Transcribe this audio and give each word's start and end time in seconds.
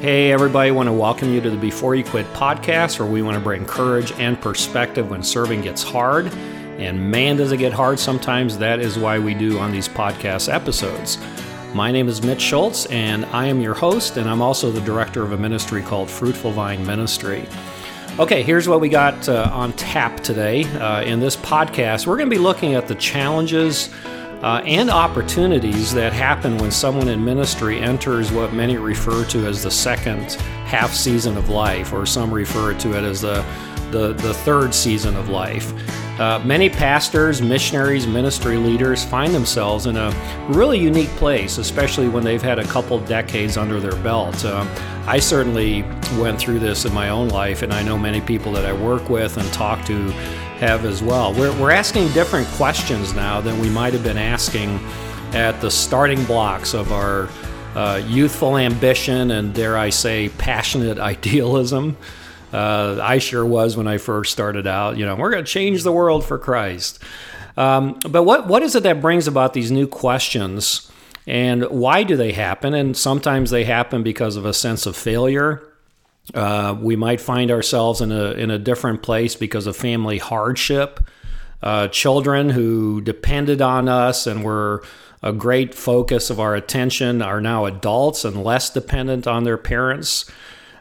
Hey, 0.00 0.32
everybody, 0.32 0.70
want 0.70 0.86
to 0.86 0.94
welcome 0.94 1.30
you 1.30 1.42
to 1.42 1.50
the 1.50 1.58
Before 1.58 1.94
You 1.94 2.02
Quit 2.02 2.24
podcast, 2.32 2.98
where 2.98 3.06
we 3.06 3.20
want 3.20 3.34
to 3.34 3.40
bring 3.40 3.66
courage 3.66 4.12
and 4.12 4.40
perspective 4.40 5.10
when 5.10 5.22
serving 5.22 5.60
gets 5.60 5.82
hard. 5.82 6.28
And 6.78 7.10
man, 7.10 7.36
does 7.36 7.52
it 7.52 7.58
get 7.58 7.74
hard 7.74 7.98
sometimes. 7.98 8.56
That 8.56 8.80
is 8.80 8.98
why 8.98 9.18
we 9.18 9.34
do 9.34 9.58
on 9.58 9.72
these 9.72 9.90
podcast 9.90 10.50
episodes. 10.50 11.18
My 11.74 11.92
name 11.92 12.08
is 12.08 12.22
Mitch 12.22 12.40
Schultz, 12.40 12.86
and 12.86 13.26
I 13.26 13.44
am 13.44 13.60
your 13.60 13.74
host, 13.74 14.16
and 14.16 14.26
I'm 14.26 14.40
also 14.40 14.70
the 14.70 14.80
director 14.80 15.22
of 15.22 15.32
a 15.32 15.36
ministry 15.36 15.82
called 15.82 16.08
Fruitful 16.08 16.52
Vine 16.52 16.86
Ministry. 16.86 17.46
Okay, 18.18 18.42
here's 18.42 18.66
what 18.66 18.80
we 18.80 18.88
got 18.88 19.28
uh, 19.28 19.50
on 19.52 19.74
tap 19.74 20.20
today. 20.20 20.64
Uh, 20.78 21.02
in 21.02 21.20
this 21.20 21.36
podcast, 21.36 22.06
we're 22.06 22.16
going 22.16 22.30
to 22.30 22.34
be 22.34 22.40
looking 22.40 22.74
at 22.74 22.88
the 22.88 22.94
challenges 22.94 23.90
uh, 24.42 24.62
and 24.64 24.88
opportunities 24.90 25.92
that 25.92 26.12
happen 26.12 26.56
when 26.58 26.70
someone 26.70 27.08
in 27.08 27.24
ministry 27.24 27.80
enters 27.80 28.32
what 28.32 28.52
many 28.52 28.76
refer 28.76 29.24
to 29.26 29.46
as 29.46 29.62
the 29.62 29.70
second 29.70 30.32
half 30.64 30.94
season 30.94 31.36
of 31.36 31.48
life, 31.48 31.92
or 31.92 32.06
some 32.06 32.32
refer 32.32 32.72
to 32.74 32.96
it 32.96 33.04
as 33.04 33.20
the, 33.20 33.44
the, 33.90 34.14
the 34.14 34.32
third 34.32 34.74
season 34.74 35.16
of 35.16 35.28
life. 35.28 35.72
Uh, 36.20 36.38
many 36.40 36.68
pastors, 36.68 37.40
missionaries, 37.40 38.06
ministry 38.06 38.58
leaders 38.58 39.02
find 39.04 39.34
themselves 39.34 39.86
in 39.86 39.96
a 39.96 40.46
really 40.50 40.78
unique 40.78 41.08
place, 41.10 41.56
especially 41.56 42.08
when 42.08 42.22
they've 42.22 42.42
had 42.42 42.58
a 42.58 42.64
couple 42.64 42.98
decades 43.00 43.56
under 43.56 43.80
their 43.80 43.96
belt. 44.02 44.44
Um, 44.44 44.68
I 45.06 45.18
certainly 45.18 45.82
went 46.18 46.38
through 46.38 46.58
this 46.58 46.84
in 46.84 46.92
my 46.92 47.08
own 47.08 47.28
life, 47.28 47.62
and 47.62 47.72
I 47.72 47.82
know 47.82 47.98
many 47.98 48.20
people 48.20 48.52
that 48.52 48.66
I 48.66 48.72
work 48.72 49.08
with 49.08 49.38
and 49.38 49.52
talk 49.52 49.84
to 49.86 50.12
have 50.60 50.84
as 50.84 51.02
well. 51.02 51.32
We're, 51.32 51.58
we're 51.58 51.70
asking 51.70 52.08
different 52.12 52.46
questions 52.48 53.14
now 53.14 53.40
than 53.40 53.58
we 53.58 53.70
might 53.70 53.94
have 53.94 54.04
been 54.04 54.18
asking 54.18 54.78
at 55.32 55.58
the 55.62 55.70
starting 55.70 56.22
blocks 56.26 56.74
of 56.74 56.92
our 56.92 57.30
uh, 57.74 58.02
youthful 58.06 58.58
ambition 58.58 59.30
and, 59.30 59.54
dare 59.54 59.76
I 59.76 59.88
say, 59.88 60.28
passionate 60.28 60.98
idealism. 61.12 61.96
Uh, 62.52 62.98
I 63.02 63.18
sure 63.18 63.46
was 63.46 63.76
when 63.76 63.88
I 63.88 63.96
first 63.96 64.32
started 64.32 64.66
out. 64.66 64.98
You 64.98 65.06
know, 65.06 65.16
we're 65.16 65.30
going 65.30 65.44
to 65.44 65.50
change 65.50 65.82
the 65.82 65.92
world 65.92 66.24
for 66.24 66.38
Christ. 66.38 66.98
Um, 67.56 67.98
but 68.08 68.24
what 68.24 68.46
what 68.46 68.62
is 68.62 68.74
it 68.74 68.82
that 68.82 69.00
brings 69.00 69.26
about 69.26 69.54
these 69.54 69.70
new 69.70 69.86
questions, 69.86 70.90
and 71.26 71.64
why 71.64 72.02
do 72.02 72.16
they 72.16 72.32
happen? 72.32 72.74
And 72.74 72.96
sometimes 72.96 73.50
they 73.50 73.64
happen 73.64 74.02
because 74.02 74.36
of 74.36 74.44
a 74.44 74.52
sense 74.52 74.86
of 74.86 74.96
failure. 74.96 75.62
Uh, 76.34 76.76
we 76.80 76.96
might 76.96 77.20
find 77.20 77.50
ourselves 77.50 78.00
in 78.00 78.12
a 78.12 78.32
in 78.32 78.50
a 78.50 78.58
different 78.58 79.02
place 79.02 79.34
because 79.34 79.66
of 79.66 79.76
family 79.76 80.18
hardship. 80.18 81.00
Uh, 81.62 81.88
children 81.88 82.50
who 82.50 83.00
depended 83.00 83.60
on 83.60 83.88
us 83.88 84.26
and 84.26 84.44
were 84.44 84.82
a 85.22 85.32
great 85.32 85.74
focus 85.74 86.30
of 86.30 86.40
our 86.40 86.54
attention 86.54 87.20
are 87.20 87.40
now 87.40 87.66
adults 87.66 88.24
and 88.24 88.42
less 88.42 88.70
dependent 88.70 89.26
on 89.26 89.44
their 89.44 89.58
parents. 89.58 90.30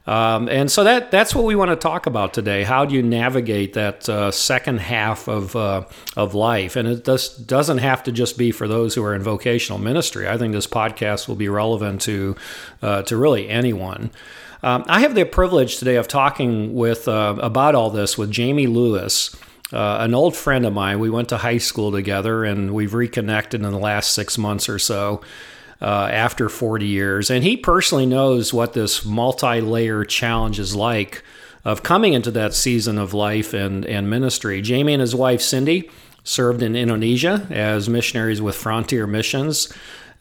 Um, 0.07 0.49
and 0.49 0.71
so 0.71 0.83
that 0.85 1.11
that's 1.11 1.35
what 1.35 1.45
we 1.45 1.55
want 1.55 1.69
to 1.69 1.75
talk 1.75 2.07
about 2.07 2.33
today. 2.33 2.63
How 2.63 2.85
do 2.85 2.95
you 2.95 3.03
navigate 3.03 3.73
that 3.73 4.09
uh, 4.09 4.31
second 4.31 4.79
half 4.79 5.27
of 5.27 5.55
uh, 5.55 5.85
of 6.15 6.33
life? 6.33 6.75
And 6.75 6.87
it 6.87 7.03
does, 7.03 7.35
doesn't 7.37 7.77
have 7.79 8.01
to 8.03 8.11
just 8.11 8.37
be 8.37 8.51
for 8.51 8.67
those 8.67 8.95
who 8.95 9.03
are 9.03 9.13
in 9.13 9.21
vocational 9.21 9.77
ministry. 9.77 10.27
I 10.27 10.37
think 10.37 10.53
this 10.53 10.67
podcast 10.67 11.27
will 11.27 11.35
be 11.35 11.49
relevant 11.49 12.01
to 12.01 12.35
uh, 12.81 13.03
to 13.03 13.17
really 13.17 13.49
anyone. 13.49 14.09
Um, 14.61 14.83
I 14.87 14.99
have 15.01 15.15
the 15.15 15.23
privilege 15.23 15.77
today 15.77 15.95
of 15.95 16.07
talking 16.07 16.73
with 16.73 17.07
uh, 17.07 17.35
about 17.39 17.75
all 17.75 17.89
this 17.89 18.17
with 18.17 18.29
Jamie 18.29 18.67
Lewis. 18.67 19.35
Uh, 19.71 19.99
an 20.01 20.13
old 20.13 20.35
friend 20.35 20.65
of 20.65 20.73
mine. 20.73 20.99
We 20.99 21.09
went 21.09 21.29
to 21.29 21.37
high 21.37 21.59
school 21.59 21.91
together, 21.91 22.43
and 22.43 22.73
we've 22.73 22.93
reconnected 22.93 23.61
in 23.61 23.71
the 23.71 23.77
last 23.77 24.13
six 24.13 24.37
months 24.37 24.67
or 24.67 24.79
so 24.79 25.21
uh, 25.81 26.09
after 26.11 26.49
40 26.49 26.87
years. 26.87 27.29
And 27.29 27.43
he 27.43 27.55
personally 27.55 28.07
knows 28.07 28.53
what 28.53 28.73
this 28.73 29.05
multi 29.05 29.61
layer 29.61 30.03
challenge 30.03 30.59
is 30.59 30.75
like 30.75 31.23
of 31.63 31.83
coming 31.83 32.13
into 32.13 32.31
that 32.31 32.53
season 32.53 32.97
of 32.97 33.13
life 33.13 33.53
and, 33.53 33.85
and 33.85 34.09
ministry. 34.09 34.61
Jamie 34.61 34.93
and 34.93 35.01
his 35.01 35.15
wife, 35.15 35.41
Cindy, 35.41 35.89
served 36.23 36.63
in 36.63 36.75
Indonesia 36.75 37.47
as 37.49 37.87
missionaries 37.87 38.41
with 38.41 38.55
Frontier 38.55 39.07
Missions. 39.07 39.71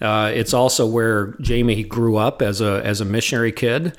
Uh, 0.00 0.30
it's 0.32 0.54
also 0.54 0.86
where 0.86 1.34
Jamie 1.40 1.82
grew 1.82 2.16
up 2.16 2.42
as 2.42 2.60
a, 2.60 2.82
as 2.84 3.00
a 3.00 3.04
missionary 3.04 3.50
kid. 3.50 3.96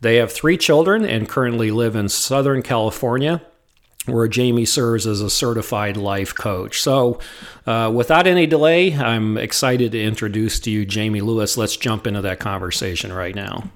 They 0.00 0.16
have 0.16 0.32
three 0.32 0.56
children 0.56 1.04
and 1.04 1.28
currently 1.28 1.70
live 1.70 1.96
in 1.96 2.08
Southern 2.08 2.62
California 2.62 3.42
where 4.06 4.28
Jamie 4.28 4.64
serves 4.64 5.06
as 5.06 5.20
a 5.20 5.28
certified 5.28 5.96
life 5.96 6.34
coach. 6.34 6.80
So, 6.80 7.20
uh, 7.66 7.92
without 7.94 8.26
any 8.26 8.46
delay, 8.46 8.94
I'm 8.94 9.36
excited 9.36 9.92
to 9.92 10.02
introduce 10.02 10.60
to 10.60 10.70
you 10.70 10.86
Jamie 10.86 11.20
Lewis. 11.20 11.58
Let's 11.58 11.76
jump 11.76 12.06
into 12.06 12.22
that 12.22 12.38
conversation 12.38 13.12
right 13.12 13.34
now. 13.34 13.70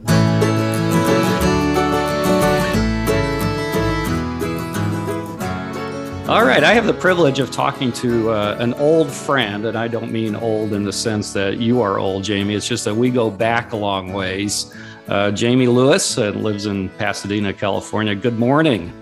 All 6.28 6.46
right, 6.46 6.64
I 6.64 6.72
have 6.72 6.86
the 6.86 6.94
privilege 6.94 7.40
of 7.40 7.50
talking 7.50 7.92
to 7.94 8.30
uh, 8.30 8.56
an 8.58 8.72
old 8.74 9.10
friend, 9.10 9.66
and 9.66 9.76
I 9.76 9.86
don't 9.86 10.10
mean 10.10 10.34
old 10.34 10.72
in 10.72 10.82
the 10.82 10.92
sense 10.92 11.34
that 11.34 11.58
you 11.58 11.82
are 11.82 11.98
old, 11.98 12.24
Jamie. 12.24 12.54
It's 12.54 12.66
just 12.66 12.86
that 12.86 12.94
we 12.94 13.10
go 13.10 13.30
back 13.30 13.72
a 13.72 13.76
long 13.76 14.14
ways. 14.14 14.72
Uh, 15.08 15.30
Jamie 15.30 15.66
Lewis 15.66 16.16
and 16.16 16.42
lives 16.44 16.66
in 16.66 16.88
Pasadena, 16.90 17.52
California. 17.52 18.14
Good 18.14 18.38
morning. 18.38 18.92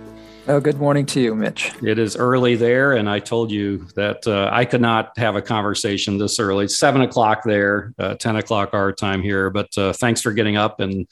Oh, 0.49 0.59
good 0.59 0.79
morning 0.79 1.05
to 1.07 1.21
you, 1.21 1.35
Mitch. 1.35 1.71
It 1.83 1.99
is 1.99 2.17
early 2.17 2.57
there, 2.57 2.95
and 2.95 3.09
I 3.09 3.19
told 3.19 3.51
you 3.51 3.87
that 3.95 4.27
uh, 4.27 4.49
I 4.51 4.65
could 4.65 4.81
not 4.81 5.17
have 5.19 5.37
a 5.37 5.43
conversation 5.43 6.17
this 6.17 6.41
early. 6.41 6.65
It's 6.65 6.79
seven 6.79 7.03
o'clock 7.03 7.43
there, 7.45 7.93
uh, 7.99 8.15
ten 8.15 8.37
o'clock 8.37 8.71
our 8.73 8.93
time 8.93 9.23
here. 9.23 9.51
But 9.51 9.77
uh, 9.77 9.93
thanks 9.93 10.23
for 10.23 10.33
getting 10.33 10.57
up 10.57 10.81
and 10.81 11.07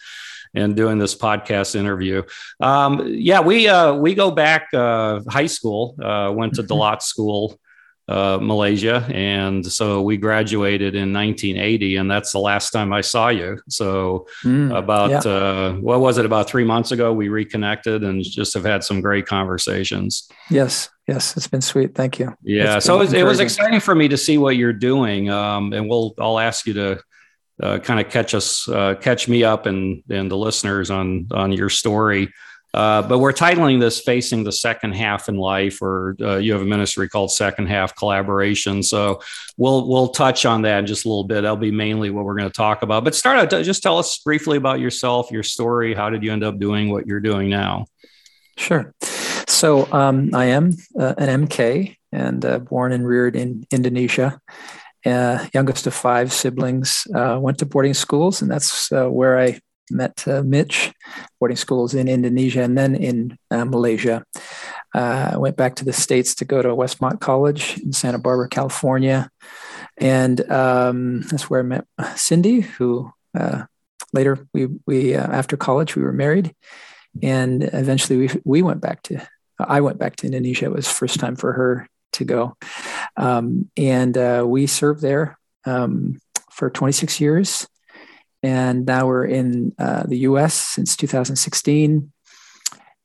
and 0.54 0.74
doing 0.74 0.98
this 0.98 1.14
podcast 1.14 1.76
interview. 1.76 2.22
Um, 2.58 3.06
yeah, 3.06 3.40
we 3.40 3.68
uh, 3.68 3.94
we 3.94 4.14
go 4.14 4.30
back 4.30 4.68
uh, 4.72 5.20
high 5.28 5.46
school. 5.46 5.94
Uh, 6.02 6.32
went 6.34 6.54
to 6.54 6.62
Dalat 6.64 7.02
School 7.02 7.60
uh, 8.08 8.38
Malaysia. 8.40 9.06
And 9.12 9.64
so 9.70 10.00
we 10.00 10.16
graduated 10.16 10.94
in 10.94 11.12
1980, 11.12 11.96
and 11.96 12.10
that's 12.10 12.32
the 12.32 12.38
last 12.38 12.70
time 12.70 12.92
I 12.92 13.02
saw 13.02 13.28
you. 13.28 13.60
So 13.68 14.26
mm, 14.42 14.76
about 14.76 15.10
yeah. 15.10 15.30
uh, 15.30 15.72
what 15.74 16.00
was 16.00 16.18
it? 16.18 16.24
About 16.24 16.48
three 16.48 16.64
months 16.64 16.90
ago, 16.90 17.12
we 17.12 17.28
reconnected 17.28 18.04
and 18.04 18.22
just 18.22 18.54
have 18.54 18.64
had 18.64 18.82
some 18.82 19.00
great 19.00 19.26
conversations. 19.26 20.28
Yes, 20.50 20.88
yes, 21.06 21.36
it's 21.36 21.48
been 21.48 21.60
sweet. 21.60 21.94
Thank 21.94 22.18
you. 22.18 22.34
Yeah, 22.42 22.78
so 22.78 22.96
it 22.96 22.98
was, 22.98 23.12
it 23.12 23.24
was, 23.24 23.40
exciting 23.40 23.80
for 23.80 23.94
me 23.94 24.08
to 24.08 24.16
see 24.16 24.38
what 24.38 24.56
you're 24.56 24.72
doing, 24.72 25.30
um, 25.30 25.72
and 25.72 25.88
we'll 25.88 26.14
I'll 26.18 26.38
ask 26.38 26.66
you 26.66 26.74
to. 26.74 27.00
Uh, 27.60 27.76
kind 27.76 27.98
of 27.98 28.08
catch 28.08 28.34
us, 28.34 28.68
uh, 28.68 28.94
catch 29.00 29.26
me 29.26 29.42
up, 29.42 29.66
and 29.66 30.04
and 30.10 30.30
the 30.30 30.36
listeners 30.36 30.92
on 30.92 31.26
on 31.32 31.50
your 31.50 31.68
story. 31.68 32.32
Uh, 32.78 33.02
but 33.02 33.18
we're 33.18 33.32
titling 33.32 33.80
this 33.80 33.98
Facing 33.98 34.44
the 34.44 34.52
Second 34.52 34.92
Half 34.92 35.28
in 35.28 35.36
Life, 35.36 35.82
or 35.82 36.14
uh, 36.20 36.36
you 36.36 36.52
have 36.52 36.62
a 36.62 36.64
ministry 36.64 37.08
called 37.08 37.32
Second 37.32 37.66
Half 37.66 37.96
Collaboration. 37.96 38.84
So 38.84 39.20
we'll 39.56 39.88
we'll 39.88 40.10
touch 40.10 40.46
on 40.46 40.62
that 40.62 40.78
in 40.78 40.86
just 40.86 41.04
a 41.04 41.08
little 41.08 41.24
bit. 41.24 41.42
That'll 41.42 41.56
be 41.56 41.72
mainly 41.72 42.10
what 42.10 42.24
we're 42.24 42.36
going 42.36 42.48
to 42.48 42.56
talk 42.56 42.82
about. 42.82 43.02
But 43.02 43.16
start 43.16 43.52
out, 43.52 43.64
just 43.64 43.82
tell 43.82 43.98
us 43.98 44.18
briefly 44.18 44.58
about 44.58 44.78
yourself, 44.78 45.32
your 45.32 45.42
story. 45.42 45.92
How 45.92 46.08
did 46.08 46.22
you 46.22 46.32
end 46.32 46.44
up 46.44 46.60
doing 46.60 46.88
what 46.88 47.04
you're 47.04 47.18
doing 47.18 47.50
now? 47.50 47.86
Sure. 48.56 48.94
So 49.48 49.92
um, 49.92 50.32
I 50.32 50.44
am 50.44 50.70
uh, 50.96 51.14
an 51.18 51.48
MK 51.48 51.96
and 52.12 52.44
uh, 52.44 52.60
born 52.60 52.92
and 52.92 53.04
reared 53.04 53.34
in 53.34 53.66
Indonesia. 53.72 54.40
Uh, 55.04 55.44
youngest 55.52 55.88
of 55.88 55.94
five 55.94 56.32
siblings, 56.32 57.08
went 57.10 57.58
to 57.58 57.66
boarding 57.66 57.94
schools, 57.94 58.40
and 58.40 58.48
that's 58.48 58.88
where 58.92 59.36
I 59.36 59.58
met 59.90 60.26
uh, 60.26 60.42
Mitch, 60.42 60.92
boarding 61.38 61.56
schools 61.56 61.94
in 61.94 62.08
Indonesia 62.08 62.62
and 62.62 62.76
then 62.76 62.94
in 62.94 63.38
uh, 63.50 63.64
Malaysia. 63.64 64.24
Uh, 64.94 65.30
I 65.32 65.36
went 65.36 65.56
back 65.56 65.76
to 65.76 65.84
the 65.84 65.92
States 65.92 66.34
to 66.36 66.44
go 66.44 66.62
to 66.62 66.68
Westmont 66.68 67.20
College 67.20 67.78
in 67.78 67.92
Santa 67.92 68.18
Barbara, 68.18 68.48
California. 68.48 69.30
And 69.96 70.40
um, 70.50 71.22
that's 71.22 71.50
where 71.50 71.60
I 71.60 71.62
met 71.62 71.86
Cindy, 72.16 72.60
who 72.60 73.10
uh, 73.38 73.64
later 74.12 74.46
we, 74.54 74.68
we 74.86 75.14
uh, 75.14 75.30
after 75.30 75.56
college, 75.56 75.96
we 75.96 76.02
were 76.02 76.12
married. 76.12 76.54
And 77.22 77.62
eventually 77.64 78.18
we, 78.18 78.40
we 78.44 78.62
went 78.62 78.80
back 78.80 79.02
to, 79.04 79.26
I 79.58 79.80
went 79.80 79.98
back 79.98 80.16
to 80.16 80.26
Indonesia. 80.26 80.66
It 80.66 80.72
was 80.72 80.88
first 80.88 81.18
time 81.20 81.36
for 81.36 81.52
her 81.52 81.88
to 82.14 82.24
go. 82.24 82.56
Um, 83.16 83.70
and 83.76 84.48
we 84.48 84.66
served 84.66 85.02
there 85.02 85.38
um, 85.64 86.20
for 86.50 86.70
26 86.70 87.20
years 87.20 87.66
and 88.42 88.86
now 88.86 89.06
we're 89.06 89.24
in 89.24 89.74
uh, 89.78 90.04
the 90.04 90.18
U.S. 90.18 90.54
since 90.54 90.96
2016. 90.96 92.12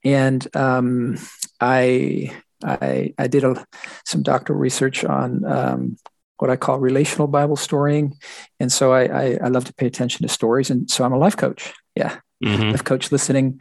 And 0.04 0.56
um, 0.56 1.16
I, 1.60 2.32
I, 2.62 3.14
I 3.18 3.26
did 3.26 3.44
a, 3.44 3.66
some 4.04 4.22
doctoral 4.22 4.58
research 4.58 5.04
on 5.04 5.44
um, 5.44 5.96
what 6.38 6.50
I 6.50 6.56
call 6.56 6.78
relational 6.78 7.28
Bible 7.28 7.56
storying, 7.56 8.14
and 8.60 8.70
so 8.70 8.92
I, 8.92 9.04
I, 9.04 9.38
I 9.44 9.48
love 9.48 9.64
to 9.66 9.74
pay 9.74 9.86
attention 9.86 10.26
to 10.26 10.32
stories, 10.32 10.68
and 10.68 10.90
so 10.90 11.04
I'm 11.04 11.12
a 11.12 11.18
life 11.18 11.36
coach. 11.36 11.72
Yeah, 11.94 12.18
mm-hmm. 12.44 12.70
life 12.70 12.84
coach, 12.84 13.12
listening 13.12 13.60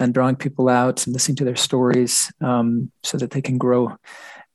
and 0.00 0.14
drawing 0.14 0.36
people 0.36 0.68
out 0.68 1.06
and 1.06 1.12
listening 1.12 1.36
to 1.36 1.44
their 1.44 1.56
stories, 1.56 2.32
um, 2.40 2.90
so 3.02 3.18
that 3.18 3.30
they 3.30 3.42
can 3.42 3.58
grow 3.58 3.96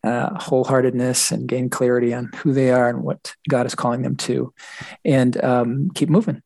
uh, 0.03 0.29
wholeheartedness 0.31 1.31
and 1.31 1.47
gain 1.47 1.69
clarity 1.69 2.13
on 2.13 2.31
who 2.37 2.53
they 2.53 2.71
are 2.71 2.89
and 2.89 3.03
what 3.03 3.33
God 3.47 3.65
is 3.65 3.75
calling 3.75 4.01
them 4.01 4.15
to, 4.17 4.53
and 5.05 5.41
um, 5.43 5.91
keep 5.93 6.09
moving 6.09 6.41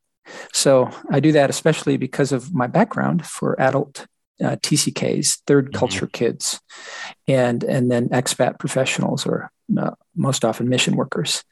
So 0.53 0.89
I 1.09 1.19
do 1.19 1.31
that 1.33 1.49
especially 1.49 1.97
because 1.97 2.31
of 2.31 2.53
my 2.53 2.67
background 2.67 3.25
for 3.25 3.59
adult 3.59 4.07
uh, 4.41 4.55
TCKs, 4.57 5.41
3rd 5.47 5.63
mm-hmm. 5.63 5.77
culture 5.77 6.07
kids, 6.07 6.59
and 7.27 7.63
and 7.63 7.91
then 7.91 8.09
expat 8.09 8.59
professionals 8.59 9.25
or 9.25 9.51
uh, 9.77 9.91
most 10.15 10.43
often 10.43 10.69
mission 10.69 10.95
workers, 10.95 11.43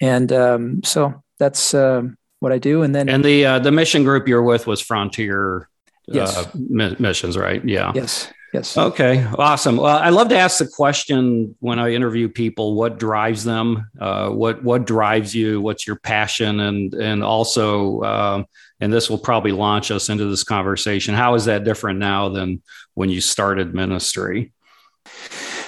and 0.00 0.32
um, 0.32 0.82
so 0.82 1.22
that's 1.38 1.74
um, 1.74 2.16
what 2.40 2.52
I 2.52 2.58
do. 2.58 2.82
And 2.82 2.94
then 2.94 3.08
and 3.08 3.24
the 3.24 3.46
uh, 3.46 3.58
the 3.58 3.72
mission 3.72 4.04
group 4.04 4.28
you're 4.28 4.42
with 4.42 4.66
was 4.66 4.80
Frontier 4.80 5.68
yes. 6.06 6.36
Uh, 6.36 6.94
missions, 6.98 7.36
right? 7.36 7.64
Yeah. 7.64 7.92
Yes. 7.94 8.32
Yes. 8.54 8.78
Okay. 8.78 9.26
Awesome. 9.36 9.78
Well, 9.78 9.98
I 9.98 10.10
love 10.10 10.28
to 10.28 10.38
ask 10.38 10.58
the 10.58 10.68
question 10.68 11.56
when 11.58 11.80
I 11.80 11.90
interview 11.90 12.28
people: 12.28 12.76
What 12.76 13.00
drives 13.00 13.42
them? 13.42 13.90
Uh, 14.00 14.28
what 14.28 14.62
What 14.62 14.86
drives 14.86 15.34
you? 15.34 15.60
What's 15.60 15.88
your 15.88 15.96
passion? 15.96 16.60
And 16.60 16.94
and 16.94 17.24
also, 17.24 18.00
um, 18.04 18.46
and 18.78 18.92
this 18.92 19.10
will 19.10 19.18
probably 19.18 19.50
launch 19.50 19.90
us 19.90 20.08
into 20.08 20.26
this 20.26 20.44
conversation. 20.44 21.16
How 21.16 21.34
is 21.34 21.46
that 21.46 21.64
different 21.64 21.98
now 21.98 22.28
than 22.28 22.62
when 22.94 23.10
you 23.10 23.20
started 23.20 23.74
ministry? 23.74 24.52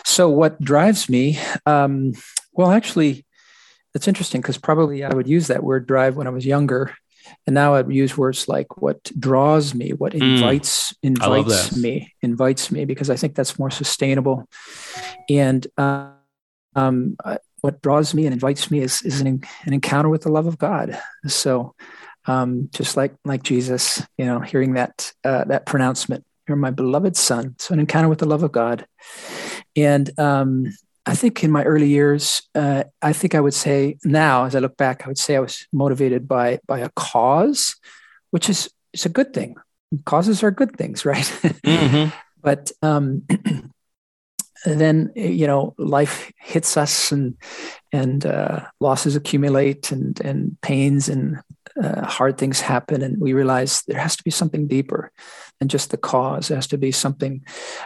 So, 0.05 0.31
what 0.31 0.61
drives 0.61 1.09
me? 1.09 1.41
Um, 1.67 2.13
well, 2.53 2.71
actually, 2.71 3.27
it's 3.97 4.07
interesting 4.07 4.43
because 4.43 4.59
probably 4.59 5.03
I 5.03 5.13
would 5.13 5.27
use 5.27 5.49
that 5.49 5.65
word 5.65 5.89
drive 5.89 6.17
when 6.17 6.29
I 6.29 6.31
was 6.31 6.47
younger 6.47 6.95
and 7.47 7.55
now 7.55 7.75
I 7.75 7.87
use 7.87 8.17
words 8.17 8.49
like 8.49 8.81
what 8.81 9.03
draws 9.19 9.75
me, 9.75 9.93
what 9.93 10.13
hmm. 10.13 10.23
invites 10.23 10.93
mm, 10.93 10.97
invites 11.03 11.77
me, 11.77 12.13
invites 12.23 12.71
me, 12.71 12.85
because 12.85 13.11
I 13.11 13.17
think 13.17 13.35
that's 13.35 13.59
more 13.59 13.71
sustainable. 13.71 14.49
And 15.29 15.67
uh, 15.77 16.11
um, 16.75 17.17
what 17.61 17.83
draws 17.83 18.15
me 18.15 18.27
and 18.27 18.33
invites 18.33 18.71
me 18.71 18.81
is, 18.81 19.03
is 19.03 19.21
an, 19.21 19.43
an 19.65 19.73
encounter 19.73 20.09
with 20.09 20.23
the 20.23 20.31
love 20.31 20.47
of 20.47 20.59
God. 20.59 20.99
So 21.27 21.75
um, 22.27 22.69
just 22.73 22.97
like 22.97 23.15
like 23.25 23.43
Jesus, 23.43 24.03
you 24.19 24.25
know, 24.25 24.41
hearing 24.41 24.75
that 24.75 25.13
uh, 25.25 25.45
that 25.45 25.67
pronouncement, 25.67 26.25
"You're 26.49 26.57
my 26.57 26.71
beloved 26.71 27.17
Son." 27.17 27.55
So 27.59 27.73
an 27.73 27.81
encounter 27.81 28.09
with 28.09 28.19
the 28.19 28.27
love 28.27 28.43
of 28.43 28.53
God, 28.53 28.87
and 29.77 30.11
um, 30.19 30.67
I 31.07 31.15
think 31.15 31.45
in 31.45 31.53
my 31.53 31.63
early 31.63 31.89
years, 31.89 32.43
uh, 32.55 32.85
I 33.01 33.13
think 33.13 33.35
I 33.35 33.41
would 33.41 33.55
say 33.55 33.97
now, 34.05 34.45
as 34.45 34.57
I 34.57 34.59
look 34.59 34.77
back, 34.77 35.05
I 35.05 35.09
would 35.09 35.19
say 35.19 35.37
I 35.37 35.41
was 35.41 35.67
motivated 35.73 36.27
by 36.27 36.59
by 36.67 36.81
a 36.81 36.91
cause, 36.97 37.77
which 38.33 38.51
is 38.51 38.69
it's 38.93 39.07
a 39.07 39.11
good 39.11 39.33
thing. 39.33 39.55
Causes 40.05 40.43
are 40.43 40.51
good 40.51 40.77
things, 40.77 41.05
right? 41.13 41.25
Mm-hmm. 41.65 42.11
but 42.43 42.73
um, 42.83 43.23
then 44.67 45.13
you 45.15 45.47
know 45.47 45.75
life 45.79 46.33
hits 46.41 46.77
us 46.77 47.13
and 47.13 47.37
and 47.93 48.27
uh, 48.27 48.67
losses 48.81 49.15
accumulate 49.15 49.93
and 49.93 50.21
and 50.21 50.61
pains 50.61 51.09
and 51.09 51.41
uh, 51.83 52.07
hard 52.07 52.39
things 52.39 52.61
happen 52.61 53.03
and 53.03 53.21
we 53.21 53.33
realize 53.33 53.83
there 53.83 54.01
has 54.01 54.17
to 54.17 54.25
be 54.25 54.31
something 54.31 54.67
deeper 54.67 55.13
than 55.59 55.69
just 55.69 55.91
the 55.91 55.97
cause. 55.97 56.49
There 56.49 56.57
has 56.57 56.67
to 56.69 56.79
be 56.79 56.93
something 56.93 57.45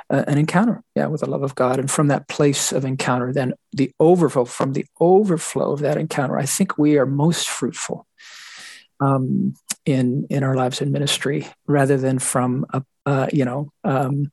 uh, 0.09 0.25
an 0.27 0.39
encounter 0.39 0.83
yeah 0.95 1.07
with 1.07 1.21
the 1.23 1.31
love 1.31 1.43
of 1.43 1.55
god. 1.55 1.79
And 1.79 1.91
from 1.91 2.09
that 2.09 2.29
place 2.29 2.73
of 2.73 2.85
encounter 2.85 3.33
then 3.33 3.55
the 3.73 3.91
overflow 4.01 4.45
from 4.45 4.73
the 4.73 4.87
overflow 5.01 5.73
of 5.73 5.81
that 5.81 5.97
encounter 5.97 6.39
i 6.39 6.47
think 6.47 6.79
we 6.79 6.99
are 6.99 7.07
most 7.07 7.49
fruitful 7.49 8.07
um, 9.01 9.55
in 9.87 10.27
in 10.31 10.43
our 10.43 10.55
lives 10.55 10.81
in 10.81 10.93
ministry 10.93 11.47
rather 11.67 11.97
than 11.97 12.19
from 12.19 12.67
a 12.73 12.83
uh, 13.07 13.27
you 13.33 13.45
know 13.45 13.73
um, 13.85 14.31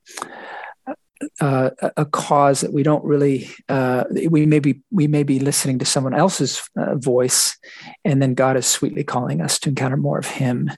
uh, 1.40 1.70
a 1.96 2.06
cause 2.06 2.62
that 2.62 2.74
we 2.74 2.84
don't 2.84 3.04
really 3.04 3.50
uh, 3.70 4.06
we 4.30 4.46
may 4.46 4.60
be 4.60 4.82
we 4.92 5.08
may 5.08 5.24
be 5.24 5.40
listening 5.40 5.80
to 5.80 5.86
someone 5.86 6.14
else's 6.14 6.68
uh, 6.78 6.96
voice 6.96 7.58
and 8.04 8.22
then 8.22 8.34
god 8.34 8.58
is 8.58 8.66
sweetly 8.66 9.04
calling 9.04 9.42
us 9.42 9.60
to 9.60 9.70
encounter 9.70 9.98
more 9.98 10.18
of 10.18 10.28
him. 10.28 10.72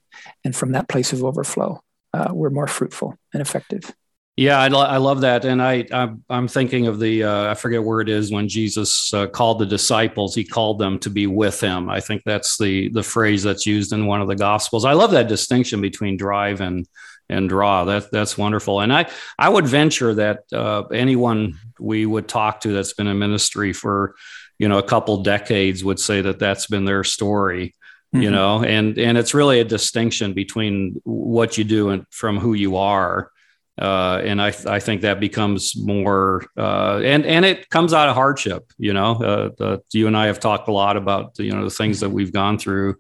And 0.44 0.56
from 0.56 0.74
that 0.74 0.90
place 0.90 1.14
of 1.14 1.24
overflow 1.24 1.82
uh, 2.14 2.32
we're 2.34 2.50
more 2.50 2.68
fruitful 2.68 3.16
and 3.34 3.42
effective. 3.42 3.94
Yeah 4.36 4.60
i, 4.60 4.68
lo- 4.68 4.82
I 4.82 4.98
love 4.98 5.22
that. 5.22 5.46
And 5.46 5.62
i 5.62 5.86
i'm, 5.94 6.24
I'm 6.30 6.50
thinking 6.50 6.88
of 6.88 7.00
the 7.00 7.24
uh, 7.24 7.52
i 7.52 7.54
forget 7.54 7.84
where 7.84 8.02
it 8.02 8.10
is 8.10 8.30
when 8.30 8.50
jesus 8.50 9.14
uh, 9.14 9.28
called 9.28 9.60
the 9.60 9.66
disciples 9.66 10.36
he 10.36 10.44
called 10.44 10.78
them 10.80 11.00
to 11.00 11.10
be 11.10 11.26
with 11.26 11.62
him. 11.62 11.90
I 11.90 12.02
think 12.02 12.24
that's 12.26 12.58
the 12.58 12.90
the 12.90 13.04
phrase 13.04 13.44
that's 13.44 13.66
used 13.66 13.94
in 13.94 14.08
one 14.08 14.22
of 14.22 14.28
the 14.28 14.36
gospels. 14.36 14.84
I 14.84 14.92
love 14.92 15.12
that 15.12 15.30
distinction 15.30 15.80
between 15.80 16.18
drive 16.18 16.60
and 16.60 16.86
and 17.30 17.48
draw. 17.48 17.86
That 17.86 18.12
that's 18.12 18.38
wonderful. 18.38 18.82
And 18.82 18.92
I 18.92 19.10
I 19.38 19.50
would 19.50 19.68
venture 19.68 20.14
that 20.16 20.44
uh, 20.52 20.84
anyone 20.92 21.58
we 21.80 22.06
would 22.06 22.28
talk 22.28 22.62
to 22.62 22.74
that's 22.74 22.94
been 22.94 23.08
in 23.08 23.20
ministry 23.20 23.74
for 23.74 24.16
you 24.58 24.68
know 24.68 24.78
a 24.78 24.84
couple 24.84 25.24
decades 25.24 25.84
would 25.84 26.00
say 26.00 26.22
that 26.22 26.40
that's 26.40 26.68
been 26.68 26.86
their 26.86 27.04
story. 27.04 27.76
Mm-hmm. 28.14 28.24
You 28.24 28.32
know, 28.32 28.64
and 28.64 28.98
and 28.98 29.18
it's 29.18 29.36
really 29.36 29.60
a 29.60 29.64
distinction 29.64 30.34
between 30.34 31.00
what 31.04 31.58
you 31.58 31.64
do 31.64 31.90
and 31.90 32.06
from 32.10 32.38
who 32.40 32.54
you 32.54 32.78
are. 32.78 33.32
Uh, 33.80 34.20
and 34.26 34.42
I, 34.42 34.48
I 34.68 34.80
think 34.80 35.02
that 35.02 35.22
becomes 35.22 35.78
more, 35.78 36.46
uh, 36.58 37.00
and 37.02 37.26
and 37.26 37.46
it 37.46 37.70
comes 37.70 37.94
out 37.94 38.10
of 38.10 38.16
hardship. 38.16 38.74
You 38.78 38.94
know, 38.94 39.14
uh, 39.14 39.50
the, 39.58 39.82
you 39.94 40.08
and 40.08 40.18
I 40.18 40.26
have 40.26 40.40
talked 40.40 40.68
a 40.68 40.74
lot 40.74 40.98
about 40.98 41.40
you 41.40 41.54
know 41.54 41.64
the 41.64 41.70
things 41.70 42.02
that 42.02 42.10
we've 42.10 42.34
gone 42.34 42.58
through, 42.58 42.98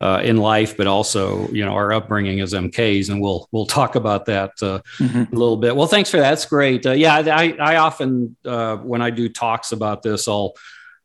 uh, 0.00 0.20
in 0.22 0.36
life, 0.36 0.76
but 0.76 0.86
also 0.86 1.48
you 1.48 1.64
know 1.64 1.72
our 1.72 1.92
upbringing 1.92 2.40
as 2.40 2.52
MKs, 2.52 3.10
and 3.10 3.20
we'll 3.20 3.48
we'll 3.52 3.66
talk 3.66 3.94
about 3.94 4.26
that 4.26 4.50
uh, 4.62 4.80
mm-hmm. 4.98 5.34
a 5.34 5.38
little 5.38 5.56
bit. 5.56 5.74
Well, 5.74 5.88
thanks 5.88 6.10
for 6.10 6.18
that. 6.18 6.30
That's 6.30 6.46
great. 6.46 6.86
Uh, 6.86 6.92
yeah, 6.92 7.14
I 7.16 7.56
I 7.58 7.76
often 7.76 8.36
uh, 8.44 8.76
when 8.76 9.02
I 9.02 9.10
do 9.10 9.28
talks 9.28 9.72
about 9.72 10.02
this, 10.02 10.28
I'll 10.28 10.54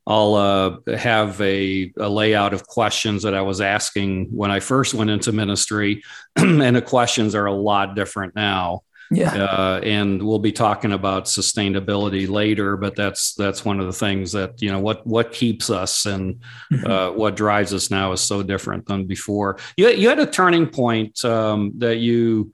I'll 0.06 0.34
uh, 0.34 0.96
have 0.96 1.40
a, 1.40 1.92
a, 1.98 2.08
layout 2.08 2.52
of 2.52 2.66
questions 2.66 3.22
that 3.22 3.34
I 3.34 3.40
was 3.40 3.62
asking 3.62 4.26
when 4.26 4.50
I 4.50 4.60
first 4.60 4.92
went 4.92 5.08
into 5.08 5.32
ministry, 5.32 6.02
and 6.36 6.76
the 6.76 6.82
questions 6.82 7.34
are 7.34 7.46
a 7.46 7.52
lot 7.52 7.96
different 7.96 8.34
now. 8.34 8.82
Yeah. 9.10 9.34
Uh, 9.34 9.80
and 9.82 10.22
we'll 10.22 10.38
be 10.38 10.52
talking 10.52 10.92
about 10.92 11.24
sustainability 11.24 12.28
later, 12.28 12.76
but 12.76 12.96
that's 12.96 13.34
that's 13.34 13.64
one 13.64 13.80
of 13.80 13.86
the 13.86 13.92
things 13.92 14.32
that 14.32 14.60
you 14.62 14.70
know 14.70 14.78
what 14.78 15.06
what 15.06 15.32
keeps 15.32 15.70
us 15.70 16.06
and 16.06 16.40
mm-hmm. 16.72 16.86
uh, 16.86 17.10
what 17.12 17.36
drives 17.36 17.74
us 17.74 17.90
now 17.90 18.12
is 18.12 18.20
so 18.20 18.42
different 18.42 18.86
than 18.86 19.06
before. 19.06 19.58
You 19.76 19.88
you 19.88 20.08
had 20.08 20.18
a 20.18 20.26
turning 20.26 20.68
point 20.68 21.24
um, 21.24 21.72
that 21.78 21.96
you. 21.96 22.52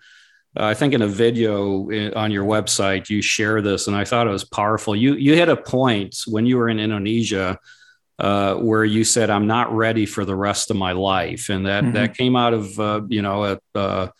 Uh, 0.58 0.64
I 0.64 0.74
think 0.74 0.94
in 0.94 1.02
a 1.02 1.06
video 1.06 1.88
uh, 1.92 2.10
on 2.18 2.32
your 2.32 2.44
website 2.44 3.08
you 3.08 3.22
share 3.22 3.62
this, 3.62 3.86
and 3.86 3.94
I 3.94 4.04
thought 4.04 4.26
it 4.26 4.30
was 4.30 4.42
powerful. 4.42 4.96
You 4.96 5.14
you 5.14 5.36
hit 5.36 5.48
a 5.48 5.56
point 5.56 6.16
when 6.26 6.44
you 6.44 6.56
were 6.56 6.68
in 6.68 6.80
Indonesia 6.80 7.60
uh, 8.20 8.54
where 8.56 8.84
you 8.84 9.04
said, 9.04 9.30
"I'm 9.30 9.46
not 9.46 9.74
ready 9.74 10.06
for 10.06 10.24
the 10.24 10.36
rest 10.36 10.70
of 10.70 10.76
my 10.76 10.92
life," 10.92 11.48
and 11.48 11.66
that 11.66 11.84
mm-hmm. 11.84 11.92
that 11.94 12.16
came 12.16 12.34
out 12.36 12.52
of 12.52 12.78
uh, 12.80 13.02
you 13.08 13.22
know 13.22 13.58
a, 13.74 14.12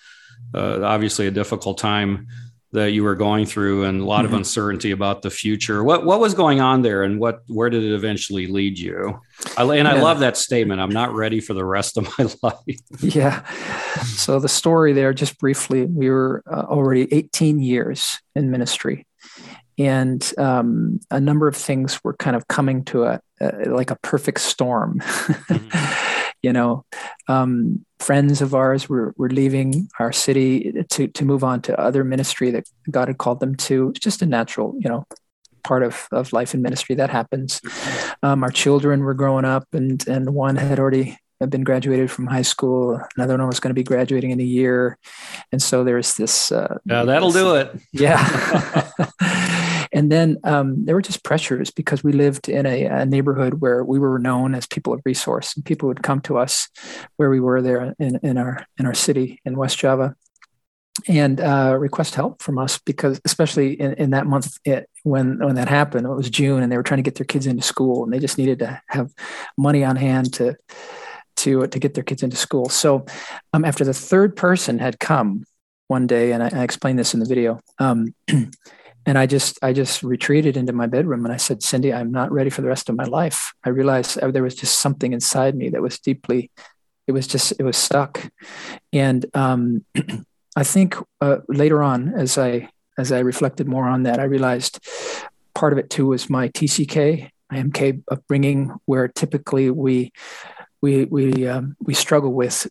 uh, 0.55 0.83
obviously 0.83 1.27
a 1.27 1.31
difficult 1.31 1.79
time 1.79 2.27
that 2.73 2.93
you 2.93 3.03
were 3.03 3.17
going 3.17 3.47
through 3.47 3.85
and 3.85 4.01
a 4.01 4.05
lot 4.05 4.25
mm-hmm. 4.25 4.27
of 4.27 4.39
uncertainty 4.39 4.93
about 4.93 5.23
the 5.23 5.31
future. 5.31 5.83
What 5.83 6.05
what 6.05 6.21
was 6.21 6.35
going 6.35 6.61
on 6.61 6.83
there, 6.83 7.03
and 7.03 7.19
what 7.19 7.41
where 7.49 7.69
did 7.71 7.83
it 7.83 7.93
eventually 7.93 8.47
lead 8.47 8.79
you? 8.79 9.21
I, 9.57 9.63
and 9.63 9.89
yeah. 9.89 9.95
I 9.95 10.01
love 10.01 10.21
that 10.21 10.37
statement. 10.37 10.81
I'm 10.81 10.91
not 10.91 11.13
ready 11.13 11.41
for 11.41 11.55
the 11.55 11.65
rest 11.65 11.97
of 11.97 12.09
my 12.19 12.29
life. 12.43 12.81
yeah. 13.01 13.45
So 14.05 14.39
the 14.39 14.49
story 14.49 14.93
there, 14.93 15.13
just 15.13 15.39
briefly, 15.39 15.87
we 15.87 16.11
were 16.11 16.43
uh, 16.51 16.67
already 16.69 17.13
18 17.13 17.59
years 17.59 18.19
in 18.37 18.51
ministry, 18.51 19.07
and 19.79 20.33
um, 20.39 21.01
a 21.11 21.21
number 21.21 21.49
of 21.49 21.57
things 21.57 22.03
were 22.05 22.15
kind 22.15 22.37
of 22.37 22.47
coming 22.47 22.85
to 22.87 23.05
a, 23.05 23.21
a 23.41 23.69
like 23.69 23.91
a 23.91 23.97
perfect 23.97 24.41
storm. 24.41 25.01
Mm-hmm 25.01 26.17
you 26.43 26.53
know, 26.53 26.85
um, 27.29 27.85
friends 27.99 28.41
of 28.41 28.55
ours 28.55 28.89
were, 28.89 29.15
were 29.17 29.29
leaving 29.29 29.89
our 29.99 30.13
city 30.13 30.73
to, 30.91 31.09
to 31.09 31.25
move 31.25 31.45
on 31.45 31.63
to 31.63 31.79
other 31.79 32.05
ministry 32.05 32.51
that 32.51 32.69
God 32.91 33.09
had 33.09 33.19
called 33.19 33.41
them 33.41 33.55
to. 33.57 33.91
It's 33.91 34.01
just 34.01 34.23
a 34.23 34.27
natural, 34.27 34.75
you 34.79 34.89
know, 34.89 35.07
part 35.63 35.83
of, 35.83 36.09
of 36.11 36.33
life 36.33 36.55
and 36.55 36.63
ministry 36.63 36.95
that 36.97 37.11
happens. 37.11 37.61
Um, 38.23 38.43
our 38.43 38.51
children 38.51 39.01
were 39.01 39.15
growing 39.15 39.45
up 39.45 39.67
and, 39.73 40.07
and 40.09 40.35
one 40.35 40.57
had 40.57 40.79
already 40.79 41.19
been 41.49 41.65
graduated 41.65 42.11
from 42.11 42.27
high 42.27 42.43
school. 42.43 43.01
Another 43.17 43.37
one 43.37 43.47
was 43.47 43.61
going 43.61 43.71
to 43.71 43.75
be 43.75 43.83
graduating 43.83 44.31
in 44.31 44.41
a 44.41 44.45
year. 44.45 44.99
And 45.53 45.63
so 45.63 45.85
there's 45.85 46.15
this. 46.15 46.53
Uh, 46.53 46.79
yeah, 46.85 47.05
that'll 47.05 47.31
this, 47.31 47.43
do 47.43 47.55
it. 47.55 47.81
Yeah. 47.93 48.91
And 49.93 50.11
then 50.11 50.39
um, 50.45 50.85
there 50.85 50.95
were 50.95 51.03
just 51.03 51.25
pressures 51.25 51.71
because 51.71 52.05
we 52.05 52.13
lived 52.13 52.49
in 52.49 52.65
a, 52.67 52.85
a, 52.85 53.07
neighborhood 53.07 53.55
where 53.55 53.85
we 53.85 53.99
were 53.99 54.19
known 54.19 54.55
as 54.55 54.67
people 54.67 54.93
of 54.93 55.03
resource, 55.05 55.57
and 55.57 55.65
people 55.65 55.89
would 55.89 56.03
come 56.03 56.21
to 56.23 56.39
us 56.39 56.69
where 57.17 57.31
we 57.31 57.41
were 57.41 57.61
there 57.61 57.95
in, 57.99 58.17
in 58.23 58.39
our 58.39 58.65
in 58.79 58.87
our 58.87 58.95
city 58.95 59.41
in 59.45 59.57
West 59.57 59.79
Java 59.79 60.15
and 61.09 61.41
uh, 61.41 61.77
request 61.79 62.15
help 62.15 62.43
from 62.43 62.59
us 62.59 62.79
because 62.79 63.21
especially 63.25 63.81
in, 63.81 63.95
in 63.95 64.11
that 64.11 64.27
month 64.27 64.59
it, 64.65 64.89
when 65.03 65.39
when 65.39 65.55
that 65.55 65.69
happened 65.69 66.05
it 66.05 66.11
was 66.11 66.29
june 66.29 66.63
and 66.63 66.71
they 66.71 66.77
were 66.77 66.83
trying 66.83 66.99
to 66.99 67.03
get 67.03 67.15
their 67.15 67.25
kids 67.25 67.47
into 67.47 67.63
school 67.63 68.05
and 68.05 68.13
they 68.13 68.19
just 68.19 68.37
needed 68.37 68.59
to 68.59 68.83
have 68.89 69.11
money 69.57 69.83
on 69.83 69.97
hand 69.97 70.31
to 70.35 70.55
to 71.41 71.67
to 71.67 71.79
get 71.79 71.95
their 71.95 72.05
kids 72.05 72.23
into 72.23 72.37
school. 72.37 72.69
So 72.69 73.07
um, 73.53 73.65
after 73.65 73.85
the 73.85 73.95
third 73.95 74.37
person 74.37 74.79
had 74.79 75.01
come 75.01 75.45
one 75.89 76.07
day 76.07 76.33
and 76.33 76.43
i, 76.43 76.51
I 76.53 76.63
explained 76.63 76.99
this 76.99 77.15
in 77.15 77.21
the 77.21 77.27
video 77.27 77.59
um, 77.79 78.15
and 79.07 79.17
i 79.19 79.27
just 79.27 79.59
i 79.63 79.73
just 79.73 80.03
retreated 80.03 80.57
into 80.57 80.73
my 80.73 80.87
bedroom 80.87 81.25
and 81.25 81.33
i 81.33 81.37
said 81.37 81.63
cindy 81.63 81.93
i'm 81.93 82.11
not 82.11 82.31
ready 82.31 82.51
for 82.51 82.63
the 82.63 82.69
rest 82.69 82.89
of 82.89 82.97
my 82.97 83.05
life. 83.05 83.53
I 83.65 83.71
realized 83.71 84.19
there 84.21 84.43
was 84.43 84.55
just 84.55 84.81
something 84.81 85.13
inside 85.13 85.55
me 85.55 85.71
that 85.71 85.83
was 85.83 85.99
deeply 85.99 86.51
it 87.07 87.13
was 87.13 87.27
just 87.27 87.53
it 87.59 87.65
was 87.65 87.77
stuck. 87.77 88.31
And 88.93 89.27
um, 89.35 89.85
i 90.57 90.65
think 90.65 90.97
uh, 91.21 91.39
later 91.49 91.83
on 91.83 92.13
as 92.15 92.37
i 92.37 92.69
as 92.99 93.13
i 93.13 93.21
reflected 93.21 93.69
more 93.69 93.87
on 93.89 94.03
that 94.03 94.19
i 94.19 94.25
realized 94.25 94.81
part 95.55 95.73
of 95.73 95.79
it 95.79 95.91
too 95.91 96.07
was 96.07 96.29
my 96.29 96.49
tck 96.49 97.31
imk 97.53 98.03
upbringing 98.11 98.75
where 98.87 99.07
typically 99.07 99.71
we 99.71 100.13
we 100.83 101.05
we 101.05 101.47
um, 101.47 101.77
we 101.81 101.95
struggle 101.95 102.33
with 102.33 102.67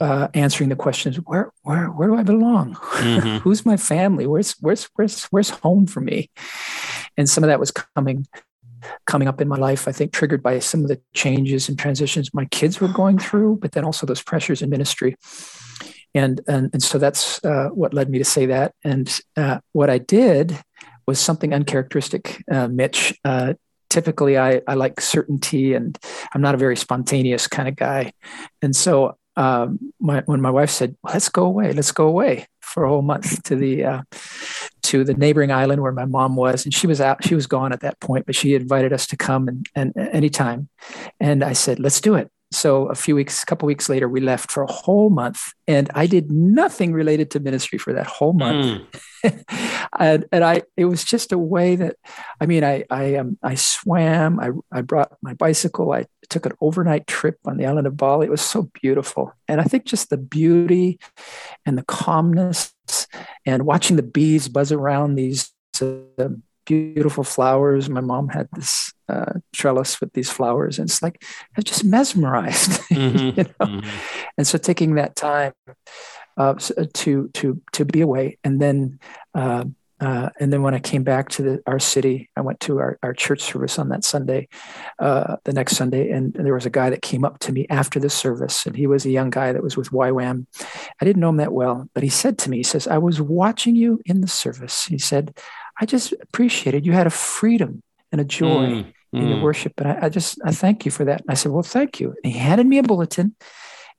uh, 0.00 0.28
answering 0.34 0.68
the 0.68 0.76
questions 0.76 1.16
where 1.16 1.52
where 1.62 1.86
where 1.86 2.08
do 2.08 2.16
I 2.16 2.22
belong? 2.22 2.74
Mm-hmm. 2.74 3.36
Who's 3.42 3.64
my 3.64 3.76
family? 3.76 4.26
Where's 4.26 4.52
where's 4.60 4.88
where's 4.94 5.24
where's 5.24 5.50
home 5.50 5.86
for 5.86 6.00
me? 6.00 6.30
And 7.16 7.28
some 7.28 7.44
of 7.44 7.48
that 7.48 7.60
was 7.60 7.70
coming 7.70 8.26
coming 9.06 9.26
up 9.26 9.40
in 9.40 9.48
my 9.48 9.56
life. 9.56 9.88
I 9.88 9.92
think 9.92 10.12
triggered 10.12 10.42
by 10.42 10.58
some 10.58 10.82
of 10.82 10.88
the 10.88 11.00
changes 11.14 11.68
and 11.68 11.78
transitions 11.78 12.34
my 12.34 12.44
kids 12.46 12.80
were 12.80 12.88
going 12.88 13.18
through, 13.18 13.56
but 13.56 13.72
then 13.72 13.84
also 13.84 14.06
those 14.06 14.22
pressures 14.22 14.62
in 14.62 14.70
ministry. 14.70 15.16
And 16.14 16.40
and 16.46 16.70
and 16.72 16.82
so 16.82 16.98
that's 16.98 17.42
uh, 17.44 17.68
what 17.68 17.94
led 17.94 18.10
me 18.10 18.18
to 18.18 18.24
say 18.24 18.46
that. 18.46 18.74
And 18.84 19.20
uh, 19.36 19.60
what 19.72 19.90
I 19.90 19.98
did 19.98 20.58
was 21.06 21.18
something 21.18 21.54
uncharacteristic, 21.54 22.42
uh, 22.50 22.68
Mitch, 22.68 23.18
uh, 23.24 23.54
typically 23.90 24.38
I, 24.38 24.62
I 24.66 24.74
like 24.74 25.00
certainty 25.00 25.74
and 25.74 25.98
I'm 26.34 26.40
not 26.40 26.54
a 26.54 26.58
very 26.58 26.76
spontaneous 26.76 27.46
kind 27.46 27.68
of 27.68 27.76
guy. 27.76 28.12
And 28.62 28.74
so 28.74 29.16
um, 29.36 29.92
my, 30.00 30.22
when 30.26 30.40
my 30.40 30.50
wife 30.50 30.70
said, 30.70 30.96
let's 31.04 31.28
go 31.28 31.44
away, 31.44 31.72
let's 31.72 31.92
go 31.92 32.06
away 32.06 32.46
for 32.60 32.84
a 32.84 32.88
whole 32.88 33.02
month 33.02 33.42
to 33.44 33.56
the, 33.56 33.84
uh, 33.84 34.02
to 34.84 35.04
the 35.04 35.14
neighboring 35.14 35.50
island 35.50 35.82
where 35.82 35.92
my 35.92 36.04
mom 36.06 36.36
was. 36.36 36.64
And 36.64 36.72
she 36.72 36.86
was 36.86 37.00
out, 37.00 37.24
she 37.24 37.34
was 37.34 37.46
gone 37.46 37.72
at 37.72 37.80
that 37.80 38.00
point, 38.00 38.26
but 38.26 38.34
she 38.34 38.54
invited 38.54 38.92
us 38.92 39.06
to 39.08 39.16
come 39.16 39.48
and, 39.48 39.66
and 39.74 39.92
anytime. 39.96 40.68
And 41.20 41.44
I 41.44 41.52
said, 41.52 41.78
let's 41.78 42.00
do 42.00 42.14
it. 42.14 42.30
So 42.56 42.86
a 42.86 42.94
few 42.94 43.14
weeks, 43.14 43.42
a 43.42 43.46
couple 43.46 43.66
weeks 43.66 43.90
later, 43.90 44.08
we 44.08 44.20
left 44.20 44.50
for 44.50 44.62
a 44.62 44.72
whole 44.72 45.10
month, 45.10 45.52
and 45.68 45.90
I 45.94 46.06
did 46.06 46.32
nothing 46.32 46.94
related 46.94 47.30
to 47.32 47.40
ministry 47.40 47.78
for 47.78 47.92
that 47.92 48.06
whole 48.06 48.32
month. 48.32 48.82
Mm. 49.22 49.86
and, 49.98 50.24
and 50.32 50.42
I, 50.42 50.62
it 50.74 50.86
was 50.86 51.04
just 51.04 51.32
a 51.32 51.38
way 51.38 51.76
that, 51.76 51.96
I 52.40 52.46
mean, 52.46 52.64
I, 52.64 52.84
I, 52.88 53.16
um, 53.16 53.36
I 53.42 53.56
swam. 53.56 54.40
I, 54.40 54.52
I 54.72 54.80
brought 54.80 55.12
my 55.20 55.34
bicycle. 55.34 55.92
I 55.92 56.06
took 56.30 56.46
an 56.46 56.52
overnight 56.62 57.06
trip 57.06 57.36
on 57.44 57.58
the 57.58 57.66
island 57.66 57.86
of 57.86 57.98
Bali. 57.98 58.26
It 58.26 58.30
was 58.30 58.40
so 58.40 58.70
beautiful, 58.80 59.34
and 59.48 59.60
I 59.60 59.64
think 59.64 59.84
just 59.84 60.08
the 60.08 60.16
beauty 60.16 60.98
and 61.66 61.76
the 61.76 61.84
calmness, 61.84 62.72
and 63.44 63.66
watching 63.66 63.96
the 63.96 64.02
bees 64.02 64.48
buzz 64.48 64.72
around 64.72 65.16
these. 65.16 65.52
Uh, 65.78 66.28
beautiful 66.66 67.24
flowers. 67.24 67.88
My 67.88 68.00
mom 68.00 68.28
had 68.28 68.48
this 68.52 68.92
uh, 69.08 69.34
trellis 69.52 70.00
with 70.00 70.12
these 70.12 70.30
flowers, 70.30 70.78
and 70.78 70.88
it's 70.88 71.02
like 71.02 71.22
I 71.22 71.52
was 71.56 71.64
just 71.64 71.84
mesmerized, 71.84 72.70
mm-hmm. 72.90 73.18
you 73.18 73.44
know. 73.44 73.66
Mm-hmm. 73.66 73.88
And 74.36 74.46
so 74.46 74.58
taking 74.58 74.96
that 74.96 75.16
time 75.16 75.52
uh, 76.36 76.54
to 76.94 77.28
to 77.28 77.62
to 77.72 77.84
be 77.84 78.02
away, 78.02 78.38
and 78.44 78.60
then 78.60 78.98
uh, 79.34 79.64
uh, 79.98 80.28
and 80.38 80.52
then 80.52 80.62
when 80.62 80.74
I 80.74 80.78
came 80.78 81.04
back 81.04 81.30
to 81.30 81.42
the, 81.42 81.62
our 81.66 81.78
city, 81.78 82.28
I 82.36 82.42
went 82.42 82.60
to 82.60 82.78
our, 82.78 82.98
our 83.02 83.14
church 83.14 83.40
service 83.40 83.78
on 83.78 83.88
that 83.88 84.04
Sunday, 84.04 84.48
uh, 84.98 85.36
the 85.44 85.54
next 85.54 85.76
Sunday, 85.76 86.10
and, 86.10 86.36
and, 86.36 86.44
there 86.44 86.52
was 86.52 86.66
a 86.66 86.70
guy 86.70 86.90
that 86.90 87.00
came 87.00 87.24
up 87.24 87.38
to 87.40 87.52
me 87.52 87.66
after 87.70 87.98
the 87.98 88.10
service, 88.10 88.66
and 88.66 88.76
he 88.76 88.86
was 88.86 89.06
a 89.06 89.10
young 89.10 89.30
guy 89.30 89.52
that 89.52 89.62
was 89.62 89.74
with 89.74 89.90
YWAM. 89.90 90.46
I 91.00 91.04
didn't 91.04 91.20
know 91.20 91.30
him 91.30 91.38
that 91.38 91.54
well, 91.54 91.88
but 91.94 92.02
he 92.02 92.10
said 92.10 92.36
to 92.38 92.50
me, 92.50 92.58
he 92.58 92.62
says, 92.62 92.86
"I 92.86 92.98
was 92.98 93.22
watching 93.22 93.74
you 93.74 94.02
in 94.04 94.20
the 94.20 94.28
service." 94.28 94.84
He 94.84 94.98
said, 94.98 95.34
"I 95.80 95.86
just 95.86 96.12
appreciated 96.20 96.86
you 96.86 96.92
had 96.92 97.06
a 97.06 97.10
freedom 97.10 97.82
and 98.12 98.20
a 98.20 98.24
joy." 98.24 98.66
Mm 98.66 98.92
in 99.12 99.28
your 99.28 99.38
mm. 99.38 99.42
worship. 99.42 99.72
And 99.78 99.88
I, 99.88 99.98
I, 100.02 100.08
just, 100.08 100.38
I 100.44 100.52
thank 100.52 100.84
you 100.84 100.90
for 100.90 101.04
that. 101.04 101.22
And 101.22 101.30
I 101.30 101.34
said, 101.34 101.52
well, 101.52 101.62
thank 101.62 102.00
you. 102.00 102.14
And 102.22 102.32
he 102.32 102.38
handed 102.38 102.66
me 102.66 102.78
a 102.78 102.82
bulletin 102.82 103.34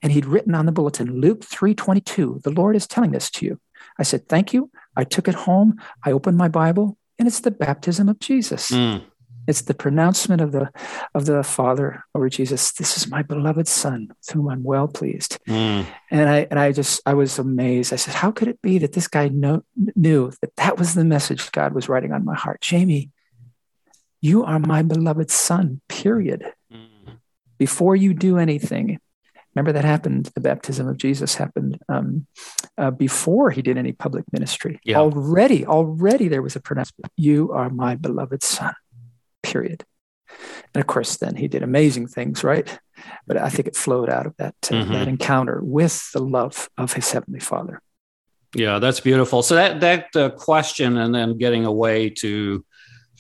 and 0.01 0.11
he'd 0.11 0.25
written 0.25 0.53
on 0.53 0.65
the 0.65 0.71
bulletin, 0.71 1.19
Luke 1.19 1.41
3.22, 1.41 2.43
the 2.43 2.51
Lord 2.51 2.75
is 2.75 2.85
telling 2.85 3.11
this 3.11 3.31
to 3.31 3.45
you. 3.45 3.59
I 3.97 4.03
said, 4.03 4.27
thank 4.27 4.53
you. 4.53 4.69
I 4.95 5.03
took 5.03 5.27
it 5.27 5.33
home. 5.33 5.79
I 6.03 6.11
opened 6.11 6.37
my 6.37 6.47
Bible 6.47 6.97
and 7.17 7.27
it's 7.27 7.39
the 7.39 7.51
baptism 7.51 8.09
of 8.09 8.19
Jesus. 8.19 8.69
Mm. 8.69 9.03
It's 9.47 9.61
the 9.61 9.73
pronouncement 9.73 10.41
of 10.41 10.51
the 10.51 10.69
of 11.15 11.25
the 11.25 11.43
Father 11.43 12.03
over 12.13 12.29
Jesus. 12.29 12.73
This 12.73 12.97
is 12.97 13.09
my 13.09 13.21
beloved 13.21 13.67
Son, 13.67 14.09
with 14.09 14.29
whom 14.29 14.49
I'm 14.49 14.63
well 14.63 14.87
pleased. 14.87 15.39
Mm. 15.47 15.85
And 16.11 16.29
I 16.29 16.47
and 16.51 16.59
I 16.59 16.71
just 16.71 17.01
I 17.05 17.13
was 17.13 17.39
amazed. 17.39 17.93
I 17.93 17.95
said, 17.95 18.13
how 18.13 18.31
could 18.31 18.49
it 18.49 18.61
be 18.61 18.77
that 18.79 18.93
this 18.93 19.07
guy 19.07 19.29
know, 19.29 19.63
knew 19.95 20.31
that 20.41 20.55
that 20.57 20.77
was 20.77 20.93
the 20.93 21.05
message 21.05 21.51
God 21.51 21.73
was 21.73 21.87
writing 21.89 22.11
on 22.11 22.25
my 22.25 22.35
heart? 22.35 22.61
Jamie, 22.61 23.09
you 24.21 24.43
are 24.43 24.59
my 24.59 24.81
beloved 24.81 25.31
son, 25.31 25.81
period. 25.87 26.43
Mm-hmm. 26.71 27.13
Before 27.57 27.95
you 27.95 28.13
do 28.13 28.37
anything, 28.37 28.99
remember 29.55 29.71
that 29.71 29.85
happened, 29.85 30.29
the 30.35 30.41
baptism 30.41 30.87
of 30.87 30.97
Jesus 30.97 31.35
happened 31.35 31.79
um, 31.89 32.27
uh, 32.77 32.91
before 32.91 33.49
he 33.49 33.61
did 33.61 33.77
any 33.77 33.91
public 33.91 34.25
ministry. 34.31 34.79
Yeah. 34.83 34.97
Already, 34.97 35.65
already 35.65 36.27
there 36.27 36.43
was 36.43 36.55
a 36.55 36.59
pronouncement 36.59 37.11
You 37.15 37.51
are 37.51 37.69
my 37.69 37.95
beloved 37.95 38.43
son, 38.43 38.73
period. 39.43 39.85
And 40.73 40.81
of 40.81 40.87
course, 40.87 41.17
then 41.17 41.35
he 41.35 41.47
did 41.47 41.63
amazing 41.63 42.07
things, 42.07 42.43
right? 42.43 42.79
But 43.25 43.37
I 43.37 43.49
think 43.49 43.67
it 43.67 43.75
flowed 43.75 44.09
out 44.09 44.25
of 44.25 44.35
that, 44.37 44.55
uh, 44.65 44.75
mm-hmm. 44.75 44.93
that 44.93 45.07
encounter 45.07 45.59
with 45.63 46.11
the 46.11 46.21
love 46.21 46.69
of 46.77 46.93
his 46.93 47.11
heavenly 47.11 47.39
father. 47.39 47.81
Yeah, 48.55 48.79
that's 48.79 48.99
beautiful. 48.99 49.43
So 49.43 49.55
that 49.55 49.81
that 49.81 50.15
uh, 50.15 50.29
question, 50.29 50.97
and 50.97 51.13
then 51.13 51.37
getting 51.37 51.65
away 51.65 52.09
to 52.11 52.65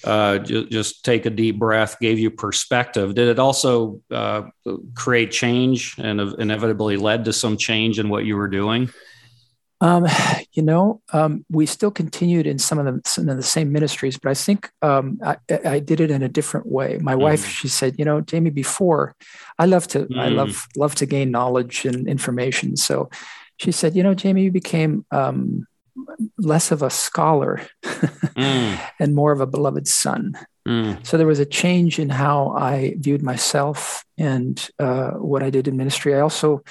uh, 0.03 0.37
just, 0.39 0.69
just 0.71 1.05
take 1.05 1.25
a 1.25 1.29
deep 1.29 1.59
breath, 1.59 1.99
gave 1.99 2.17
you 2.17 2.31
perspective. 2.31 3.13
Did 3.13 3.27
it 3.27 3.39
also 3.39 4.01
uh, 4.09 4.43
create 4.95 5.31
change 5.31 5.95
and 5.97 6.19
inevitably 6.19 6.97
led 6.97 7.25
to 7.25 7.33
some 7.33 7.57
change 7.57 7.99
in 7.99 8.09
what 8.09 8.25
you 8.25 8.37
were 8.37 8.47
doing? 8.47 8.89
Um, 9.81 10.07
you 10.53 10.63
know, 10.63 11.01
um, 11.13 11.45
we 11.49 11.65
still 11.65 11.91
continued 11.91 12.47
in 12.47 12.59
some 12.59 12.79
of 12.79 12.85
the 12.85 13.01
some 13.05 13.29
of 13.29 13.37
the 13.37 13.43
same 13.43 13.71
ministries, 13.71 14.17
but 14.17 14.29
I 14.29 14.33
think 14.33 14.69
um, 14.81 15.19
I, 15.23 15.37
I, 15.65 15.79
did 15.79 15.99
it 15.99 16.09
in 16.09 16.23
a 16.23 16.29
different 16.29 16.65
way. 16.67 16.97
My 16.99 17.15
mm. 17.15 17.21
wife, 17.21 17.45
she 17.45 17.67
said, 17.67 17.95
you 17.99 18.05
know, 18.05 18.21
Jamie, 18.21 18.49
before 18.49 19.15
I 19.59 19.65
love 19.65 19.87
to 19.89 20.05
mm. 20.05 20.19
I 20.19 20.29
love 20.29 20.67
love 20.75 20.95
to 20.95 21.05
gain 21.05 21.31
knowledge 21.31 21.85
and 21.85 22.07
information. 22.07 22.75
So 22.77 23.09
she 23.57 23.71
said, 23.71 23.95
you 23.95 24.03
know, 24.03 24.13
Jamie, 24.13 24.43
you 24.43 24.51
became 24.51 25.05
um, 25.11 25.67
less 26.37 26.71
of 26.71 26.81
a 26.81 26.89
scholar 26.89 27.61
mm. 27.83 28.79
and 28.99 29.15
more 29.15 29.31
of 29.31 29.41
a 29.41 29.47
beloved 29.47 29.87
son. 29.87 30.37
Mm. 30.67 31.05
So 31.05 31.17
there 31.17 31.27
was 31.27 31.39
a 31.39 31.45
change 31.45 31.97
in 31.97 32.09
how 32.09 32.53
I 32.57 32.95
viewed 32.97 33.23
myself 33.23 34.03
and 34.17 34.69
uh, 34.79 35.11
what 35.11 35.43
I 35.43 35.49
did 35.49 35.67
in 35.67 35.77
ministry. 35.77 36.13
I 36.13 36.19
also 36.19 36.63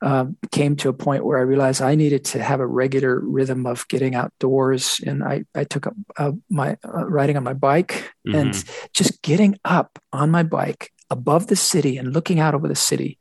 uh, 0.00 0.26
came 0.50 0.76
to 0.76 0.88
a 0.88 0.92
point 0.92 1.24
where 1.24 1.38
I 1.38 1.42
realized 1.42 1.82
I 1.82 1.94
needed 1.94 2.24
to 2.26 2.42
have 2.42 2.60
a 2.60 2.66
regular 2.66 3.20
rhythm 3.20 3.66
of 3.66 3.86
getting 3.88 4.14
outdoors, 4.14 5.00
and 5.04 5.24
I 5.24 5.44
I 5.54 5.64
took 5.64 5.86
up 5.86 5.94
uh, 6.16 6.32
my 6.48 6.76
uh, 6.84 7.06
riding 7.06 7.36
on 7.36 7.44
my 7.44 7.54
bike 7.54 8.12
mm-hmm. 8.26 8.34
and 8.34 8.64
just 8.94 9.22
getting 9.22 9.58
up 9.64 9.98
on 10.12 10.30
my 10.30 10.42
bike 10.42 10.92
above 11.10 11.46
the 11.46 11.56
city 11.56 11.96
and 11.96 12.12
looking 12.12 12.38
out 12.38 12.54
over 12.54 12.68
the 12.68 12.74
city 12.74 13.18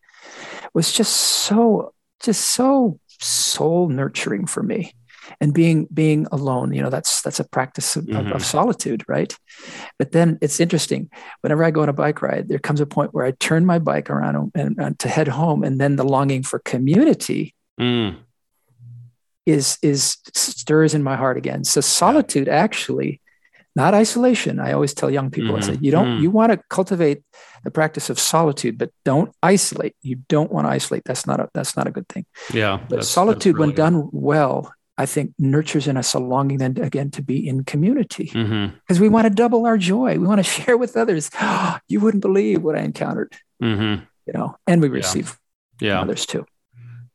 was 0.73 0.91
just 0.91 1.13
so 1.15 1.93
just 2.19 2.49
so 2.49 2.99
soul 3.19 3.89
nurturing 3.89 4.45
for 4.45 4.61
me 4.61 4.93
and 5.39 5.53
being 5.53 5.87
being 5.93 6.27
alone 6.31 6.73
you 6.73 6.81
know 6.81 6.89
that's 6.89 7.21
that's 7.21 7.39
a 7.39 7.43
practice 7.43 7.95
of, 7.95 8.05
mm-hmm. 8.05 8.31
of, 8.31 8.45
solitude 8.45 9.03
right 9.07 9.35
but 9.99 10.11
then 10.11 10.37
it's 10.41 10.59
interesting 10.59 11.09
whenever 11.41 11.63
i 11.63 11.71
go 11.71 11.81
on 11.81 11.89
a 11.89 11.93
bike 11.93 12.21
ride 12.21 12.47
there 12.47 12.59
comes 12.59 12.81
a 12.81 12.85
point 12.85 13.13
where 13.13 13.25
i 13.25 13.31
turn 13.31 13.65
my 13.65 13.79
bike 13.79 14.09
around 14.09 14.51
and, 14.55 14.79
and 14.79 14.99
to 14.99 15.09
head 15.09 15.27
home 15.27 15.63
and 15.63 15.79
then 15.79 15.95
the 15.95 16.03
longing 16.03 16.43
for 16.43 16.59
community 16.59 17.53
mm. 17.79 18.15
is 19.45 19.77
is 19.81 20.17
stirs 20.33 20.93
in 20.93 21.03
my 21.03 21.15
heart 21.15 21.37
again 21.37 21.63
so 21.63 21.81
solitude 21.81 22.47
actually 22.47 23.21
not 23.75 23.93
isolation 23.93 24.59
i 24.59 24.71
always 24.71 24.93
tell 24.93 25.09
young 25.09 25.29
people 25.29 25.55
mm-hmm. 25.55 25.71
i 25.71 25.75
say 25.75 25.77
you 25.81 25.91
don't 25.91 26.07
mm. 26.07 26.21
you 26.21 26.31
want 26.31 26.51
to 26.51 26.59
cultivate 26.69 27.21
the 27.63 27.71
practice 27.71 28.09
of 28.09 28.19
solitude 28.19 28.77
but 28.77 28.89
don't 29.03 29.31
isolate 29.43 29.95
you 30.01 30.15
don't 30.29 30.51
want 30.51 30.65
to 30.65 30.71
isolate 30.71 31.03
that's 31.05 31.27
not 31.27 31.39
a 31.39 31.49
that's 31.53 31.75
not 31.75 31.85
a 31.85 31.91
good 31.91 32.07
thing 32.07 32.25
yeah 32.53 32.79
but 32.89 33.05
solitude 33.05 33.55
really 33.55 33.67
when 33.67 33.69
good. 33.69 33.75
done 33.75 34.09
well 34.11 34.73
I 34.97 35.05
think 35.05 35.33
nurtures 35.37 35.87
in 35.87 35.95
us 35.95 36.13
a 36.13 36.19
longing 36.19 36.57
then 36.57 36.77
again 36.81 37.11
to 37.11 37.21
be 37.21 37.47
in 37.47 37.63
community 37.63 38.25
because 38.25 38.47
mm-hmm. 38.47 39.01
we 39.01 39.09
want 39.09 39.25
to 39.25 39.29
double 39.29 39.65
our 39.65 39.77
joy. 39.77 40.17
We 40.17 40.25
want 40.25 40.39
to 40.39 40.43
share 40.61 40.77
with 40.77 40.97
others. 40.97 41.29
Oh, 41.39 41.77
you 41.87 41.99
wouldn't 41.99 42.21
believe 42.21 42.63
what 42.63 42.75
I 42.75 42.81
encountered, 42.81 43.35
mm-hmm. 43.61 44.03
you 44.25 44.33
know, 44.33 44.57
and 44.65 44.81
we 44.81 44.89
receive 44.89 45.37
yeah. 45.79 46.01
others 46.01 46.25
too. 46.25 46.45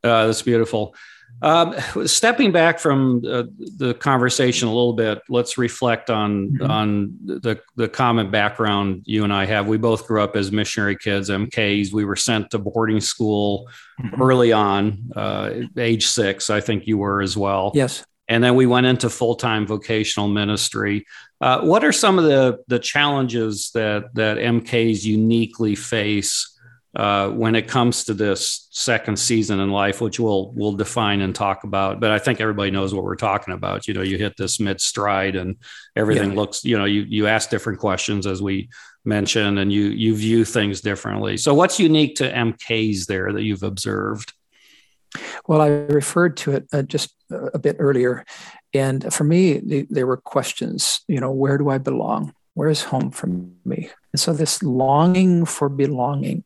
Uh, 0.03 0.27
that's 0.27 0.41
beautiful. 0.41 0.95
Um, 1.41 1.75
stepping 2.05 2.53
back 2.53 2.79
from 2.79 3.21
uh, 3.27 3.43
the 3.77 3.93
conversation 3.95 4.69
a 4.69 4.71
little 4.71 4.93
bit, 4.93 5.21
let's 5.27 5.57
reflect 5.57 6.09
on 6.09 6.51
mm-hmm. 6.51 6.71
on 6.71 7.17
the 7.25 7.59
the 7.75 7.89
common 7.89 8.31
background 8.31 9.03
you 9.05 9.25
and 9.25 9.33
I 9.33 9.45
have. 9.45 9.67
We 9.67 9.77
both 9.77 10.07
grew 10.07 10.21
up 10.21 10.37
as 10.37 10.51
missionary 10.51 10.95
kids, 10.95 11.29
MKs. 11.29 11.91
We 11.91 12.05
were 12.05 12.15
sent 12.15 12.51
to 12.51 12.59
boarding 12.59 13.01
school 13.01 13.69
mm-hmm. 13.99 14.21
early 14.21 14.53
on, 14.53 15.11
uh, 15.15 15.51
age 15.77 16.05
six. 16.05 16.49
I 16.49 16.61
think 16.61 16.87
you 16.87 16.97
were 16.97 17.21
as 17.21 17.35
well. 17.35 17.73
Yes. 17.75 18.05
And 18.29 18.41
then 18.41 18.55
we 18.55 18.65
went 18.65 18.85
into 18.85 19.09
full 19.09 19.35
time 19.35 19.67
vocational 19.67 20.29
ministry. 20.29 21.05
Uh, 21.41 21.61
what 21.61 21.83
are 21.83 21.91
some 21.91 22.17
of 22.17 22.23
the 22.23 22.59
the 22.67 22.79
challenges 22.79 23.71
that 23.73 24.13
that 24.15 24.37
MKs 24.37 25.03
uniquely 25.03 25.75
face 25.75 26.52
uh, 26.95 27.29
when 27.29 27.55
it 27.55 27.67
comes 27.67 28.03
to 28.03 28.13
this 28.13 28.67
second 28.69 29.17
season 29.17 29.59
in 29.59 29.71
life, 29.71 29.99
which 29.99 30.19
we'll 30.19 30.51
we'll 30.51 30.73
define 30.73 31.21
and 31.21 31.33
talk 31.33 31.63
about. 31.63 31.99
But 31.99 32.11
I 32.11 32.19
think 32.19 32.39
everybody 32.39 32.69
knows 32.69 32.93
what 32.93 33.03
we're 33.03 33.15
talking 33.15 33.53
about. 33.53 33.87
You 33.87 33.95
know, 33.95 34.01
you 34.01 34.17
hit 34.17 34.37
this 34.37 34.59
mid 34.59 34.79
stride, 34.79 35.35
and 35.35 35.57
everything 35.95 36.31
yeah. 36.31 36.35
looks. 36.35 36.63
You 36.63 36.77
know, 36.77 36.85
you 36.85 37.01
you 37.01 37.27
ask 37.27 37.49
different 37.49 37.79
questions 37.79 38.27
as 38.27 38.41
we 38.41 38.69
mentioned, 39.05 39.57
and 39.57 39.73
you 39.73 39.85
you 39.85 40.15
view 40.15 40.45
things 40.45 40.81
differently. 40.81 41.37
So, 41.37 41.55
what's 41.55 41.79
unique 41.79 42.15
to 42.17 42.31
MKs 42.31 43.07
there 43.07 43.33
that 43.33 43.41
you've 43.41 43.63
observed? 43.63 44.33
Well, 45.47 45.61
I 45.61 45.67
referred 45.67 46.37
to 46.37 46.51
it 46.53 46.67
uh, 46.73 46.83
just 46.83 47.15
a 47.31 47.59
bit 47.59 47.77
earlier, 47.79 48.23
and 48.73 49.11
for 49.11 49.23
me, 49.23 49.57
they, 49.57 49.81
there 49.89 50.05
were 50.05 50.17
questions. 50.17 51.01
You 51.07 51.19
know, 51.19 51.31
where 51.31 51.57
do 51.57 51.69
I 51.69 51.79
belong? 51.79 52.35
Where 52.53 52.69
is 52.69 52.83
home 52.83 53.09
for 53.09 53.27
me? 53.65 53.89
And 54.11 54.19
so, 54.19 54.31
this 54.31 54.61
longing 54.61 55.45
for 55.45 55.69
belonging 55.69 56.43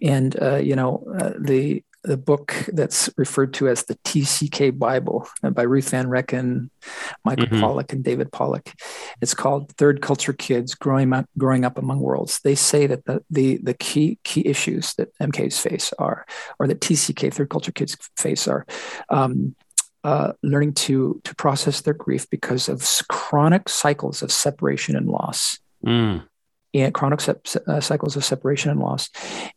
and 0.00 0.40
uh, 0.40 0.56
you 0.56 0.76
know 0.76 1.04
uh, 1.18 1.32
the 1.38 1.82
the 2.04 2.16
book 2.16 2.54
that's 2.72 3.08
referred 3.16 3.54
to 3.54 3.68
as 3.68 3.84
the 3.84 3.94
TCK 3.96 4.76
Bible 4.76 5.28
uh, 5.42 5.50
by 5.50 5.62
Ruth 5.62 5.90
Van 5.90 6.06
Reken, 6.06 6.68
Michael 7.24 7.46
mm-hmm. 7.46 7.60
Pollock, 7.60 7.92
and 7.92 8.02
David 8.02 8.32
Pollock. 8.32 8.72
It's 9.20 9.34
called 9.34 9.72
Third 9.72 10.02
Culture 10.02 10.32
Kids 10.32 10.74
Growing 10.74 11.12
Up, 11.12 11.26
Growing 11.38 11.64
Up 11.64 11.78
Among 11.78 12.00
Worlds. 12.00 12.40
They 12.42 12.56
say 12.56 12.86
that 12.88 13.04
the, 13.04 13.22
the, 13.30 13.58
the 13.58 13.74
key, 13.74 14.18
key 14.24 14.46
issues 14.46 14.94
that 14.94 15.16
MKs 15.18 15.60
face 15.60 15.92
are, 15.98 16.26
or 16.58 16.66
that 16.66 16.80
TCK, 16.80 17.32
Third 17.32 17.50
Culture 17.50 17.72
Kids 17.72 17.96
face 18.16 18.48
are, 18.48 18.66
um, 19.08 19.54
uh, 20.02 20.32
learning 20.42 20.74
to, 20.74 21.20
to 21.22 21.34
process 21.36 21.82
their 21.82 21.94
grief 21.94 22.28
because 22.30 22.68
of 22.68 22.84
chronic 23.08 23.68
cycles 23.68 24.22
of 24.22 24.32
separation 24.32 24.96
and 24.96 25.06
loss. 25.06 25.60
Mm 25.86 26.24
and 26.74 26.94
chronic 26.94 27.20
uh, 27.28 27.80
cycles 27.80 28.16
of 28.16 28.24
separation 28.24 28.70
and 28.70 28.80
loss. 28.80 29.10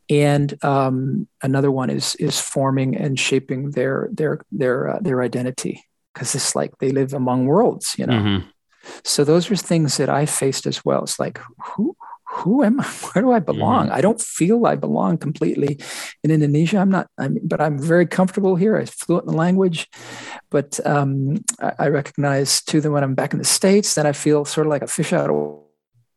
And 0.09 0.63
um, 0.63 1.27
another 1.41 1.71
one 1.71 1.89
is 1.89 2.15
is 2.15 2.39
forming 2.39 2.95
and 2.95 3.19
shaping 3.19 3.71
their 3.71 4.09
their 4.11 4.41
their 4.51 4.95
uh, 4.95 4.99
their 5.01 5.21
identity 5.21 5.83
because 6.13 6.35
it's 6.35 6.55
like 6.55 6.77
they 6.79 6.91
live 6.91 7.13
among 7.13 7.45
worlds, 7.45 7.95
you 7.97 8.05
know. 8.05 8.13
Mm-hmm. 8.13 8.47
So 9.03 9.23
those 9.23 9.49
are 9.49 9.55
things 9.55 9.97
that 9.97 10.09
I 10.09 10.25
faced 10.25 10.65
as 10.65 10.83
well. 10.85 11.03
It's 11.03 11.19
like 11.19 11.39
who 11.63 11.95
who 12.27 12.63
am 12.63 12.79
I? 12.79 12.83
Where 13.13 13.23
do 13.23 13.31
I 13.31 13.39
belong? 13.39 13.85
Mm-hmm. 13.85 13.95
I 13.95 14.01
don't 14.01 14.21
feel 14.21 14.65
I 14.65 14.75
belong 14.75 15.17
completely 15.17 15.79
in 16.23 16.31
Indonesia. 16.31 16.77
I'm 16.77 16.91
not. 16.91 17.07
I 17.17 17.29
mean, 17.29 17.47
but 17.47 17.61
I'm 17.61 17.79
very 17.79 18.05
comfortable 18.05 18.55
here. 18.55 18.77
I'm 18.77 18.85
fluent 18.85 19.25
in 19.25 19.31
the 19.31 19.37
language, 19.37 19.87
but 20.49 20.79
um, 20.85 21.37
I, 21.61 21.71
I 21.79 21.87
recognize 21.87 22.61
too 22.61 22.81
that 22.81 22.91
when 22.91 23.03
I'm 23.03 23.15
back 23.15 23.33
in 23.33 23.39
the 23.39 23.45
states, 23.45 23.95
then 23.95 24.05
I 24.05 24.11
feel 24.11 24.45
sort 24.45 24.67
of 24.67 24.71
like 24.71 24.81
a 24.81 24.87
fish 24.87 25.13
out 25.13 25.29
of 25.29 25.64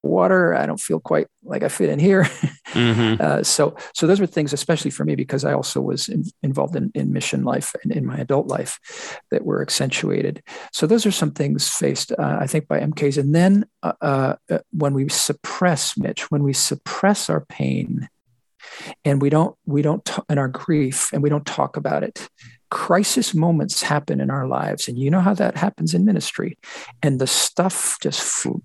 water. 0.02 0.54
I 0.54 0.66
don't 0.66 0.80
feel 0.80 1.00
quite 1.00 1.26
like 1.42 1.62
I 1.62 1.68
fit 1.68 1.88
in 1.88 1.98
here. 1.98 2.24
Mm-hmm. 2.68 3.22
Uh, 3.28 3.42
so, 3.42 3.76
so 3.94 4.06
those 4.06 4.20
were 4.20 4.26
things, 4.26 4.52
especially 4.52 4.90
for 4.90 5.04
me, 5.04 5.14
because 5.14 5.44
I 5.44 5.52
also 5.52 5.80
was 5.80 6.08
in, 6.08 6.24
involved 6.42 6.76
in, 6.76 6.90
in 6.94 7.12
mission 7.12 7.42
life 7.42 7.74
and 7.82 7.90
in 7.90 8.06
my 8.06 8.16
adult 8.18 8.46
life 8.46 8.78
that 9.30 9.44
were 9.44 9.60
accentuated. 9.60 10.42
So 10.72 10.86
those 10.86 11.04
are 11.04 11.10
some 11.10 11.32
things 11.32 11.68
faced, 11.68 12.12
uh, 12.12 12.36
I 12.40 12.46
think, 12.46 12.68
by 12.68 12.80
MKs. 12.80 13.18
And 13.18 13.34
then 13.34 13.64
uh, 13.82 13.92
uh, 14.50 14.58
when 14.70 14.94
we 14.94 15.08
suppress, 15.08 15.96
Mitch, 15.96 16.30
when 16.30 16.42
we 16.42 16.52
suppress 16.52 17.28
our 17.28 17.44
pain, 17.46 18.08
and 19.04 19.20
we 19.20 19.30
don't, 19.30 19.56
we 19.66 19.82
don't, 19.82 20.04
t- 20.04 20.22
in 20.28 20.38
our 20.38 20.48
grief, 20.48 21.10
and 21.12 21.22
we 21.22 21.28
don't 21.30 21.46
talk 21.46 21.76
about 21.76 22.02
it. 22.02 22.28
Crisis 22.70 23.34
moments 23.34 23.82
happen 23.82 24.20
in 24.20 24.30
our 24.30 24.46
lives, 24.46 24.88
and 24.88 24.98
you 24.98 25.10
know 25.10 25.20
how 25.20 25.34
that 25.34 25.56
happens 25.56 25.94
in 25.94 26.04
ministry, 26.04 26.58
and 27.02 27.18
the 27.18 27.26
stuff 27.26 27.96
just 28.00 28.20
fl- 28.20 28.58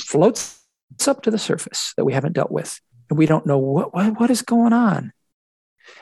floats 0.00 0.63
it's 0.92 1.08
up 1.08 1.22
to 1.22 1.30
the 1.30 1.38
surface 1.38 1.92
that 1.96 2.04
we 2.04 2.12
haven't 2.12 2.32
dealt 2.32 2.50
with. 2.50 2.80
And 3.10 3.18
we 3.18 3.26
don't 3.26 3.46
know 3.46 3.58
what, 3.58 3.94
what, 3.94 4.20
what 4.20 4.30
is 4.30 4.42
going 4.42 4.72
on. 4.72 5.12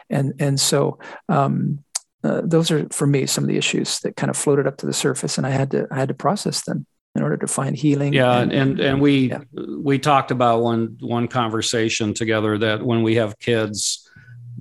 And, 0.08 0.34
and 0.38 0.60
so 0.60 0.98
um, 1.28 1.84
uh, 2.22 2.42
those 2.44 2.70
are, 2.70 2.86
for 2.90 3.06
me, 3.06 3.26
some 3.26 3.44
of 3.44 3.48
the 3.48 3.56
issues 3.56 4.00
that 4.00 4.16
kind 4.16 4.30
of 4.30 4.36
floated 4.36 4.66
up 4.66 4.76
to 4.78 4.86
the 4.86 4.92
surface 4.92 5.38
and 5.38 5.46
I 5.46 5.50
had 5.50 5.70
to, 5.72 5.88
I 5.90 5.96
had 5.96 6.08
to 6.08 6.14
process 6.14 6.64
them 6.64 6.86
in 7.14 7.22
order 7.22 7.36
to 7.36 7.46
find 7.46 7.76
healing. 7.76 8.12
Yeah. 8.12 8.38
And, 8.38 8.52
and, 8.52 8.80
and 8.80 9.00
we, 9.00 9.30
yeah. 9.30 9.40
we 9.52 9.98
talked 9.98 10.30
about 10.30 10.62
one, 10.62 10.96
one 11.00 11.28
conversation 11.28 12.14
together 12.14 12.56
that 12.58 12.82
when 12.82 13.02
we 13.02 13.16
have 13.16 13.38
kids, 13.38 14.08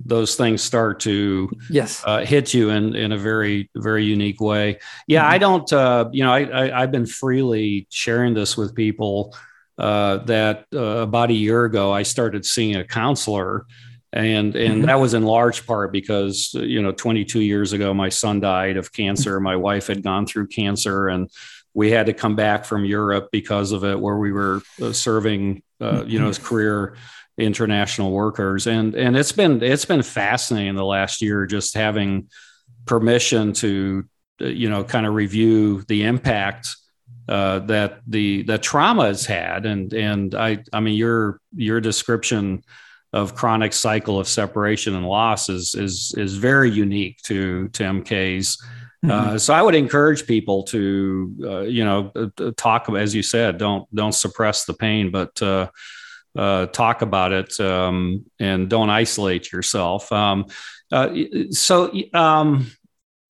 those 0.04 0.36
things 0.36 0.62
start 0.62 1.00
to 1.00 1.50
yes 1.70 2.02
uh, 2.06 2.24
hit 2.24 2.52
you 2.54 2.70
in 2.70 2.94
in 2.96 3.12
a 3.12 3.18
very 3.18 3.70
very 3.76 4.04
unique 4.04 4.40
way 4.40 4.78
yeah 5.06 5.22
mm-hmm. 5.22 5.32
i 5.32 5.38
don't 5.38 5.72
uh, 5.72 6.08
you 6.12 6.24
know 6.24 6.32
I, 6.32 6.76
I 6.76 6.80
have 6.80 6.90
been 6.90 7.06
freely 7.06 7.86
sharing 7.90 8.34
this 8.34 8.56
with 8.56 8.74
people 8.74 9.34
uh, 9.82 10.18
that 10.18 10.66
uh, 10.72 10.78
about 10.78 11.30
a 11.30 11.34
year 11.34 11.64
ago 11.64 11.92
I 11.92 12.04
started 12.04 12.46
seeing 12.46 12.76
a 12.76 12.84
counselor, 12.84 13.66
and 14.12 14.54
and 14.54 14.74
mm-hmm. 14.74 14.86
that 14.86 15.00
was 15.00 15.12
in 15.12 15.24
large 15.24 15.66
part 15.66 15.92
because 15.92 16.54
you 16.54 16.80
know 16.80 16.92
22 16.92 17.40
years 17.40 17.72
ago 17.72 17.92
my 17.92 18.08
son 18.08 18.38
died 18.38 18.76
of 18.76 18.92
cancer, 18.92 19.40
my 19.40 19.56
wife 19.56 19.88
had 19.88 20.04
gone 20.04 20.24
through 20.24 20.46
cancer, 20.46 21.08
and 21.08 21.28
we 21.74 21.90
had 21.90 22.06
to 22.06 22.12
come 22.12 22.36
back 22.36 22.64
from 22.64 22.84
Europe 22.84 23.30
because 23.32 23.72
of 23.72 23.84
it, 23.84 23.98
where 23.98 24.18
we 24.18 24.30
were 24.30 24.62
uh, 24.80 24.92
serving 24.92 25.64
uh, 25.80 26.04
you 26.06 26.20
know 26.20 26.28
as 26.28 26.38
career 26.38 26.96
international 27.36 28.12
workers, 28.12 28.68
and 28.68 28.94
and 28.94 29.16
it's 29.16 29.32
been 29.32 29.60
it's 29.64 29.84
been 29.84 30.02
fascinating 30.02 30.76
the 30.76 30.84
last 30.84 31.20
year 31.20 31.44
just 31.44 31.74
having 31.74 32.28
permission 32.86 33.52
to 33.54 34.04
uh, 34.40 34.46
you 34.46 34.70
know 34.70 34.84
kind 34.84 35.06
of 35.06 35.14
review 35.14 35.82
the 35.88 36.04
impact 36.04 36.68
uh, 37.28 37.60
that 37.60 38.00
the 38.06 38.42
the 38.42 38.58
trauma 38.58 39.06
has 39.06 39.24
had, 39.24 39.66
and 39.66 39.92
and 39.92 40.34
I 40.34 40.62
I 40.72 40.80
mean 40.80 40.94
your 40.94 41.40
your 41.54 41.80
description 41.80 42.64
of 43.12 43.34
chronic 43.34 43.72
cycle 43.72 44.18
of 44.18 44.26
separation 44.26 44.94
and 44.94 45.06
loss 45.06 45.48
is 45.48 45.74
is 45.74 46.14
is 46.16 46.36
very 46.36 46.70
unique 46.70 47.20
to 47.22 47.68
to 47.68 47.84
MKs. 47.84 48.58
Mm-hmm. 49.04 49.10
Uh, 49.10 49.38
so 49.38 49.52
I 49.52 49.62
would 49.62 49.74
encourage 49.74 50.26
people 50.26 50.62
to 50.64 51.34
uh, 51.44 51.60
you 51.60 51.84
know 51.84 52.10
uh, 52.14 52.50
talk 52.56 52.88
as 52.90 53.14
you 53.14 53.22
said 53.22 53.58
don't 53.58 53.92
don't 53.94 54.14
suppress 54.14 54.64
the 54.64 54.74
pain, 54.74 55.10
but 55.10 55.40
uh, 55.42 55.68
uh, 56.36 56.66
talk 56.66 57.02
about 57.02 57.32
it 57.32 57.58
um, 57.60 58.24
and 58.40 58.68
don't 58.68 58.90
isolate 58.90 59.52
yourself. 59.52 60.10
Um, 60.10 60.46
so. 61.50 61.92
Um, 62.12 62.70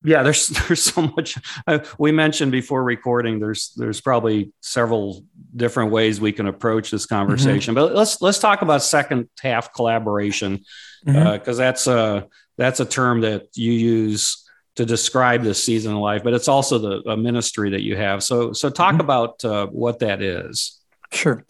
yeah 0.04 0.22
there's 0.22 0.46
there's 0.68 0.82
so 0.82 1.02
much 1.16 1.38
uh, 1.66 1.78
we 1.98 2.12
mentioned 2.12 2.52
before 2.52 2.82
recording 2.82 3.38
there's 3.38 3.72
there's 3.76 4.00
probably 4.00 4.52
several 4.60 5.24
different 5.54 5.90
ways 5.90 6.20
we 6.20 6.32
can 6.32 6.46
approach 6.46 6.90
this 6.90 7.06
conversation 7.06 7.74
mm-hmm. 7.74 7.86
but 7.86 7.94
let's 7.94 8.20
let's 8.20 8.38
talk 8.38 8.62
about 8.62 8.82
second 8.82 9.28
half 9.40 9.72
collaboration 9.72 10.64
because 11.04 11.16
mm-hmm. 11.16 11.50
uh, 11.50 11.54
that's 11.54 11.86
a 11.86 12.26
that's 12.58 12.80
a 12.80 12.84
term 12.84 13.20
that 13.22 13.46
you 13.54 13.72
use 13.72 14.38
to 14.76 14.86
describe 14.86 15.42
this 15.42 15.62
season 15.62 15.92
of 15.92 15.98
life 15.98 16.22
but 16.22 16.32
it's 16.32 16.48
also 16.48 16.78
the 16.78 17.10
a 17.10 17.16
ministry 17.16 17.70
that 17.70 17.82
you 17.82 17.96
have 17.96 18.22
so 18.22 18.52
so 18.52 18.70
talk 18.70 18.92
mm-hmm. 18.92 19.00
about 19.02 19.44
uh, 19.44 19.66
what 19.66 19.98
that 20.00 20.22
is 20.22 20.78
Sure. 21.12 21.44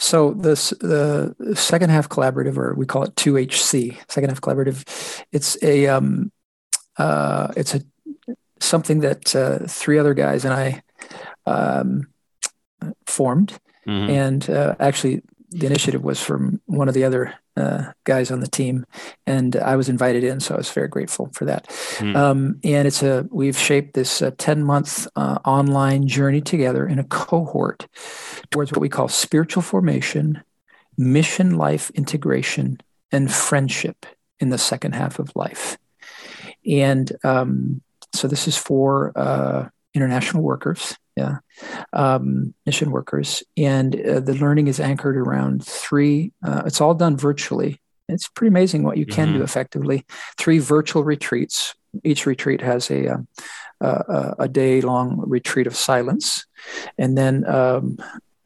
So 0.00 0.32
this 0.32 0.70
the 0.70 1.36
second 1.54 1.90
half 1.90 2.08
collaborative, 2.08 2.56
or 2.56 2.74
we 2.74 2.84
call 2.84 3.04
it 3.04 3.14
2HC, 3.14 3.96
second 4.08 4.30
half 4.30 4.40
collaborative. 4.40 4.84
It's 5.30 5.56
a 5.62 5.86
um, 5.86 6.32
uh, 6.96 7.52
it's 7.56 7.74
a 7.74 7.82
something 8.64 9.00
that 9.00 9.34
uh, 9.34 9.58
three 9.66 9.98
other 9.98 10.14
guys 10.14 10.44
and 10.44 10.54
I 10.54 10.82
um, 11.46 12.08
formed. 13.06 13.58
Mm-hmm. 13.86 14.10
And 14.10 14.50
uh, 14.50 14.74
actually, 14.80 15.22
the 15.50 15.66
initiative 15.66 16.02
was 16.02 16.20
from 16.20 16.60
one 16.66 16.88
of 16.88 16.94
the 16.94 17.04
other 17.04 17.34
uh, 17.56 17.92
guys 18.02 18.30
on 18.30 18.40
the 18.40 18.48
team, 18.48 18.84
and 19.26 19.54
I 19.54 19.76
was 19.76 19.88
invited 19.88 20.24
in, 20.24 20.40
so 20.40 20.54
I 20.54 20.58
was 20.58 20.70
very 20.70 20.88
grateful 20.88 21.30
for 21.32 21.44
that. 21.44 21.68
Mm-hmm. 21.68 22.16
Um, 22.16 22.60
and 22.64 22.88
it's 22.88 23.02
a 23.02 23.26
we've 23.30 23.56
shaped 23.56 23.94
this 23.94 24.20
uh, 24.20 24.32
ten 24.36 24.64
month 24.64 25.06
uh, 25.14 25.38
online 25.44 26.08
journey 26.08 26.40
together 26.40 26.86
in 26.86 26.98
a 26.98 27.04
cohort 27.04 27.86
towards 28.50 28.72
what 28.72 28.80
we 28.80 28.88
call 28.88 29.06
spiritual 29.08 29.62
formation, 29.62 30.42
mission 30.96 31.56
life 31.56 31.90
integration, 31.90 32.78
and 33.12 33.32
friendship 33.32 34.06
in 34.40 34.48
the 34.50 34.58
second 34.58 34.94
half 34.94 35.20
of 35.20 35.30
life. 35.36 35.78
And 36.66 37.12
um, 37.22 37.82
so 38.14 38.28
this 38.28 38.46
is 38.48 38.56
for 38.56 39.12
uh, 39.16 39.68
international 39.94 40.42
workers, 40.42 40.96
yeah, 41.16 41.38
um, 41.92 42.54
mission 42.66 42.90
workers, 42.90 43.42
and 43.56 43.94
uh, 43.94 44.20
the 44.20 44.34
learning 44.34 44.68
is 44.68 44.80
anchored 44.80 45.16
around 45.16 45.64
three. 45.64 46.32
Uh, 46.44 46.62
it's 46.66 46.80
all 46.80 46.94
done 46.94 47.16
virtually. 47.16 47.80
It's 48.08 48.28
pretty 48.28 48.48
amazing 48.48 48.82
what 48.82 48.98
you 48.98 49.06
can 49.06 49.28
mm-hmm. 49.28 49.38
do 49.38 49.42
effectively. 49.42 50.04
Three 50.38 50.58
virtual 50.58 51.04
retreats. 51.04 51.74
Each 52.02 52.26
retreat 52.26 52.60
has 52.60 52.90
a 52.90 53.14
um, 53.14 53.28
a, 53.80 54.34
a 54.40 54.48
day 54.48 54.80
long 54.80 55.22
retreat 55.26 55.66
of 55.66 55.76
silence, 55.76 56.46
and 56.98 57.16
then 57.16 57.46
um, 57.46 57.98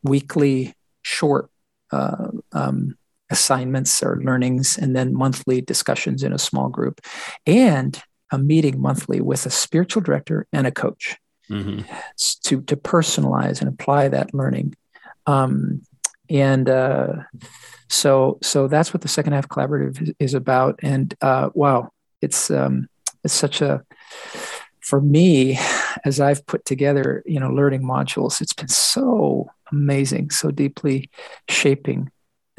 weekly 0.02 0.74
short 1.02 1.50
uh, 1.92 2.28
um, 2.52 2.96
assignments 3.30 4.02
or 4.02 4.20
learnings, 4.22 4.78
and 4.78 4.94
then 4.94 5.14
monthly 5.14 5.60
discussions 5.60 6.22
in 6.22 6.32
a 6.32 6.38
small 6.38 6.68
group. 6.68 7.00
And 7.46 8.00
a 8.30 8.38
meeting 8.38 8.80
monthly 8.80 9.20
with 9.20 9.46
a 9.46 9.50
spiritual 9.50 10.02
director 10.02 10.46
and 10.52 10.66
a 10.66 10.72
coach 10.72 11.16
mm-hmm. 11.50 11.80
to, 12.42 12.62
to 12.62 12.76
personalize 12.76 13.60
and 13.60 13.68
apply 13.68 14.08
that 14.08 14.34
learning. 14.34 14.74
Um, 15.26 15.82
and 16.30 16.68
uh, 16.68 17.14
so 17.88 18.38
so 18.42 18.68
that's 18.68 18.92
what 18.92 19.00
the 19.00 19.08
second 19.08 19.32
half 19.32 19.48
collaborative 19.48 20.14
is, 20.18 20.34
about. 20.34 20.78
And 20.82 21.14
uh, 21.20 21.50
wow, 21.54 21.90
it's 22.20 22.50
um, 22.50 22.88
it's 23.24 23.34
such 23.34 23.60
a 23.62 23.84
for 24.80 25.00
me 25.00 25.58
as 26.04 26.20
I've 26.20 26.44
put 26.46 26.64
together 26.64 27.22
you 27.26 27.40
know 27.40 27.50
learning 27.50 27.82
modules. 27.82 28.40
It's 28.40 28.52
been 28.52 28.68
so 28.68 29.50
amazing, 29.72 30.30
so 30.30 30.50
deeply 30.50 31.10
shaping 31.48 32.10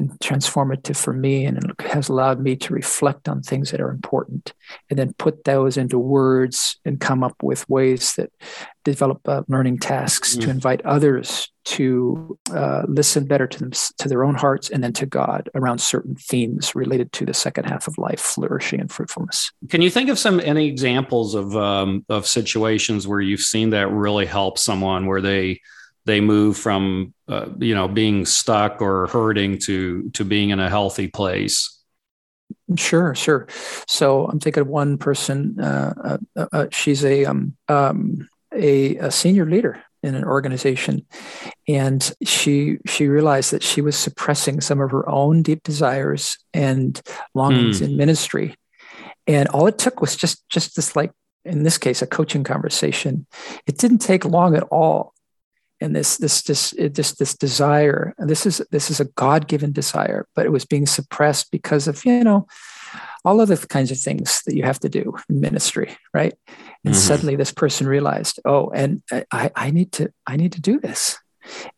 transformative 0.08 0.96
for 0.96 1.12
me 1.12 1.44
and 1.44 1.58
it 1.58 1.86
has 1.86 2.08
allowed 2.08 2.40
me 2.40 2.56
to 2.56 2.72
reflect 2.72 3.28
on 3.28 3.42
things 3.42 3.70
that 3.70 3.80
are 3.80 3.90
important 3.90 4.52
and 4.88 4.98
then 4.98 5.12
put 5.14 5.44
those 5.44 5.76
into 5.76 5.98
words 5.98 6.78
and 6.84 7.00
come 7.00 7.22
up 7.22 7.36
with 7.42 7.68
ways 7.68 8.14
that 8.14 8.30
develop 8.84 9.20
uh, 9.28 9.42
learning 9.48 9.78
tasks 9.78 10.32
mm-hmm. 10.32 10.42
to 10.42 10.50
invite 10.50 10.80
others 10.82 11.50
to 11.64 12.38
uh, 12.54 12.82
listen 12.88 13.26
better 13.26 13.46
to 13.46 13.58
them 13.58 13.70
to 13.98 14.08
their 14.08 14.24
own 14.24 14.34
hearts 14.34 14.70
and 14.70 14.82
then 14.82 14.92
to 14.92 15.06
god 15.06 15.48
around 15.54 15.78
certain 15.78 16.14
themes 16.16 16.74
related 16.74 17.12
to 17.12 17.26
the 17.26 17.34
second 17.34 17.64
half 17.64 17.86
of 17.86 17.96
life 17.98 18.20
flourishing 18.20 18.80
and 18.80 18.90
fruitfulness 18.90 19.52
can 19.68 19.82
you 19.82 19.90
think 19.90 20.08
of 20.08 20.18
some 20.18 20.40
any 20.40 20.66
examples 20.66 21.34
of 21.34 21.56
um, 21.56 22.04
of 22.08 22.26
situations 22.26 23.06
where 23.06 23.20
you've 23.20 23.40
seen 23.40 23.70
that 23.70 23.90
really 23.90 24.26
help 24.26 24.58
someone 24.58 25.06
where 25.06 25.20
they 25.20 25.60
they 26.06 26.20
move 26.20 26.56
from 26.56 27.12
uh, 27.30 27.48
you 27.58 27.74
know 27.74 27.88
being 27.88 28.26
stuck 28.26 28.82
or 28.82 29.06
hurting 29.06 29.58
to 29.58 30.10
to 30.10 30.24
being 30.24 30.50
in 30.50 30.60
a 30.60 30.68
healthy 30.68 31.08
place. 31.08 31.78
Sure 32.76 33.14
sure. 33.14 33.46
So 33.86 34.26
i'm 34.26 34.40
thinking 34.40 34.62
of 34.62 34.68
one 34.68 34.98
person 34.98 35.58
uh, 35.60 36.18
uh, 36.36 36.46
uh 36.52 36.66
she's 36.72 37.04
a, 37.04 37.24
um, 37.24 37.56
um, 37.68 38.28
a, 38.52 38.96
a 38.96 39.10
senior 39.10 39.46
leader 39.46 39.82
in 40.02 40.14
an 40.14 40.24
organization. 40.24 41.06
And 41.68 42.12
she 42.24 42.78
she 42.86 43.08
realized 43.08 43.52
that 43.52 43.62
she 43.62 43.80
was 43.80 43.96
suppressing 43.96 44.60
some 44.60 44.80
of 44.80 44.90
her 44.90 45.08
own 45.08 45.42
deep 45.42 45.62
desires 45.62 46.38
and 46.54 47.00
longings 47.34 47.80
mm. 47.80 47.86
in 47.86 47.96
ministry. 47.96 48.54
And 49.26 49.48
all 49.48 49.66
it 49.66 49.78
took 49.78 50.00
was 50.00 50.16
just 50.16 50.48
just 50.48 50.76
this 50.76 50.96
like 50.96 51.12
in 51.44 51.62
this 51.62 51.78
case 51.78 52.02
a 52.02 52.06
coaching 52.06 52.44
conversation. 52.44 53.26
It 53.66 53.78
didn't 53.78 53.98
take 53.98 54.24
long 54.24 54.56
at 54.56 54.64
all 54.64 55.14
and 55.80 55.94
this 55.94 56.16
this 56.18 56.42
this 56.42 56.74
this 56.78 57.12
this 57.12 57.36
desire 57.36 58.14
and 58.18 58.28
this 58.28 58.46
is 58.46 58.62
this 58.70 58.90
is 58.90 59.00
a 59.00 59.06
god-given 59.16 59.72
desire 59.72 60.26
but 60.34 60.46
it 60.46 60.52
was 60.52 60.64
being 60.64 60.86
suppressed 60.86 61.50
because 61.50 61.88
of 61.88 62.04
you 62.04 62.22
know 62.24 62.46
all 63.24 63.40
of 63.40 63.48
the 63.48 63.66
kinds 63.66 63.90
of 63.90 63.98
things 63.98 64.42
that 64.46 64.56
you 64.56 64.62
have 64.62 64.78
to 64.78 64.88
do 64.88 65.14
in 65.28 65.40
ministry 65.40 65.96
right 66.14 66.34
and 66.84 66.94
mm-hmm. 66.94 67.00
suddenly 67.00 67.36
this 67.36 67.52
person 67.52 67.86
realized 67.86 68.40
oh 68.44 68.70
and 68.70 69.02
I, 69.32 69.50
I 69.54 69.70
need 69.70 69.92
to 69.92 70.12
i 70.26 70.36
need 70.36 70.52
to 70.52 70.60
do 70.60 70.80
this 70.80 71.18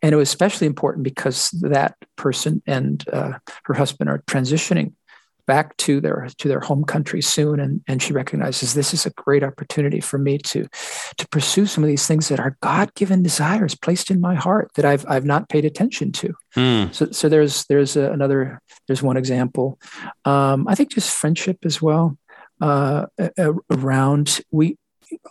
and 0.01 0.13
it 0.13 0.17
was 0.17 0.29
especially 0.29 0.67
important 0.67 1.03
because 1.03 1.49
that 1.61 1.95
person 2.17 2.61
and 2.67 3.03
uh, 3.11 3.33
her 3.63 3.73
husband 3.73 4.09
are 4.09 4.23
transitioning 4.27 4.93
back 5.45 5.75
to 5.77 5.99
their 5.99 6.27
to 6.37 6.47
their 6.47 6.59
home 6.59 6.83
country 6.83 7.21
soon 7.21 7.59
and 7.59 7.81
and 7.87 8.01
she 8.01 8.13
recognizes 8.13 8.73
this 8.73 8.93
is 8.93 9.05
a 9.05 9.11
great 9.11 9.43
opportunity 9.43 9.99
for 9.99 10.17
me 10.17 10.37
to 10.37 10.67
to 11.17 11.27
pursue 11.29 11.65
some 11.65 11.83
of 11.83 11.87
these 11.87 12.07
things 12.07 12.29
that 12.29 12.39
are 12.39 12.57
god-given 12.61 13.21
desires 13.23 13.75
placed 13.75 14.09
in 14.09 14.21
my 14.21 14.35
heart 14.35 14.71
that 14.75 14.85
I've 14.85 15.05
I've 15.07 15.25
not 15.25 15.49
paid 15.49 15.65
attention 15.65 16.11
to 16.13 16.33
hmm. 16.53 16.91
so 16.91 17.11
so 17.11 17.29
there's 17.29 17.65
there's 17.65 17.95
a, 17.95 18.11
another 18.11 18.61
there's 18.87 19.03
one 19.03 19.17
example 19.17 19.79
um, 20.25 20.67
I 20.67 20.75
think 20.75 20.91
just 20.91 21.15
friendship 21.15 21.59
as 21.65 21.81
well 21.81 22.17
uh, 22.61 23.07
around 23.69 24.41
we 24.51 24.77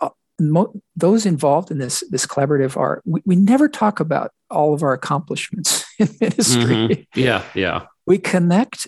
uh, 0.01 0.09
mo- 0.39 0.73
those 0.95 1.25
involved 1.25 1.71
in 1.71 1.77
this 1.77 2.03
this 2.09 2.25
collaborative 2.25 2.77
are 2.77 3.01
we, 3.05 3.21
we 3.25 3.35
never 3.35 3.67
talk 3.67 3.99
about 3.99 4.31
all 4.49 4.73
of 4.73 4.83
our 4.83 4.93
accomplishments 4.93 5.85
in 5.99 6.09
ministry 6.19 6.75
mm-hmm. 6.75 7.19
yeah 7.19 7.43
yeah 7.53 7.85
we 8.05 8.17
connect 8.17 8.87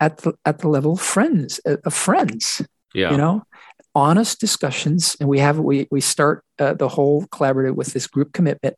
at 0.00 0.18
the 0.18 0.34
at 0.44 0.58
the 0.58 0.68
level 0.68 0.92
of 0.92 1.00
friends 1.00 1.60
uh, 1.66 1.76
of 1.84 1.94
friends. 1.94 2.62
Yeah. 2.94 3.10
You 3.10 3.18
know, 3.18 3.42
honest 3.94 4.40
discussions, 4.40 5.16
and 5.20 5.28
we 5.28 5.40
have 5.40 5.58
we 5.58 5.88
we 5.90 6.00
start 6.00 6.44
uh, 6.58 6.74
the 6.74 6.88
whole 6.88 7.26
collaborative 7.26 7.74
with 7.74 7.88
this 7.88 8.06
group 8.06 8.32
commitment, 8.32 8.76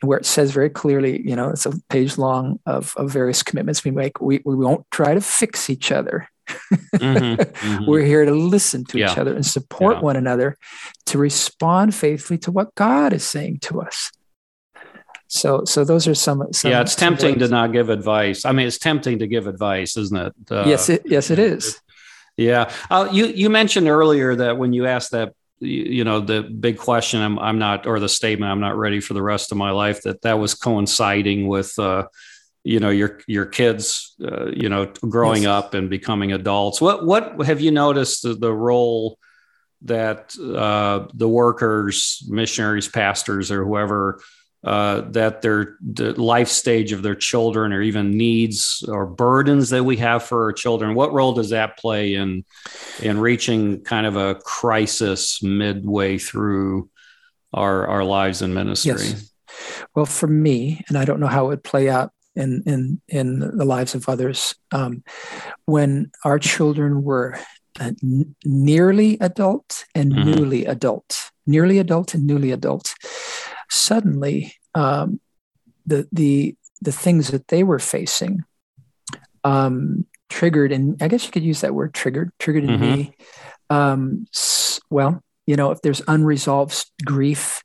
where 0.00 0.18
it 0.18 0.26
says 0.26 0.50
very 0.52 0.70
clearly, 0.70 1.20
you 1.26 1.36
know, 1.36 1.50
it's 1.50 1.66
a 1.66 1.72
page 1.90 2.18
long 2.18 2.58
of 2.66 2.94
of 2.96 3.10
various 3.10 3.42
commitments 3.42 3.84
we 3.84 3.90
make. 3.90 4.20
We 4.20 4.40
we 4.44 4.56
won't 4.56 4.86
try 4.90 5.14
to 5.14 5.20
fix 5.20 5.68
each 5.70 5.92
other. 5.92 6.28
mm-hmm, 6.48 7.40
mm-hmm. 7.40 7.86
We're 7.86 8.04
here 8.04 8.24
to 8.24 8.34
listen 8.34 8.84
to 8.86 8.98
yeah. 8.98 9.12
each 9.12 9.18
other 9.18 9.34
and 9.34 9.46
support 9.46 9.96
yeah. 9.96 10.02
one 10.02 10.16
another 10.16 10.56
to 11.06 11.18
respond 11.18 11.94
faithfully 11.94 12.38
to 12.38 12.50
what 12.50 12.74
God 12.74 13.12
is 13.12 13.24
saying 13.24 13.58
to 13.62 13.80
us. 13.80 14.10
So, 15.28 15.64
so 15.64 15.84
those 15.84 16.06
are 16.06 16.14
some. 16.14 16.52
some 16.52 16.70
yeah, 16.70 16.80
it's 16.80 16.94
tempting 16.94 17.38
to 17.38 17.48
not 17.48 17.72
give 17.72 17.88
advice. 17.88 18.44
I 18.44 18.52
mean, 18.52 18.66
it's 18.66 18.78
tempting 18.78 19.18
to 19.20 19.26
give 19.26 19.46
advice, 19.46 19.96
isn't 19.96 20.16
it? 20.16 20.34
Uh, 20.50 20.64
yes, 20.66 20.88
it 20.88 21.02
yes, 21.06 21.30
it 21.30 21.38
is. 21.38 21.80
Yeah, 22.36 22.72
uh, 22.90 23.08
you 23.12 23.26
you 23.26 23.50
mentioned 23.50 23.88
earlier 23.88 24.34
that 24.36 24.58
when 24.58 24.72
you 24.72 24.86
asked 24.86 25.12
that, 25.12 25.34
you 25.60 26.04
know, 26.04 26.20
the 26.20 26.42
big 26.42 26.78
question, 26.78 27.20
I'm 27.20 27.38
I'm 27.38 27.58
not, 27.58 27.86
or 27.86 28.00
the 28.00 28.08
statement, 28.08 28.50
I'm 28.50 28.60
not 28.60 28.76
ready 28.76 29.00
for 29.00 29.14
the 29.14 29.22
rest 29.22 29.52
of 29.52 29.58
my 29.58 29.70
life. 29.70 30.02
That 30.02 30.22
that 30.22 30.38
was 30.38 30.54
coinciding 30.54 31.46
with. 31.46 31.78
Uh, 31.78 32.06
you 32.66 32.80
know 32.80 32.88
your 32.88 33.20
your 33.26 33.44
kids 33.44 34.16
uh, 34.24 34.46
you 34.46 34.70
know 34.70 34.86
growing 34.86 35.42
yes. 35.42 35.50
up 35.50 35.74
and 35.74 35.90
becoming 35.90 36.32
adults 36.32 36.80
what 36.80 37.04
what 37.04 37.44
have 37.44 37.60
you 37.60 37.70
noticed 37.70 38.22
the, 38.22 38.32
the 38.32 38.50
role 38.50 39.18
that 39.82 40.34
uh, 40.38 41.06
the 41.12 41.28
workers 41.28 42.26
missionaries 42.26 42.88
pastors 42.88 43.50
or 43.50 43.64
whoever 43.64 44.18
uh, 44.64 45.02
that 45.10 45.42
their 45.42 45.76
the 45.80 46.18
life 46.20 46.48
stage 46.48 46.92
of 46.92 47.02
their 47.02 47.14
children 47.14 47.72
or 47.72 47.82
even 47.82 48.16
needs 48.16 48.82
or 48.88 49.04
burdens 49.04 49.70
that 49.70 49.84
we 49.84 49.96
have 49.98 50.22
for 50.22 50.44
our 50.44 50.52
children 50.52 50.94
what 50.94 51.12
role 51.12 51.34
does 51.34 51.50
that 51.50 51.78
play 51.78 52.14
in 52.14 52.44
in 53.02 53.18
reaching 53.18 53.82
kind 53.82 54.06
of 54.06 54.16
a 54.16 54.36
crisis 54.36 55.42
midway 55.42 56.16
through 56.16 56.88
our 57.52 57.86
our 57.86 58.04
lives 58.04 58.40
in 58.40 58.54
ministry 58.54 58.92
yes. 58.92 59.30
well 59.94 60.06
for 60.06 60.26
me 60.26 60.82
and 60.88 60.96
i 60.96 61.04
don't 61.04 61.20
know 61.20 61.26
how 61.26 61.44
it 61.44 61.48
would 61.48 61.64
play 61.64 61.90
out 61.90 62.10
in 62.34 62.62
in 62.66 63.00
in 63.08 63.38
the 63.38 63.64
lives 63.64 63.94
of 63.94 64.08
others 64.08 64.54
um, 64.72 65.04
when 65.66 66.10
our 66.24 66.38
children 66.38 67.04
were 67.04 67.38
uh, 67.80 67.92
n- 68.02 68.34
nearly 68.44 69.18
adult 69.20 69.84
and 69.94 70.12
mm-hmm. 70.12 70.30
newly 70.30 70.64
adult 70.64 71.30
nearly 71.46 71.78
adult 71.78 72.14
and 72.14 72.26
newly 72.26 72.50
adult 72.50 72.94
suddenly 73.70 74.54
um, 74.74 75.20
the 75.86 76.08
the 76.12 76.56
the 76.80 76.92
things 76.92 77.28
that 77.28 77.48
they 77.48 77.62
were 77.62 77.78
facing 77.78 78.44
um, 79.44 80.06
triggered, 80.28 80.72
and 80.72 81.00
I 81.02 81.08
guess 81.08 81.24
you 81.24 81.30
could 81.30 81.44
use 81.44 81.60
that 81.60 81.74
word 81.74 81.94
triggered 81.94 82.32
triggered 82.38 82.64
in 82.64 82.70
mm-hmm. 82.70 82.82
me. 82.82 83.16
Um, 83.70 84.26
well, 84.90 85.22
you 85.46 85.56
know, 85.56 85.70
if 85.70 85.80
there's 85.82 86.02
unresolved 86.08 86.90
grief 87.04 87.62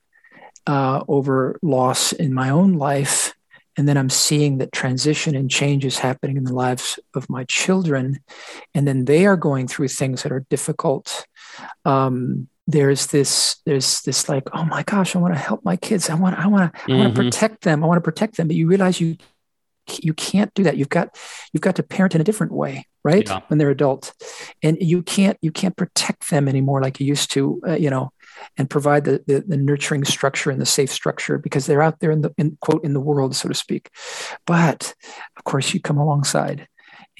uh, 0.68 1.04
over 1.08 1.58
loss 1.62 2.12
in 2.12 2.34
my 2.34 2.50
own 2.50 2.74
life, 2.74 3.34
and 3.78 3.88
then 3.88 3.98
I'm 3.98 4.10
seeing 4.10 4.58
that 4.58 4.72
transition 4.72 5.36
and 5.36 5.50
change 5.50 5.86
is 5.86 6.00
happening 6.00 6.38
in 6.38 6.44
the 6.44 6.54
lives 6.54 7.00
of 7.16 7.30
my 7.30 7.46
children, 7.46 8.20
and 8.74 8.88
then 8.88 9.06
they 9.06 9.26
are 9.26 9.38
going 9.38 9.68
through 9.68 9.88
things 9.88 10.24
that 10.24 10.32
are 10.32 10.46
difficult. 10.50 11.26
Um, 11.86 12.50
there's 12.72 13.08
this 13.08 13.58
there's 13.66 14.02
this 14.02 14.30
like 14.30 14.48
oh 14.54 14.64
my 14.64 14.84
gosh 14.84 15.16
i 15.16 15.20
want 15.20 15.34
to 15.34 15.40
help 15.40 15.64
my 15.66 15.76
kids. 15.76 16.10
I 16.10 16.14
want 16.14 16.38
i 16.38 16.48
want 16.48 16.74
to 16.74 16.80
mm-hmm. 16.82 16.92
i 16.92 16.98
want 16.98 17.16
to 17.16 17.22
protect 17.24 17.64
them. 17.64 17.84
I 17.84 17.88
want 17.88 17.98
to 17.98 18.02
protect 18.02 18.38
them. 18.38 18.48
But 18.48 18.56
you 18.56 18.68
realize 18.68 19.02
you 19.02 19.18
you 20.04 20.14
can't 20.14 20.54
do 20.54 20.64
that. 20.64 20.78
You've 20.78 20.90
got 20.90 21.18
you've 21.52 21.62
got 21.62 21.76
to 21.78 21.84
parent 21.84 22.14
in 22.14 22.22
a 22.22 22.24
different 22.24 22.52
way 22.52 22.86
right 23.04 23.28
yeah. 23.28 23.40
when 23.48 23.58
they're 23.58 23.70
adult 23.70 24.14
and 24.62 24.78
you 24.82 25.02
can't 25.02 25.38
you 25.42 25.52
can't 25.52 25.78
protect 25.78 26.30
them 26.30 26.48
anymore 26.48 26.82
like 26.82 27.00
you 27.00 27.06
used 27.06 27.32
to 27.32 27.62
uh, 27.66 27.76
you 27.76 27.90
know 27.90 28.12
and 28.58 28.70
provide 28.70 29.06
the, 29.06 29.24
the, 29.26 29.40
the 29.48 29.58
nurturing 29.58 30.04
structure 30.04 30.52
and 30.52 30.62
the 30.62 30.66
safe 30.66 30.92
structure 30.92 31.38
because 31.38 31.66
they're 31.66 31.82
out 31.82 32.00
there 32.00 32.12
in 32.12 32.22
the 32.22 32.32
in, 32.38 32.58
quote 32.62 32.84
in 32.84 32.94
the 32.94 33.00
world 33.00 33.36
so 33.36 33.48
to 33.48 33.56
speak. 33.56 33.90
But 34.46 34.94
of 35.38 35.44
course 35.44 35.74
you 35.74 35.80
come 35.80 35.98
alongside 35.98 36.68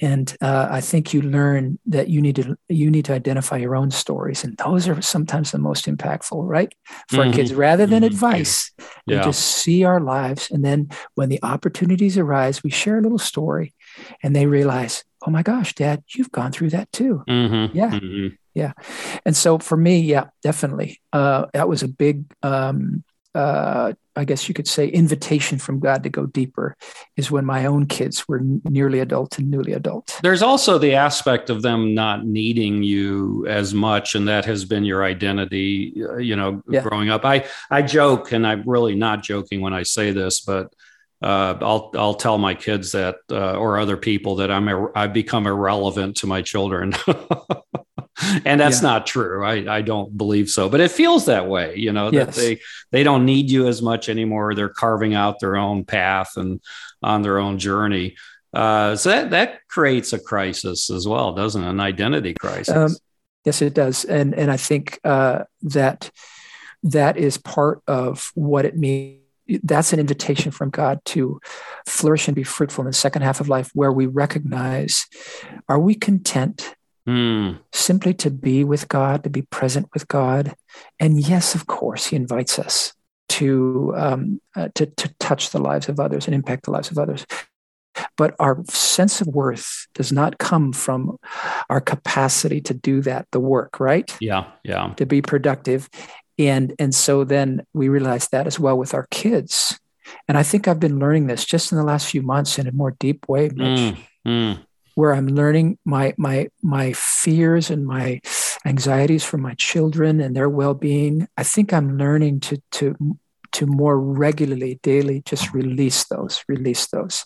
and 0.00 0.36
uh, 0.40 0.68
I 0.70 0.80
think 0.80 1.12
you 1.12 1.22
learn 1.22 1.78
that 1.86 2.08
you 2.08 2.20
need 2.20 2.36
to 2.36 2.56
you 2.68 2.90
need 2.90 3.04
to 3.06 3.12
identify 3.12 3.56
your 3.56 3.76
own 3.76 3.90
stories, 3.90 4.44
and 4.44 4.56
those 4.56 4.88
are 4.88 5.00
sometimes 5.02 5.50
the 5.50 5.58
most 5.58 5.86
impactful, 5.86 6.46
right, 6.46 6.72
for 7.08 7.18
mm-hmm. 7.18 7.32
kids. 7.32 7.52
Rather 7.54 7.86
than 7.86 8.02
mm-hmm. 8.02 8.14
advice, 8.14 8.72
yeah. 9.06 9.18
we 9.18 9.24
just 9.24 9.42
see 9.42 9.84
our 9.84 10.00
lives, 10.00 10.50
and 10.50 10.64
then 10.64 10.88
when 11.14 11.28
the 11.28 11.40
opportunities 11.42 12.16
arise, 12.16 12.62
we 12.62 12.70
share 12.70 12.98
a 12.98 13.02
little 13.02 13.18
story, 13.18 13.74
and 14.22 14.34
they 14.34 14.46
realize, 14.46 15.04
oh 15.26 15.30
my 15.30 15.42
gosh, 15.42 15.74
Dad, 15.74 16.02
you've 16.14 16.32
gone 16.32 16.52
through 16.52 16.70
that 16.70 16.90
too. 16.92 17.22
Mm-hmm. 17.28 17.76
Yeah, 17.76 17.90
mm-hmm. 17.90 18.34
yeah. 18.54 18.72
And 19.26 19.36
so 19.36 19.58
for 19.58 19.76
me, 19.76 20.00
yeah, 20.00 20.28
definitely, 20.42 21.00
uh, 21.12 21.46
that 21.52 21.68
was 21.68 21.82
a 21.82 21.88
big 21.88 22.24
um, 22.42 23.04
uh, 23.34 23.92
I 24.16 24.24
guess 24.24 24.48
you 24.48 24.54
could 24.54 24.66
say, 24.66 24.88
invitation 24.88 25.58
from 25.58 25.78
God 25.78 26.02
to 26.02 26.08
go 26.08 26.26
deeper 26.26 26.76
is 27.16 27.30
when 27.30 27.44
my 27.44 27.66
own 27.66 27.86
kids 27.86 28.26
were 28.28 28.40
nearly 28.64 28.98
adult 29.00 29.38
and 29.38 29.50
newly 29.50 29.72
adult. 29.72 30.18
There's 30.22 30.42
also 30.42 30.78
the 30.78 30.94
aspect 30.94 31.48
of 31.48 31.62
them 31.62 31.94
not 31.94 32.26
needing 32.26 32.82
you 32.82 33.46
as 33.48 33.72
much, 33.72 34.14
and 34.14 34.26
that 34.28 34.44
has 34.46 34.64
been 34.64 34.84
your 34.84 35.04
identity, 35.04 36.02
uh, 36.04 36.16
you 36.16 36.36
know, 36.36 36.62
yeah. 36.68 36.82
growing 36.82 37.08
up. 37.08 37.24
I 37.24 37.46
I 37.70 37.82
joke, 37.82 38.32
and 38.32 38.46
I'm 38.46 38.64
really 38.66 38.94
not 38.94 39.22
joking 39.22 39.60
when 39.60 39.74
I 39.74 39.84
say 39.84 40.10
this, 40.10 40.40
but 40.40 40.74
uh, 41.22 41.56
I'll 41.60 41.90
I'll 41.94 42.14
tell 42.14 42.38
my 42.38 42.54
kids 42.54 42.92
that 42.92 43.16
uh, 43.30 43.54
or 43.54 43.78
other 43.78 43.96
people 43.96 44.36
that 44.36 44.50
I'm 44.50 44.88
I've 44.94 45.12
become 45.12 45.46
irrelevant 45.46 46.16
to 46.18 46.26
my 46.26 46.42
children, 46.42 46.94
and 48.44 48.60
that's 48.60 48.82
yeah. 48.82 48.88
not 48.88 49.06
true. 49.06 49.44
I 49.44 49.76
I 49.76 49.82
don't 49.82 50.16
believe 50.16 50.50
so, 50.50 50.68
but 50.68 50.80
it 50.80 50.90
feels 50.90 51.26
that 51.26 51.48
way. 51.48 51.76
You 51.76 51.92
know 51.92 52.10
that 52.10 52.26
yes. 52.28 52.36
they 52.36 52.60
they 52.90 53.02
don't 53.02 53.24
need 53.24 53.50
you 53.50 53.66
as 53.66 53.82
much 53.82 54.08
anymore. 54.08 54.54
They're 54.54 54.68
carving 54.68 55.14
out 55.14 55.40
their 55.40 55.56
own 55.56 55.84
path 55.84 56.36
and 56.36 56.60
on 57.02 57.22
their 57.22 57.38
own 57.38 57.58
journey. 57.58 58.16
Uh, 58.52 58.96
so 58.96 59.10
that 59.10 59.30
that 59.30 59.66
creates 59.68 60.12
a 60.12 60.18
crisis 60.18 60.90
as 60.90 61.06
well, 61.06 61.32
doesn't 61.32 61.62
it? 61.62 61.68
An 61.68 61.80
identity 61.80 62.34
crisis. 62.34 62.74
Um, 62.74 62.96
yes, 63.44 63.62
it 63.62 63.74
does, 63.74 64.04
and 64.04 64.34
and 64.34 64.50
I 64.50 64.56
think 64.56 64.98
uh, 65.04 65.44
that 65.62 66.10
that 66.82 67.16
is 67.16 67.38
part 67.38 67.82
of 67.86 68.30
what 68.34 68.64
it 68.64 68.76
means 68.76 69.20
that's 69.64 69.92
an 69.92 69.98
invitation 69.98 70.52
from 70.52 70.70
God 70.70 71.00
to 71.06 71.40
flourish 71.86 72.28
and 72.28 72.34
be 72.36 72.44
fruitful 72.44 72.82
in 72.82 72.86
the 72.86 72.92
second 72.92 73.22
half 73.22 73.40
of 73.40 73.48
life, 73.48 73.70
where 73.74 73.92
we 73.92 74.06
recognize 74.06 75.06
are 75.68 75.78
we 75.78 75.94
content 75.94 76.76
mm. 77.08 77.58
simply 77.72 78.14
to 78.14 78.30
be 78.30 78.64
with 78.64 78.88
God, 78.88 79.24
to 79.24 79.30
be 79.30 79.42
present 79.42 79.88
with 79.94 80.08
God? 80.08 80.54
And 80.98 81.18
yes, 81.18 81.54
of 81.54 81.66
course, 81.66 82.06
He 82.06 82.16
invites 82.16 82.58
us 82.58 82.92
to, 83.30 83.94
um, 83.96 84.40
uh, 84.56 84.68
to, 84.74 84.86
to 84.86 85.14
touch 85.20 85.50
the 85.50 85.60
lives 85.60 85.88
of 85.88 86.00
others 86.00 86.26
and 86.26 86.34
impact 86.34 86.64
the 86.64 86.72
lives 86.72 86.90
of 86.90 86.98
others. 86.98 87.26
But 88.16 88.34
our 88.38 88.64
sense 88.68 89.20
of 89.20 89.26
worth 89.28 89.86
does 89.94 90.12
not 90.12 90.38
come 90.38 90.72
from 90.72 91.18
our 91.68 91.80
capacity 91.80 92.60
to 92.62 92.74
do 92.74 93.02
that, 93.02 93.26
the 93.32 93.40
work, 93.40 93.80
right? 93.80 94.16
Yeah, 94.20 94.44
yeah. 94.64 94.94
To 94.96 95.06
be 95.06 95.22
productive 95.22 95.88
and 96.40 96.74
and 96.78 96.94
so 96.94 97.24
then 97.24 97.66
we 97.74 97.88
realize 97.88 98.28
that 98.28 98.46
as 98.46 98.58
well 98.58 98.76
with 98.76 98.94
our 98.94 99.06
kids 99.10 99.78
and 100.26 100.38
i 100.38 100.42
think 100.42 100.66
i've 100.66 100.80
been 100.80 100.98
learning 100.98 101.26
this 101.26 101.44
just 101.44 101.70
in 101.70 101.78
the 101.78 101.84
last 101.84 102.10
few 102.10 102.22
months 102.22 102.58
in 102.58 102.66
a 102.66 102.72
more 102.72 102.92
deep 102.98 103.28
way 103.28 103.50
Mitch, 103.50 103.94
mm, 103.94 103.96
mm. 104.26 104.64
Where 104.94 105.14
i'm 105.14 105.26
learning 105.26 105.78
my 105.84 106.14
my 106.16 106.48
my 106.62 106.92
fears 106.92 107.70
and 107.70 107.86
my 107.86 108.20
anxieties 108.64 109.24
for 109.24 109.38
my 109.38 109.54
children 109.54 110.20
and 110.20 110.36
their 110.36 110.48
well-being 110.48 111.26
i 111.36 111.42
think 111.42 111.72
i'm 111.72 111.96
learning 111.96 112.40
to 112.40 112.60
to 112.70 112.96
to 113.52 113.66
more 113.66 113.98
regularly 113.98 114.78
daily 114.82 115.22
just 115.24 115.52
release 115.52 116.04
those 116.04 116.44
release 116.48 116.86
those. 116.88 117.24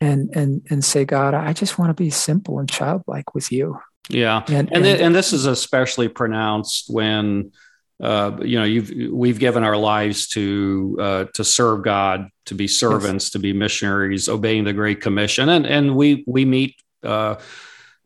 And 0.00 0.30
and 0.34 0.66
and 0.68 0.84
say 0.84 1.04
god 1.04 1.32
i 1.32 1.52
just 1.52 1.78
want 1.78 1.90
to 1.90 2.02
be 2.02 2.10
simple 2.10 2.58
and 2.58 2.68
childlike 2.68 3.34
with 3.34 3.52
you. 3.52 3.78
Yeah. 4.08 4.42
And 4.48 4.68
and, 4.68 4.72
and, 4.72 4.84
th- 4.84 5.00
and 5.00 5.14
this 5.14 5.32
is 5.32 5.46
especially 5.46 6.08
pronounced 6.08 6.86
when 6.88 7.52
uh, 8.02 8.36
you 8.42 8.58
know, 8.58 8.64
you've 8.64 9.12
we've 9.12 9.38
given 9.38 9.62
our 9.62 9.76
lives 9.76 10.26
to 10.28 10.96
uh, 11.00 11.24
to 11.34 11.44
serve 11.44 11.84
God, 11.84 12.28
to 12.46 12.54
be 12.54 12.66
servants, 12.66 13.26
yes. 13.26 13.30
to 13.30 13.38
be 13.38 13.52
missionaries, 13.52 14.28
obeying 14.28 14.64
the 14.64 14.72
Great 14.72 15.00
Commission, 15.00 15.48
and 15.48 15.64
and 15.64 15.94
we 15.94 16.24
we 16.26 16.44
meet 16.44 16.74
uh, 17.04 17.36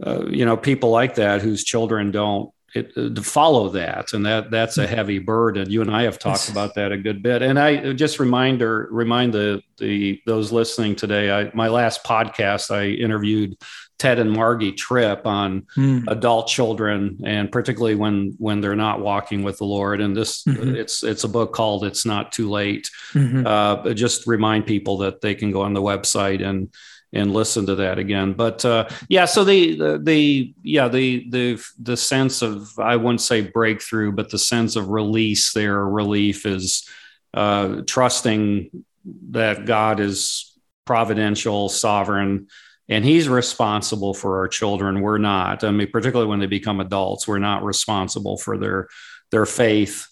uh 0.04 0.26
you 0.26 0.44
know 0.44 0.56
people 0.56 0.90
like 0.90 1.14
that 1.14 1.40
whose 1.40 1.64
children 1.64 2.10
don't 2.10 2.50
it, 2.74 2.92
uh, 2.96 3.22
follow 3.22 3.70
that, 3.70 4.12
and 4.12 4.26
that 4.26 4.50
that's 4.50 4.76
a 4.76 4.84
mm-hmm. 4.84 4.94
heavy 4.94 5.18
burden. 5.18 5.70
You 5.70 5.80
and 5.80 5.90
I 5.90 6.02
have 6.02 6.18
talked 6.18 6.40
yes. 6.40 6.50
about 6.50 6.74
that 6.74 6.92
a 6.92 6.98
good 6.98 7.22
bit, 7.22 7.40
and 7.40 7.58
I 7.58 7.94
just 7.94 8.20
reminder 8.20 8.88
remind 8.90 9.32
the 9.32 9.62
the 9.78 10.20
those 10.26 10.52
listening 10.52 10.94
today. 10.94 11.30
I 11.30 11.50
my 11.54 11.68
last 11.68 12.04
podcast 12.04 12.70
I 12.70 12.88
interviewed 12.88 13.56
Ted 13.98 14.18
and 14.18 14.30
Margie 14.30 14.72
Tripp 14.72 15.26
on 15.26 15.62
mm. 15.76 16.04
adult 16.08 16.48
children, 16.48 17.20
and 17.24 17.50
particularly 17.50 17.94
when 17.94 18.34
when 18.38 18.60
they're 18.60 18.76
not 18.76 19.00
walking 19.00 19.42
with 19.42 19.58
the 19.58 19.64
Lord. 19.64 20.00
And 20.00 20.14
this 20.14 20.44
mm-hmm. 20.44 20.74
it's 20.74 21.02
it's 21.02 21.24
a 21.24 21.28
book 21.28 21.52
called 21.52 21.84
"It's 21.84 22.04
Not 22.04 22.32
Too 22.32 22.50
Late." 22.50 22.90
Mm-hmm. 23.12 23.46
Uh, 23.46 23.94
just 23.94 24.26
remind 24.26 24.66
people 24.66 24.98
that 24.98 25.20
they 25.20 25.34
can 25.34 25.50
go 25.50 25.62
on 25.62 25.72
the 25.72 25.82
website 25.82 26.44
and 26.46 26.68
and 27.12 27.32
listen 27.32 27.66
to 27.66 27.76
that 27.76 27.98
again. 27.98 28.34
But 28.34 28.64
uh, 28.64 28.88
yeah, 29.08 29.24
so 29.24 29.44
the, 29.44 29.76
the, 29.76 29.98
the 30.02 30.54
yeah 30.62 30.88
the 30.88 31.28
the 31.30 31.64
the 31.80 31.96
sense 31.96 32.42
of 32.42 32.78
I 32.78 32.96
wouldn't 32.96 33.22
say 33.22 33.40
breakthrough, 33.40 34.12
but 34.12 34.30
the 34.30 34.38
sense 34.38 34.76
of 34.76 34.90
release 34.90 35.52
there, 35.52 35.82
relief 35.84 36.44
is 36.44 36.86
uh, 37.32 37.82
trusting 37.86 38.84
that 39.30 39.64
God 39.64 40.00
is 40.00 40.52
providential, 40.84 41.68
sovereign 41.68 42.48
and 42.88 43.04
he's 43.04 43.28
responsible 43.28 44.14
for 44.14 44.38
our 44.38 44.48
children. 44.48 45.00
We're 45.00 45.18
not 45.18 45.64
i 45.64 45.70
mean 45.70 45.90
particularly 45.90 46.28
when 46.28 46.40
they 46.40 46.46
become 46.46 46.80
adults 46.80 47.26
we're 47.26 47.38
not 47.38 47.64
responsible 47.64 48.36
for 48.36 48.58
their 48.58 48.88
their 49.30 49.46
faith 49.46 50.06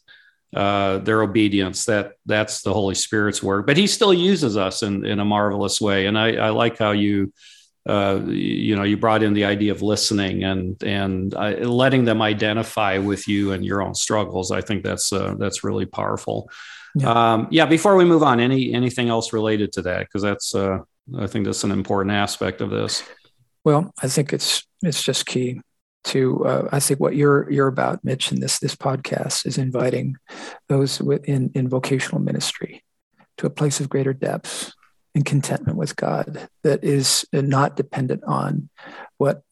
uh, 0.55 0.99
their 0.99 1.23
obedience. 1.23 1.87
That 1.87 2.13
that's 2.27 2.63
the 2.63 2.73
holy 2.73 2.95
spirit's 2.95 3.43
work. 3.43 3.67
But 3.67 3.77
he 3.77 3.87
still 3.87 4.15
uses 4.15 4.57
us 4.57 4.83
in 4.83 5.05
in 5.05 5.19
a 5.19 5.25
marvelous 5.25 5.81
way. 5.81 6.07
And 6.07 6.19
i 6.19 6.37
i 6.37 6.51
like 6.51 6.79
how 6.79 6.93
you 6.93 7.33
uh, 7.87 8.21
you 8.27 8.77
know 8.77 8.83
you 8.83 8.97
brought 8.97 9.23
in 9.23 9.35
the 9.35 9.45
idea 9.45 9.73
of 9.73 9.83
listening 9.83 10.45
and 10.45 10.83
and 10.83 11.35
uh, 11.35 11.51
letting 11.59 12.05
them 12.05 12.23
identify 12.23 12.99
with 12.99 13.29
you 13.29 13.53
and 13.53 13.65
your 13.65 13.83
own 13.83 13.95
struggles. 13.95 14.51
I 14.51 14.61
think 14.61 14.85
that's 14.85 15.13
uh, 15.13 15.35
that's 15.39 15.65
really 15.65 15.87
powerful. 15.87 16.49
Yeah. 16.95 17.11
Um, 17.11 17.49
yeah 17.51 17.67
before 17.67 17.97
we 17.97 18.05
move 18.05 18.23
on 18.23 18.39
any 18.39 18.73
anything 18.73 19.09
else 19.09 19.33
related 19.33 19.73
to 19.73 19.83
that? 19.83 20.01
Because 20.01 20.23
that's 20.23 20.55
uh, 20.55 20.79
I 21.19 21.27
think 21.27 21.45
that's 21.45 21.65
an 21.65 21.71
important 21.71 22.15
aspect 22.15 22.61
of 22.61 22.71
this. 22.71 23.03
Well, 23.65 23.93
I 24.03 24.09
think 24.09 24.33
it's 24.33 24.67
it's 24.83 25.03
just 25.03 25.27
key 25.27 25.61
to 26.05 26.45
uh, 26.47 26.69
I 26.71 26.81
think 26.81 27.01
what 27.01 27.17
you're 27.17 27.51
you're 27.51 27.69
about, 27.69 28.05
Mitch, 28.05 28.31
in 28.33 28.41
this 28.41 28.59
this 28.59 28.77
podcast 28.77 29.47
is 29.47 29.59
inviting 29.59 30.17
those 30.69 31.01
in 31.01 31.51
in 31.55 31.69
vocational 31.69 32.21
ministry 32.21 32.85
to 33.39 33.47
a 33.47 33.51
place 33.51 33.81
of 33.81 33.89
greater 33.89 34.13
depth 34.13 34.73
and 35.15 35.25
contentment 35.25 35.79
with 35.79 35.97
God 35.97 36.49
that 36.63 36.85
is 36.85 37.25
not 37.33 37.77
dependent 37.77 38.23
on 38.25 38.69
what 39.19 39.43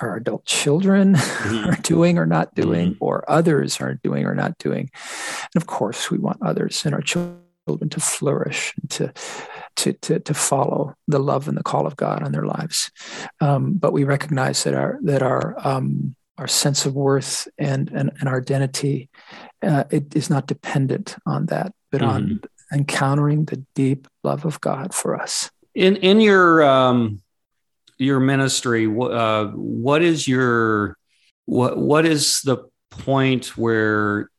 our 0.00 0.16
adult 0.16 0.44
children 0.44 1.14
mm-hmm. 1.14 1.68
are 1.70 1.82
doing 1.82 2.18
or 2.18 2.26
not 2.26 2.54
doing, 2.54 2.92
mm-hmm. 2.92 3.04
or 3.04 3.24
others 3.28 3.80
are 3.80 3.94
doing 4.02 4.26
or 4.26 4.34
not 4.34 4.58
doing. 4.58 4.90
And 5.54 5.62
of 5.62 5.66
course, 5.66 6.10
we 6.10 6.18
want 6.18 6.38
others 6.42 6.84
and 6.84 6.94
our 6.94 7.00
children 7.00 7.43
to 7.66 8.00
flourish 8.00 8.74
and 8.80 8.90
to 8.90 9.12
to, 9.76 9.92
to, 9.92 10.20
to 10.20 10.34
follow 10.34 10.94
the 11.08 11.18
love 11.18 11.48
and 11.48 11.56
the 11.56 11.62
call 11.62 11.86
of 11.86 11.96
God 11.96 12.22
on 12.22 12.30
their 12.30 12.44
lives. 12.44 12.92
Um, 13.40 13.74
but 13.74 13.92
we 13.92 14.04
recognize 14.04 14.64
that 14.64 14.74
our 14.74 14.98
that 15.02 15.22
our 15.22 15.56
um, 15.66 16.14
our 16.38 16.46
sense 16.46 16.86
of 16.86 16.94
worth 16.94 17.48
and 17.58 17.90
and, 17.90 18.12
and 18.20 18.28
our 18.28 18.40
identity 18.40 19.08
uh, 19.62 19.84
it 19.90 20.14
is 20.14 20.30
not 20.30 20.46
dependent 20.46 21.16
on 21.26 21.46
that, 21.46 21.72
but 21.90 22.00
mm-hmm. 22.00 22.10
on 22.10 22.40
encountering 22.72 23.44
the 23.46 23.64
deep 23.74 24.08
love 24.22 24.44
of 24.44 24.60
God 24.60 24.94
for 24.94 25.20
us. 25.20 25.50
In 25.74 25.96
in 25.96 26.20
your 26.20 26.62
um, 26.62 27.22
your 27.98 28.20
ministry, 28.20 28.86
uh, 28.86 29.46
what 29.46 30.02
is 30.02 30.28
your 30.28 30.96
what 31.46 31.78
what 31.78 32.04
is 32.04 32.42
the 32.42 32.58
point 32.90 33.56
where 33.56 34.30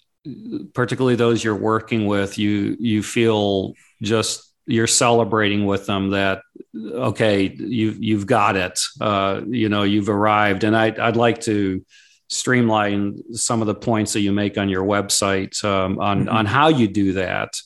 particularly 0.73 1.15
those 1.15 1.43
you're 1.43 1.55
working 1.55 2.07
with 2.07 2.37
you 2.37 2.75
you 2.79 3.03
feel 3.03 3.73
just 4.01 4.51
you're 4.65 4.87
celebrating 4.87 5.65
with 5.65 5.85
them 5.85 6.11
that 6.11 6.41
okay 6.75 7.53
you've 7.57 8.03
you've 8.03 8.25
got 8.25 8.55
it. 8.55 8.81
Uh, 8.99 9.41
you 9.47 9.69
know 9.69 9.83
you've 9.83 10.09
arrived. 10.09 10.63
And 10.63 10.75
I, 10.75 10.87
i'd 11.07 11.15
like 11.15 11.41
to 11.41 11.85
streamline 12.27 13.21
some 13.33 13.61
of 13.61 13.67
the 13.67 13.75
points 13.75 14.13
that 14.13 14.21
you 14.21 14.31
make 14.31 14.57
on 14.57 14.69
your 14.69 14.83
website 14.83 15.63
um, 15.63 15.99
on 15.99 16.21
mm-hmm. 16.21 16.35
on 16.35 16.45
how 16.45 16.69
you 16.69 16.87
do 16.87 17.13
that. 17.13 17.59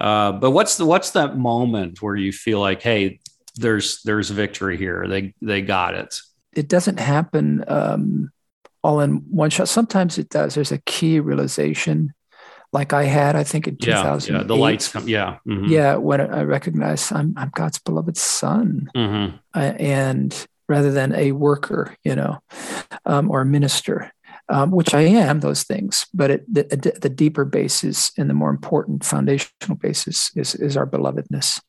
Uh, 0.00 0.32
but 0.32 0.52
what's 0.52 0.76
the 0.76 0.86
what's 0.86 1.10
that 1.10 1.36
moment 1.36 2.00
where 2.00 2.16
you 2.16 2.32
feel 2.32 2.60
like 2.60 2.82
hey 2.82 3.20
there's 3.56 4.00
there's 4.02 4.30
victory 4.30 4.76
here. 4.76 5.06
They 5.06 5.34
they 5.42 5.62
got 5.62 5.94
it. 5.94 6.20
It 6.54 6.68
doesn't 6.68 6.98
happen 6.98 7.64
um, 7.68 8.32
all 8.88 9.00
in 9.00 9.16
one 9.30 9.50
shot 9.50 9.68
sometimes 9.68 10.16
it 10.16 10.30
does 10.30 10.54
there's 10.54 10.72
a 10.72 10.78
key 10.78 11.20
realization 11.20 12.14
like 12.72 12.92
I 12.92 13.04
had, 13.04 13.34
I 13.34 13.44
think 13.44 13.66
in 13.66 13.76
2000. 13.76 14.34
Yeah, 14.34 14.40
yeah, 14.40 14.46
the 14.46 14.56
lights 14.56 14.88
come. 14.88 15.08
Yeah. 15.08 15.38
Mm-hmm. 15.46 15.72
Yeah. 15.72 15.96
When 15.96 16.20
I 16.20 16.42
recognize 16.42 17.10
I'm, 17.10 17.32
I'm 17.36 17.50
God's 17.54 17.78
beloved 17.78 18.16
son. 18.16 18.90
Mm-hmm. 18.94 19.36
Uh, 19.54 19.58
and 19.58 20.46
rather 20.68 20.92
than 20.92 21.14
a 21.14 21.32
worker, 21.32 21.96
you 22.04 22.14
know, 22.14 22.40
um, 23.06 23.30
or 23.30 23.40
a 23.40 23.46
minister 23.46 24.12
um, 24.48 24.70
which 24.70 24.94
I 24.94 25.02
am 25.02 25.40
those 25.40 25.62
things, 25.62 26.06
but 26.14 26.30
it, 26.30 26.54
the, 26.54 26.98
the, 27.00 27.08
deeper 27.08 27.44
basis 27.44 28.12
and 28.16 28.30
the 28.30 28.34
more 28.34 28.50
important 28.50 29.04
foundational 29.04 29.76
basis 29.78 30.30
is, 30.36 30.54
is 30.54 30.76
our 30.76 30.86
belovedness. 30.86 31.60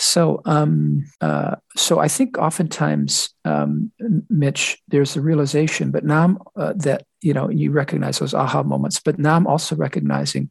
So, 0.00 0.40
um, 0.44 1.04
uh, 1.20 1.56
so 1.76 1.98
I 1.98 2.08
think 2.08 2.38
oftentimes, 2.38 3.30
um, 3.44 3.92
Mitch, 4.30 4.78
there's 4.88 5.16
a 5.16 5.20
realization, 5.20 5.90
but 5.90 6.04
now 6.04 6.24
I'm, 6.24 6.38
uh, 6.56 6.72
that 6.76 7.04
you 7.20 7.34
know 7.34 7.50
you 7.50 7.70
recognize 7.70 8.18
those 8.18 8.34
aha 8.34 8.62
moments, 8.62 9.00
but 9.00 9.18
now 9.18 9.36
I'm 9.36 9.46
also 9.46 9.74
recognizing 9.76 10.50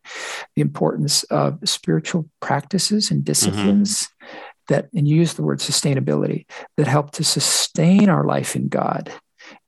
the 0.56 0.62
importance 0.62 1.24
of 1.26 1.60
spiritual 1.64 2.30
practices 2.42 3.12
and 3.12 3.24
disciplines. 3.24 4.04
Mm-hmm. 4.04 4.38
That, 4.68 4.90
and 4.96 5.08
you 5.08 5.18
use 5.18 5.36
the 5.36 5.44
word 5.44 5.60
sustainability, 5.60 6.48
that 6.78 6.88
help 6.88 7.12
to 7.12 7.24
sustain 7.24 8.10
our 8.10 8.24
life 8.24 8.56
in 8.56 8.68
God 8.68 9.12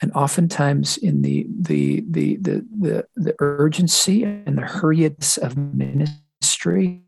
and 0.01 0.11
oftentimes 0.13 0.97
in 0.97 1.21
the 1.21 1.47
the 1.59 2.03
the 2.09 2.37
the 2.37 2.65
the, 2.79 3.07
the 3.15 3.35
urgency 3.39 4.23
and 4.23 4.57
the 4.57 4.61
hurriedness 4.61 5.37
of 5.37 5.57
ministry 5.57 7.03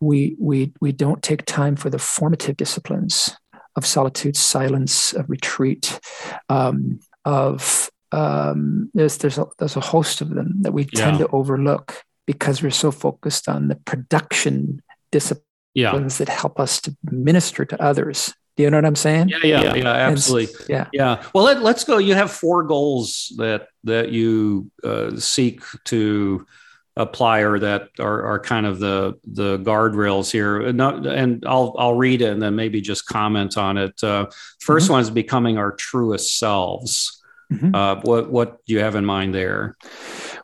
we 0.00 0.34
we 0.38 0.72
we 0.80 0.92
don't 0.92 1.22
take 1.22 1.44
time 1.44 1.76
for 1.76 1.90
the 1.90 1.98
formative 1.98 2.56
disciplines 2.56 3.36
of 3.76 3.86
solitude, 3.86 4.36
silence, 4.36 5.12
of 5.12 5.28
retreat, 5.28 6.00
um, 6.48 7.00
of 7.24 7.90
um, 8.12 8.90
there's 8.94 9.18
there's 9.18 9.38
a, 9.38 9.46
there's 9.58 9.76
a 9.76 9.80
host 9.80 10.20
of 10.20 10.30
them 10.30 10.62
that 10.62 10.72
we 10.72 10.88
yeah. 10.92 11.04
tend 11.04 11.18
to 11.18 11.28
overlook 11.28 12.02
because 12.26 12.62
we're 12.62 12.70
so 12.70 12.90
focused 12.90 13.48
on 13.48 13.68
the 13.68 13.76
production 13.76 14.82
disciplines 15.12 15.44
yeah. 15.74 15.98
that 15.98 16.28
help 16.28 16.58
us 16.58 16.80
to 16.80 16.96
minister 17.04 17.64
to 17.64 17.80
others. 17.82 18.34
Do 18.60 18.64
you 18.64 18.70
know 18.70 18.76
what 18.76 18.84
I'm 18.84 18.94
saying? 18.94 19.30
Yeah, 19.30 19.38
yeah, 19.42 19.62
yeah, 19.62 19.74
yeah 19.74 19.88
absolutely. 19.88 20.54
And, 20.54 20.68
yeah, 20.68 20.86
yeah. 20.92 21.24
Well, 21.34 21.44
let, 21.44 21.62
us 21.62 21.82
go. 21.82 21.96
You 21.96 22.14
have 22.14 22.30
four 22.30 22.62
goals 22.64 23.32
that 23.38 23.68
that 23.84 24.12
you 24.12 24.70
uh, 24.84 25.16
seek 25.16 25.62
to 25.84 26.46
apply, 26.94 27.38
or 27.38 27.58
that 27.58 27.88
are, 27.98 28.22
are 28.22 28.38
kind 28.38 28.66
of 28.66 28.78
the 28.78 29.18
the 29.24 29.60
guardrails 29.60 30.30
here. 30.30 30.60
And, 30.60 30.78
and 30.78 31.42
I'll 31.46 31.74
I'll 31.78 31.94
read 31.94 32.20
it 32.20 32.32
and 32.32 32.42
then 32.42 32.54
maybe 32.54 32.82
just 32.82 33.06
comment 33.06 33.56
on 33.56 33.78
it. 33.78 33.94
Uh, 34.02 34.26
1st 34.26 34.60
mm-hmm. 34.60 34.92
one 34.92 35.00
is 35.00 35.10
becoming 35.10 35.56
our 35.56 35.72
truest 35.72 36.38
selves. 36.38 37.18
Mm-hmm. 37.50 37.74
Uh, 37.74 37.94
what 38.02 38.30
what 38.30 38.62
do 38.66 38.74
you 38.74 38.80
have 38.80 38.94
in 38.94 39.06
mind 39.06 39.34
there? 39.34 39.74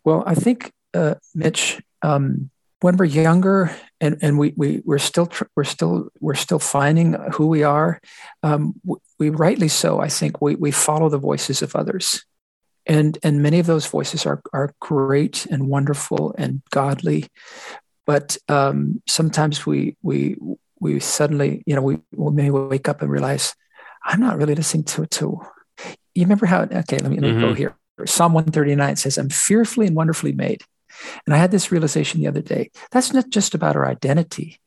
Well, 0.05 0.24
I 0.26 0.35
think 0.35 0.72
uh, 0.94 1.16
Mitch, 1.35 1.83
um, 2.00 2.48
when 2.80 2.96
we're 2.96 3.06
younger 3.06 3.74
and, 4.00 4.18
and 4.20 4.38
we, 4.38 4.52
we, 4.56 4.82
we're 4.84 4.98
still, 4.98 5.30
we're 5.54 5.64
still, 5.64 6.10
we're 6.20 6.34
still 6.34 6.58
finding 6.58 7.14
who 7.32 7.46
we 7.46 7.62
are, 7.62 8.00
um, 8.42 8.74
we 9.18 9.30
rightly 9.30 9.68
so, 9.68 10.00
I 10.00 10.08
think 10.08 10.40
we, 10.40 10.56
we 10.56 10.70
follow 10.70 11.08
the 11.08 11.18
voices 11.18 11.62
of 11.62 11.74
others. 11.74 12.24
And, 12.86 13.18
and 13.22 13.42
many 13.42 13.58
of 13.58 13.66
those 13.66 13.86
voices 13.86 14.26
are, 14.26 14.40
are 14.52 14.74
great 14.80 15.46
and 15.46 15.68
wonderful 15.68 16.34
and 16.38 16.62
godly. 16.70 17.26
But 18.04 18.36
um, 18.48 19.02
sometimes 19.08 19.66
we, 19.66 19.96
we, 20.02 20.36
we 20.78 21.00
suddenly, 21.00 21.64
you 21.66 21.74
know, 21.74 21.82
we, 21.82 21.98
we 22.14 22.32
may 22.32 22.50
wake 22.50 22.88
up 22.88 23.02
and 23.02 23.10
realize, 23.10 23.54
I'm 24.04 24.20
not 24.20 24.36
really 24.36 24.54
listening 24.54 24.84
to, 24.84 25.06
to 25.06 25.40
you 26.14 26.22
remember 26.22 26.46
how, 26.46 26.62
okay, 26.62 26.98
let 26.98 27.10
me, 27.10 27.16
let 27.16 27.22
me 27.22 27.30
mm-hmm. 27.30 27.40
go 27.40 27.54
here. 27.54 27.76
Psalm 28.04 28.32
139 28.34 28.96
says, 28.96 29.18
I'm 29.18 29.30
fearfully 29.30 29.86
and 29.86 29.96
wonderfully 29.96 30.32
made. 30.32 30.62
And 31.26 31.35
I 31.35 31.38
had 31.38 31.50
this 31.50 31.72
realization 31.72 32.20
the 32.20 32.28
other 32.28 32.42
day. 32.42 32.70
That's 32.90 33.12
not 33.12 33.30
just 33.30 33.54
about 33.54 33.76
our 33.76 33.87
identity. 33.87 34.61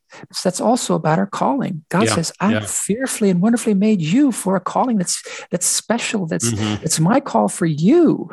That's 0.43 0.61
also 0.61 0.95
about 0.95 1.19
our 1.19 1.27
calling. 1.27 1.85
God 1.89 2.05
yeah, 2.05 2.15
says, 2.15 2.31
"I'm 2.39 2.51
yeah. 2.51 2.65
fearfully 2.65 3.29
and 3.29 3.41
wonderfully 3.41 3.73
made 3.73 4.01
you 4.01 4.31
for 4.31 4.55
a 4.55 4.59
calling 4.59 4.97
that's 4.97 5.23
that's 5.51 5.65
special. 5.65 6.25
That's 6.25 6.51
mm-hmm. 6.51 6.83
it's 6.83 6.99
my 6.99 7.19
call 7.19 7.47
for 7.47 7.65
you, 7.65 8.31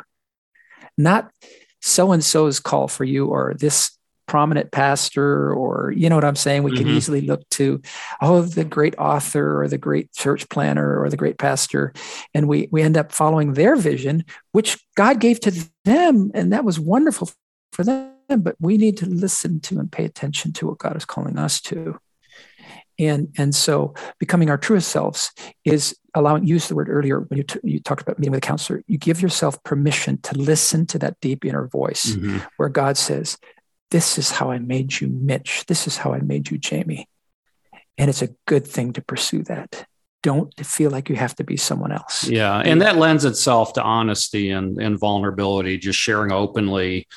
not 0.97 1.31
so 1.81 2.11
and 2.11 2.23
so's 2.23 2.59
call 2.59 2.87
for 2.87 3.03
you, 3.03 3.27
or 3.27 3.53
this 3.59 3.91
prominent 4.27 4.71
pastor, 4.71 5.53
or 5.53 5.93
you 5.95 6.09
know 6.09 6.15
what 6.15 6.25
I'm 6.25 6.35
saying. 6.35 6.63
We 6.63 6.71
mm-hmm. 6.71 6.83
can 6.83 6.89
easily 6.89 7.21
look 7.21 7.47
to, 7.51 7.81
oh, 8.21 8.41
the 8.41 8.65
great 8.65 8.95
author, 8.97 9.61
or 9.61 9.67
the 9.67 9.77
great 9.77 10.11
church 10.13 10.49
planner, 10.49 10.99
or 10.99 11.09
the 11.09 11.17
great 11.17 11.37
pastor, 11.37 11.93
and 12.33 12.47
we 12.47 12.69
we 12.71 12.81
end 12.81 12.97
up 12.97 13.11
following 13.11 13.53
their 13.53 13.75
vision, 13.75 14.25
which 14.51 14.83
God 14.95 15.19
gave 15.19 15.39
to 15.41 15.69
them, 15.85 16.31
and 16.33 16.53
that 16.53 16.65
was 16.65 16.79
wonderful 16.79 17.29
for 17.71 17.83
them, 17.83 18.13
but 18.29 18.55
we 18.59 18.77
need 18.77 18.97
to 18.97 19.05
listen 19.05 19.59
to 19.61 19.79
and 19.79 19.91
pay 19.91 20.05
attention 20.05 20.53
to 20.53 20.67
what 20.67 20.79
God 20.79 20.95
is 20.95 21.05
calling 21.05 21.37
us 21.37 21.61
to. 21.61 21.99
And, 22.99 23.33
and 23.37 23.53
so 23.53 23.93
becoming 24.19 24.49
our 24.49 24.57
truest 24.57 24.89
selves 24.89 25.31
is 25.63 25.95
allowing, 26.15 26.45
use 26.45 26.67
the 26.67 26.75
word 26.75 26.89
earlier 26.89 27.19
when 27.19 27.37
you, 27.37 27.43
t- 27.43 27.59
you 27.63 27.79
talked 27.79 28.01
about 28.01 28.17
meeting 28.17 28.31
with 28.31 28.39
a 28.43 28.47
counselor, 28.47 28.83
you 28.87 28.97
give 28.97 29.21
yourself 29.21 29.61
permission 29.63 30.19
to 30.23 30.37
listen 30.37 30.87
to 30.87 30.99
that 30.99 31.19
deep 31.21 31.45
inner 31.45 31.67
voice 31.67 32.15
mm-hmm. 32.15 32.39
where 32.57 32.69
God 32.69 32.97
says, 32.97 33.37
This 33.91 34.17
is 34.17 34.31
how 34.31 34.49
I 34.49 34.57
made 34.57 34.99
you, 34.99 35.07
Mitch. 35.07 35.65
This 35.67 35.85
is 35.85 35.97
how 35.97 36.13
I 36.13 36.19
made 36.19 36.49
you, 36.49 36.57
Jamie. 36.57 37.07
And 37.99 38.09
it's 38.09 38.21
a 38.21 38.29
good 38.45 38.65
thing 38.65 38.93
to 38.93 39.01
pursue 39.01 39.43
that. 39.43 39.85
Don't 40.23 40.53
feel 40.65 40.89
like 40.89 41.09
you 41.09 41.15
have 41.15 41.35
to 41.35 41.43
be 41.43 41.57
someone 41.57 41.91
else. 41.91 42.27
Yeah. 42.27 42.59
And 42.59 42.81
that 42.81 42.97
lends 42.97 43.25
itself 43.25 43.73
to 43.73 43.83
honesty 43.83 44.49
and, 44.49 44.81
and 44.81 44.99
vulnerability, 44.99 45.77
just 45.77 45.99
sharing 45.99 46.31
openly 46.31 47.07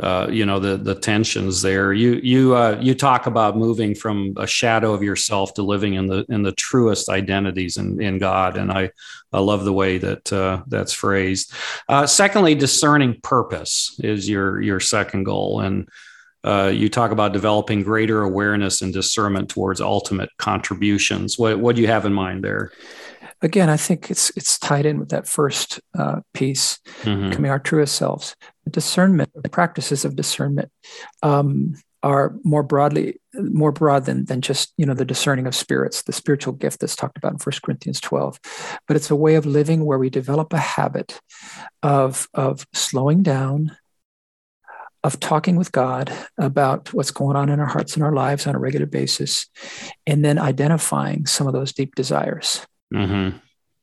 uh, 0.00 0.28
you 0.30 0.46
know 0.46 0.60
the 0.60 0.76
the 0.76 0.94
tensions 0.94 1.60
there. 1.60 1.92
You 1.92 2.20
you 2.22 2.54
uh, 2.54 2.78
you 2.80 2.94
talk 2.94 3.26
about 3.26 3.56
moving 3.56 3.94
from 3.94 4.34
a 4.36 4.46
shadow 4.46 4.92
of 4.92 5.02
yourself 5.02 5.54
to 5.54 5.62
living 5.62 5.94
in 5.94 6.06
the 6.06 6.24
in 6.28 6.42
the 6.42 6.52
truest 6.52 7.08
identities 7.08 7.76
in, 7.76 8.00
in 8.00 8.18
God, 8.18 8.56
and 8.56 8.70
I 8.70 8.90
I 9.32 9.40
love 9.40 9.64
the 9.64 9.72
way 9.72 9.98
that 9.98 10.32
uh, 10.32 10.62
that's 10.68 10.92
phrased. 10.92 11.52
Uh, 11.88 12.06
secondly, 12.06 12.54
discerning 12.54 13.20
purpose 13.22 13.98
is 14.02 14.28
your 14.28 14.60
your 14.60 14.78
second 14.78 15.24
goal, 15.24 15.60
and 15.60 15.88
uh, 16.44 16.70
you 16.72 16.88
talk 16.88 17.10
about 17.10 17.32
developing 17.32 17.82
greater 17.82 18.22
awareness 18.22 18.82
and 18.82 18.92
discernment 18.92 19.48
towards 19.48 19.80
ultimate 19.80 20.30
contributions. 20.38 21.38
What 21.38 21.58
what 21.58 21.74
do 21.74 21.82
you 21.82 21.88
have 21.88 22.06
in 22.06 22.12
mind 22.12 22.44
there? 22.44 22.70
Again, 23.42 23.68
I 23.68 23.76
think 23.76 24.10
it's 24.10 24.30
it's 24.36 24.58
tied 24.58 24.86
in 24.86 24.98
with 24.98 25.10
that 25.10 25.28
first 25.28 25.80
uh, 25.98 26.20
piece, 26.34 26.78
mm-hmm. 27.02 27.30
becoming 27.30 27.50
our 27.50 27.58
truest 27.58 27.94
selves. 27.94 28.36
The 28.64 28.70
discernment, 28.70 29.30
the 29.34 29.48
practices 29.48 30.04
of 30.04 30.16
discernment, 30.16 30.70
um, 31.22 31.74
are 32.02 32.36
more 32.44 32.62
broadly 32.62 33.20
more 33.34 33.72
broad 33.72 34.04
than 34.04 34.24
than 34.26 34.40
just 34.40 34.72
you 34.76 34.86
know 34.86 34.94
the 34.94 35.04
discerning 35.04 35.46
of 35.46 35.54
spirits, 35.54 36.02
the 36.02 36.12
spiritual 36.12 36.52
gift 36.52 36.80
that's 36.80 36.96
talked 36.96 37.18
about 37.18 37.32
in 37.32 37.38
1 37.38 37.52
Corinthians 37.62 38.00
12. 38.00 38.40
But 38.86 38.96
it's 38.96 39.10
a 39.10 39.16
way 39.16 39.36
of 39.36 39.46
living 39.46 39.84
where 39.84 39.98
we 39.98 40.10
develop 40.10 40.52
a 40.52 40.58
habit 40.58 41.20
of 41.82 42.28
of 42.34 42.66
slowing 42.72 43.22
down, 43.22 43.76
of 45.04 45.20
talking 45.20 45.56
with 45.56 45.72
God 45.72 46.12
about 46.38 46.92
what's 46.92 47.10
going 47.10 47.36
on 47.36 47.48
in 47.48 47.60
our 47.60 47.66
hearts 47.66 47.94
and 47.94 48.04
our 48.04 48.12
lives 48.12 48.46
on 48.46 48.54
a 48.54 48.60
regular 48.60 48.86
basis, 48.86 49.46
and 50.06 50.24
then 50.24 50.38
identifying 50.38 51.26
some 51.26 51.46
of 51.46 51.52
those 51.52 51.72
deep 51.72 51.94
desires 51.94 52.66
mm-hmm. 52.92 53.36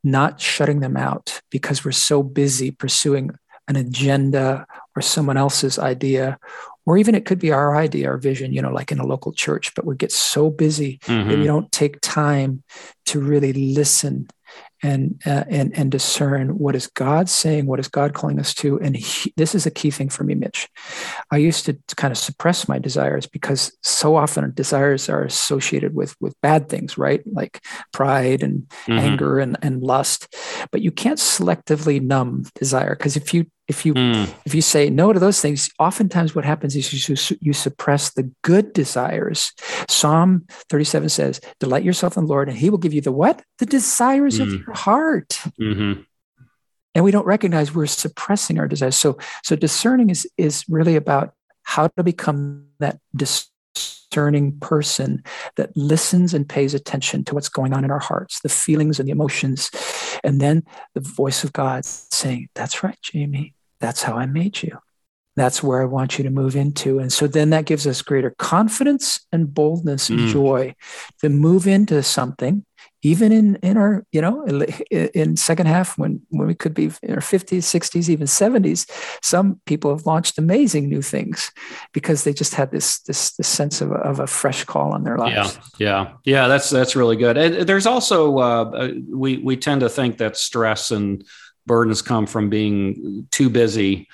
not 0.03 0.39
shutting 0.39 0.79
them 0.79 0.97
out 0.97 1.41
because 1.49 1.83
we're 1.83 1.91
so 1.91 2.23
busy 2.23 2.71
pursuing 2.71 3.31
an 3.67 3.75
agenda 3.75 4.67
or 4.95 5.01
someone 5.01 5.37
else's 5.37 5.79
idea 5.79 6.37
or 6.85 6.97
even 6.97 7.15
it 7.15 7.25
could 7.25 7.39
be 7.39 7.51
our 7.51 7.75
idea 7.75 8.07
our 8.07 8.17
vision 8.17 8.53
you 8.53 8.61
know 8.61 8.71
like 8.71 8.91
in 8.91 8.99
a 8.99 9.05
local 9.05 9.31
church 9.31 9.73
but 9.75 9.85
we 9.85 9.95
get 9.95 10.11
so 10.11 10.49
busy 10.49 10.99
mm-hmm. 10.99 11.29
that 11.29 11.39
we 11.39 11.45
don't 11.45 11.71
take 11.71 11.99
time 12.01 12.63
to 13.05 13.19
really 13.19 13.53
listen 13.53 14.27
and 14.85 15.19
uh, 15.25 15.43
and 15.49 15.75
and 15.75 15.91
discern 15.91 16.59
what 16.59 16.75
is 16.75 16.87
God 16.87 17.27
saying, 17.27 17.65
what 17.65 17.79
is 17.79 17.87
God 17.87 18.13
calling 18.13 18.39
us 18.39 18.53
to. 18.55 18.79
And 18.79 18.95
he, 18.95 19.33
this 19.35 19.55
is 19.55 19.65
a 19.65 19.71
key 19.71 19.89
thing 19.89 20.09
for 20.09 20.23
me, 20.23 20.35
Mitch. 20.35 20.69
I 21.31 21.37
used 21.37 21.65
to 21.65 21.77
kind 21.95 22.11
of 22.11 22.17
suppress 22.17 22.67
my 22.67 22.77
desires 22.77 23.25
because 23.25 23.75
so 23.81 24.15
often 24.15 24.53
desires 24.53 25.09
are 25.09 25.23
associated 25.23 25.95
with 25.95 26.15
with 26.21 26.39
bad 26.41 26.69
things, 26.69 26.97
right? 26.97 27.21
Like 27.25 27.65
pride 27.91 28.43
and 28.43 28.67
mm-hmm. 28.85 28.99
anger 28.99 29.39
and 29.39 29.57
and 29.63 29.81
lust. 29.81 30.35
But 30.71 30.81
you 30.81 30.91
can't 30.91 31.19
selectively 31.19 31.99
numb 31.99 32.45
desire 32.53 32.95
because 32.95 33.17
if 33.17 33.33
you 33.33 33.47
if 33.67 33.85
you 33.85 33.93
mm. 33.93 34.33
if 34.45 34.53
you 34.53 34.61
say 34.61 34.89
no 34.89 35.11
to 35.11 35.19
those 35.19 35.41
things 35.41 35.69
oftentimes 35.79 36.35
what 36.35 36.45
happens 36.45 36.75
is 36.75 37.09
you, 37.09 37.37
you 37.41 37.53
suppress 37.53 38.11
the 38.11 38.31
good 38.43 38.73
desires 38.73 39.53
psalm 39.89 40.45
37 40.69 41.09
says 41.09 41.41
delight 41.59 41.83
yourself 41.83 42.17
in 42.17 42.25
the 42.25 42.29
lord 42.29 42.49
and 42.49 42.57
he 42.57 42.69
will 42.69 42.77
give 42.77 42.93
you 42.93 43.01
the 43.01 43.11
what 43.11 43.41
the 43.59 43.65
desires 43.65 44.39
mm. 44.39 44.43
of 44.43 44.53
your 44.53 44.73
heart 44.73 45.39
mm-hmm. 45.59 46.01
and 46.93 47.03
we 47.03 47.11
don't 47.11 47.25
recognize 47.25 47.73
we're 47.73 47.85
suppressing 47.85 48.59
our 48.59 48.67
desires 48.67 48.97
so 48.97 49.17
so 49.43 49.55
discerning 49.55 50.09
is 50.09 50.27
is 50.37 50.63
really 50.69 50.95
about 50.95 51.33
how 51.63 51.87
to 51.87 52.03
become 52.03 52.67
that 52.79 52.99
discerning 53.15 54.57
person 54.59 55.23
that 55.55 55.75
listens 55.75 56.33
and 56.33 56.47
pays 56.47 56.75
attention 56.75 57.23
to 57.23 57.33
what's 57.33 57.49
going 57.49 57.73
on 57.73 57.83
in 57.83 57.89
our 57.89 57.99
hearts 57.99 58.39
the 58.41 58.49
feelings 58.49 58.99
and 58.99 59.07
the 59.07 59.11
emotions 59.11 59.71
and 60.23 60.39
then 60.39 60.63
the 60.93 61.01
voice 61.01 61.43
of 61.43 61.51
god 61.51 61.83
saying 61.83 62.47
that's 62.53 62.83
right 62.83 62.99
jamie 63.01 63.54
that's 63.79 64.03
how 64.03 64.15
I 64.15 64.25
made 64.25 64.61
you. 64.63 64.77
That's 65.35 65.61
where 65.61 65.81
I 65.81 65.85
want 65.85 66.17
you 66.17 66.23
to 66.23 66.29
move 66.29 66.55
into. 66.55 66.99
And 66.99 67.11
so 67.11 67.27
then 67.27 67.49
that 67.49 67.65
gives 67.65 67.85
us 67.85 68.01
greater 68.01 68.33
confidence 68.37 69.25
and 69.33 69.53
boldness 69.53 70.09
and 70.09 70.19
mm. 70.19 70.31
joy 70.31 70.75
to 71.19 71.27
move 71.27 71.67
into 71.67 72.01
something, 72.03 72.65
even 73.01 73.33
in, 73.33 73.55
in 73.57 73.75
our, 73.75 74.05
you 74.13 74.21
know, 74.21 74.45
in 74.45 75.35
second 75.35 75.67
half 75.67 75.97
when, 75.97 76.21
when 76.29 76.47
we 76.47 76.55
could 76.55 76.73
be 76.73 76.85
in 77.03 77.15
our 77.15 77.19
50s, 77.19 77.63
60s, 77.63 78.07
even 78.07 78.27
70s, 78.27 78.89
some 79.21 79.59
people 79.65 79.93
have 79.93 80.05
launched 80.05 80.37
amazing 80.37 80.87
new 80.87 81.01
things 81.01 81.51
because 81.91 82.23
they 82.23 82.31
just 82.31 82.55
had 82.55 82.71
this, 82.71 83.01
this, 83.01 83.33
this 83.33 83.47
sense 83.47 83.81
of, 83.81 83.91
of 83.91 84.21
a 84.21 84.27
fresh 84.27 84.63
call 84.63 84.93
on 84.93 85.03
their 85.03 85.17
lives. 85.17 85.59
Yeah. 85.77 86.05
Yeah. 86.05 86.13
Yeah. 86.23 86.47
That's, 86.47 86.69
that's 86.69 86.95
really 86.95 87.17
good. 87.17 87.35
And 87.35 87.67
there's 87.67 87.85
also, 87.85 88.37
uh, 88.37 88.91
we, 89.09 89.39
we 89.39 89.57
tend 89.57 89.81
to 89.81 89.89
think 89.89 90.19
that 90.19 90.37
stress 90.37 90.91
and, 90.91 91.25
burdens 91.65 92.01
come 92.01 92.25
from 92.25 92.49
being 92.49 93.27
too 93.31 93.49
busy 93.49 94.07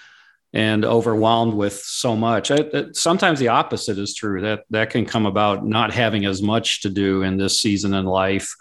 and 0.54 0.84
overwhelmed 0.84 1.54
with 1.54 1.74
so 1.74 2.16
much. 2.16 2.52
I, 2.52 2.91
sometimes 2.93 3.39
the 3.39 3.49
opposite 3.49 3.97
is 3.97 4.14
true. 4.14 4.41
That 4.41 4.64
that 4.70 4.89
can 4.89 5.06
come 5.06 5.26
about 5.26 5.66
not 5.66 5.93
having 5.93 6.26
as 6.26 6.41
much 6.41 6.82
to 6.82 6.89
do 6.89 7.24
in 7.24 7.38
this 7.38 7.60
season 7.60 7.93
in 7.93 8.06
life. 8.06 8.54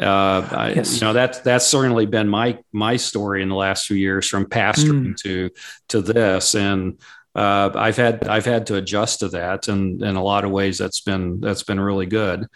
Uh, 0.00 0.46
I, 0.50 0.72
yes. 0.76 0.94
you 0.94 1.06
know 1.06 1.12
that's 1.12 1.40
that's 1.40 1.66
certainly 1.66 2.06
been 2.06 2.28
my 2.28 2.58
my 2.72 2.96
story 2.96 3.42
in 3.42 3.48
the 3.48 3.54
last 3.54 3.86
few 3.86 3.96
years 3.96 4.28
from 4.28 4.46
pastoring 4.46 5.08
mm. 5.08 5.16
to 5.18 5.50
to 5.88 6.00
this, 6.00 6.54
and 6.54 6.98
uh, 7.34 7.70
I've 7.74 7.96
had 7.96 8.26
I've 8.28 8.46
had 8.46 8.66
to 8.68 8.76
adjust 8.76 9.20
to 9.20 9.28
that, 9.28 9.68
and 9.68 10.02
in 10.02 10.16
a 10.16 10.22
lot 10.22 10.44
of 10.44 10.50
ways, 10.50 10.78
that's 10.78 11.00
been 11.00 11.40
that's 11.40 11.62
been 11.62 11.80
really 11.80 12.06
good. 12.06 12.46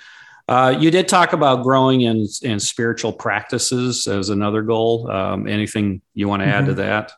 Uh, 0.51 0.77
you 0.77 0.91
did 0.91 1.07
talk 1.07 1.33
about 1.33 1.63
growing 1.63 2.01
in 2.01 2.27
in 2.43 2.59
spiritual 2.59 3.13
practices 3.13 4.09
as 4.09 4.31
another 4.31 4.63
goal. 4.63 5.09
Um, 5.09 5.47
anything 5.47 6.03
you 6.13 6.27
want 6.27 6.43
to 6.43 6.49
add 6.49 6.65
mm-hmm. 6.65 6.67
to 6.67 6.75
that? 6.75 7.13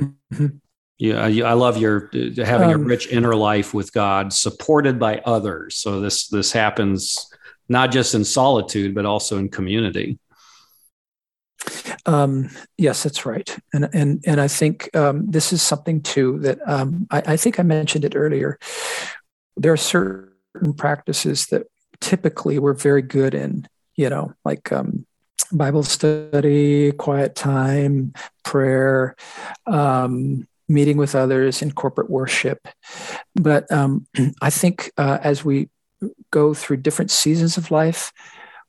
Mm-hmm. 0.00 0.46
Yeah, 0.98 1.24
I 1.24 1.52
love 1.54 1.78
your 1.78 2.10
having 2.36 2.72
um, 2.72 2.80
a 2.80 2.84
rich 2.84 3.08
inner 3.08 3.34
life 3.34 3.74
with 3.74 3.92
God, 3.92 4.32
supported 4.32 5.00
by 5.00 5.18
others. 5.18 5.76
So 5.76 6.00
this 6.00 6.28
this 6.28 6.52
happens 6.52 7.18
not 7.68 7.90
just 7.90 8.14
in 8.14 8.24
solitude, 8.24 8.94
but 8.94 9.04
also 9.04 9.36
in 9.36 9.48
community. 9.48 10.20
Um, 12.06 12.50
yes, 12.78 13.02
that's 13.02 13.26
right, 13.26 13.54
and 13.74 13.88
and 13.92 14.22
and 14.24 14.40
I 14.40 14.46
think 14.46 14.94
um, 14.94 15.28
this 15.28 15.52
is 15.52 15.60
something 15.60 16.02
too 16.02 16.38
that 16.40 16.60
um, 16.64 17.08
I, 17.10 17.22
I, 17.26 17.36
think 17.36 17.58
I 17.58 17.64
mentioned 17.64 18.04
it 18.04 18.14
earlier. 18.14 18.60
There 19.56 19.72
are 19.72 19.76
certain 19.76 20.72
practices 20.76 21.46
that 21.46 21.66
typically 22.00 22.58
we're 22.58 22.74
very 22.74 23.02
good 23.02 23.34
in, 23.34 23.66
you 23.96 24.08
know, 24.10 24.32
like 24.44 24.72
um, 24.72 25.06
Bible 25.52 25.82
study, 25.82 26.92
quiet 26.92 27.34
time, 27.34 28.12
prayer, 28.44 29.16
um, 29.66 30.46
meeting 30.68 30.96
with 30.96 31.14
others 31.14 31.62
in 31.62 31.72
corporate 31.72 32.10
worship. 32.10 32.68
But 33.34 33.70
um, 33.70 34.06
I 34.42 34.50
think 34.50 34.90
uh, 34.96 35.18
as 35.22 35.44
we 35.44 35.68
go 36.30 36.54
through 36.54 36.78
different 36.78 37.10
seasons 37.10 37.56
of 37.56 37.70
life, 37.70 38.12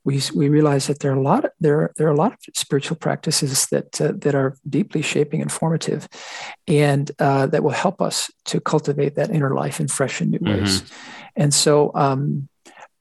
we, 0.08 0.22
we 0.34 0.48
realize 0.48 0.88
that 0.88 1.00
there 1.00 1.12
are 1.12 1.18
a 1.18 1.22
lot 1.22 1.44
of, 1.44 1.52
there 1.60 1.92
there 1.98 2.08
are 2.08 2.12
a 2.12 2.16
lot 2.16 2.32
of 2.32 2.40
spiritual 2.54 2.96
practices 2.96 3.68
that 3.68 4.00
uh, 4.00 4.14
that 4.16 4.36
are 4.36 4.56
deeply 4.70 5.02
shaping 5.02 5.42
and 5.42 5.52
formative, 5.52 6.08
and 6.66 7.12
uh, 7.20 7.46
that 7.48 7.62
will 7.62 7.72
help 7.72 8.02
us 8.02 8.32
to 8.46 8.62
cultivate 8.62 9.16
that 9.16 9.32
inner 9.32 9.54
life 9.54 9.82
in 9.82 9.90
fresh 9.90 10.22
and 10.22 10.32
new 10.32 10.40
mm-hmm. 10.40 10.62
ways. 10.62 10.84
And 11.36 11.54
so, 11.54 11.92
um, 11.94 12.48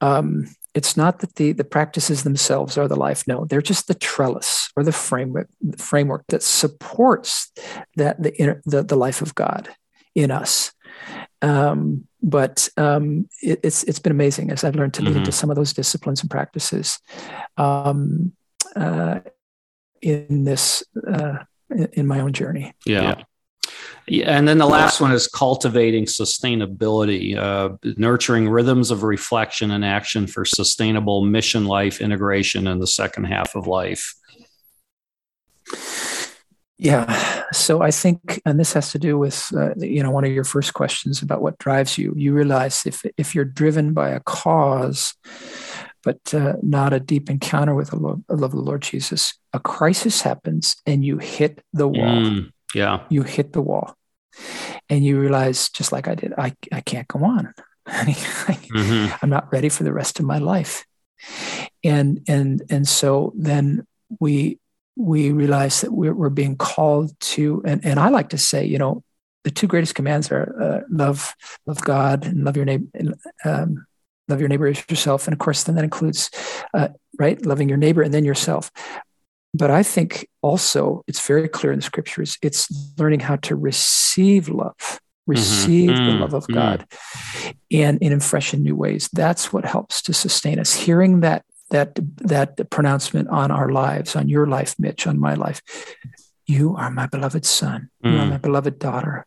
um, 0.01 0.47
it's 0.73 0.95
not 0.95 1.19
that 1.19 1.35
the 1.35 1.53
the 1.53 1.63
practices 1.63 2.23
themselves 2.23 2.77
are 2.77 2.87
the 2.87 2.95
life. 2.95 3.27
No, 3.27 3.45
they're 3.45 3.61
just 3.61 3.87
the 3.87 3.95
trellis 3.95 4.69
or 4.75 4.83
the 4.83 4.91
framework 4.91 5.49
the 5.59 5.77
framework 5.77 6.25
that 6.27 6.43
supports 6.43 7.51
that 7.95 8.21
the 8.21 8.39
inner, 8.39 8.61
the 8.65 8.83
the 8.83 8.95
life 8.95 9.21
of 9.21 9.33
God 9.33 9.69
in 10.13 10.29
us. 10.31 10.71
Um, 11.41 12.07
but 12.21 12.69
um, 12.77 13.27
it, 13.41 13.59
it's 13.63 13.83
it's 13.83 13.99
been 13.99 14.11
amazing 14.11 14.51
as 14.51 14.63
I've 14.63 14.75
learned 14.75 14.93
to 14.95 15.01
lead 15.01 15.11
mm-hmm. 15.11 15.19
into 15.19 15.31
some 15.31 15.49
of 15.49 15.55
those 15.55 15.73
disciplines 15.73 16.21
and 16.21 16.29
practices 16.29 16.99
um, 17.57 18.33
uh, 18.75 19.21
in 20.01 20.43
this 20.43 20.83
uh, 21.11 21.39
in 21.93 22.05
my 22.05 22.19
own 22.19 22.33
journey. 22.33 22.73
Yeah. 22.85 23.01
yeah. 23.01 23.23
And 24.09 24.47
then 24.47 24.57
the 24.57 24.67
last 24.67 25.01
one 25.01 25.11
is 25.11 25.27
cultivating 25.27 26.05
sustainability, 26.05 27.35
uh, 27.35 27.75
nurturing 27.97 28.47
rhythms 28.47 28.89
of 28.89 29.03
reflection 29.03 29.71
and 29.71 29.83
action 29.83 30.27
for 30.27 30.45
sustainable 30.45 31.25
mission 31.25 31.65
life 31.65 31.99
integration 31.99 32.67
in 32.67 32.79
the 32.79 32.87
second 32.87 33.25
half 33.25 33.53
of 33.55 33.67
life. 33.67 34.15
Yeah. 36.77 37.43
So 37.51 37.81
I 37.81 37.91
think, 37.91 38.41
and 38.45 38.59
this 38.59 38.73
has 38.73 38.91
to 38.91 38.99
do 38.99 39.17
with, 39.17 39.51
uh, 39.55 39.73
you 39.77 40.03
know, 40.03 40.11
one 40.11 40.23
of 40.23 40.31
your 40.31 40.43
first 40.43 40.73
questions 40.73 41.21
about 41.21 41.41
what 41.41 41.57
drives 41.57 41.97
you. 41.97 42.13
You 42.15 42.33
realize 42.33 42.85
if 42.85 43.03
if 43.17 43.33
you're 43.33 43.45
driven 43.45 43.93
by 43.93 44.09
a 44.09 44.19
cause, 44.19 45.15
but 46.03 46.33
uh, 46.33 46.53
not 46.61 46.93
a 46.93 46.99
deep 46.99 47.29
encounter 47.29 47.73
with 47.73 47.89
the 47.89 47.97
love, 47.97 48.21
love 48.29 48.43
of 48.43 48.51
the 48.51 48.61
Lord 48.61 48.83
Jesus, 48.83 49.33
a 49.53 49.59
crisis 49.59 50.21
happens 50.21 50.75
and 50.85 51.03
you 51.03 51.17
hit 51.17 51.61
the 51.73 51.87
wall. 51.87 52.21
Mm, 52.21 52.51
yeah. 52.73 53.03
You 53.09 53.23
hit 53.23 53.53
the 53.53 53.61
wall, 53.61 53.95
and 54.89 55.03
you 55.03 55.19
realize, 55.19 55.69
just 55.69 55.91
like 55.91 56.07
I 56.07 56.15
did, 56.15 56.33
I 56.37 56.53
I 56.71 56.81
can't 56.81 57.07
go 57.07 57.23
on. 57.23 57.53
mm-hmm. 57.87 59.15
I'm 59.21 59.29
not 59.29 59.51
ready 59.51 59.69
for 59.69 59.83
the 59.83 59.93
rest 59.93 60.19
of 60.19 60.25
my 60.25 60.37
life, 60.37 60.85
and 61.83 62.21
and 62.27 62.61
and 62.69 62.87
so 62.87 63.33
then 63.35 63.87
we 64.19 64.59
we 64.97 65.31
realize 65.31 65.81
that 65.81 65.91
we're, 65.91 66.13
we're 66.13 66.29
being 66.29 66.57
called 66.57 67.17
to, 67.19 67.61
and, 67.65 67.85
and 67.85 67.99
I 67.99 68.09
like 68.09 68.29
to 68.29 68.37
say, 68.37 68.65
you 68.65 68.79
know, 68.79 69.03
the 69.43 69.51
two 69.51 69.67
greatest 69.67 69.95
commands 69.95 70.31
are 70.31 70.55
uh, 70.59 70.81
love, 70.89 71.33
love 71.67 71.79
God, 71.81 72.25
and 72.25 72.43
love 72.43 72.57
your 72.57 72.65
neighbor, 72.65 72.85
um, 73.45 73.85
love 74.27 74.39
your 74.39 74.49
neighbor 74.49 74.67
as 74.67 74.83
yourself, 74.89 75.27
and 75.27 75.33
of 75.33 75.39
course, 75.39 75.63
then 75.63 75.75
that 75.75 75.83
includes, 75.83 76.31
uh, 76.73 76.89
right, 77.19 77.45
loving 77.45 77.69
your 77.69 77.77
neighbor 77.77 78.01
and 78.01 78.13
then 78.13 78.25
yourself. 78.25 78.71
But 79.57 79.71
I 79.71 79.83
think 79.83 80.27
also 80.41 81.03
it's 81.07 81.25
very 81.25 81.47
clear 81.47 81.71
in 81.71 81.79
the 81.79 81.83
scriptures. 81.83 82.37
It's 82.41 82.69
learning 82.97 83.21
how 83.21 83.37
to 83.37 83.55
receive 83.55 84.49
love, 84.49 84.99
receive 85.25 85.89
mm-hmm. 85.89 86.05
the 86.05 86.11
love 86.13 86.33
of 86.33 86.43
mm-hmm. 86.43 86.53
God, 86.53 86.87
and, 87.71 87.97
and 88.01 88.13
in 88.13 88.19
fresh 88.19 88.53
and 88.53 88.63
new 88.63 88.75
ways. 88.75 89.09
That's 89.11 89.51
what 89.51 89.65
helps 89.65 90.01
to 90.03 90.13
sustain 90.13 90.59
us. 90.59 90.73
Hearing 90.73 91.21
that 91.21 91.43
that 91.69 91.99
that 92.17 92.69
pronouncement 92.69 93.29
on 93.29 93.51
our 93.51 93.69
lives, 93.69 94.15
on 94.15 94.29
your 94.29 94.45
life, 94.45 94.75
Mitch, 94.79 95.07
on 95.07 95.19
my 95.19 95.33
life. 95.33 95.61
You 96.45 96.75
are 96.77 96.89
my 96.89 97.07
beloved 97.07 97.45
son. 97.45 97.89
Mm. 98.03 98.11
You 98.11 98.19
are 98.19 98.25
mm. 98.25 98.29
my 98.29 98.37
beloved 98.37 98.79
daughter. 98.79 99.25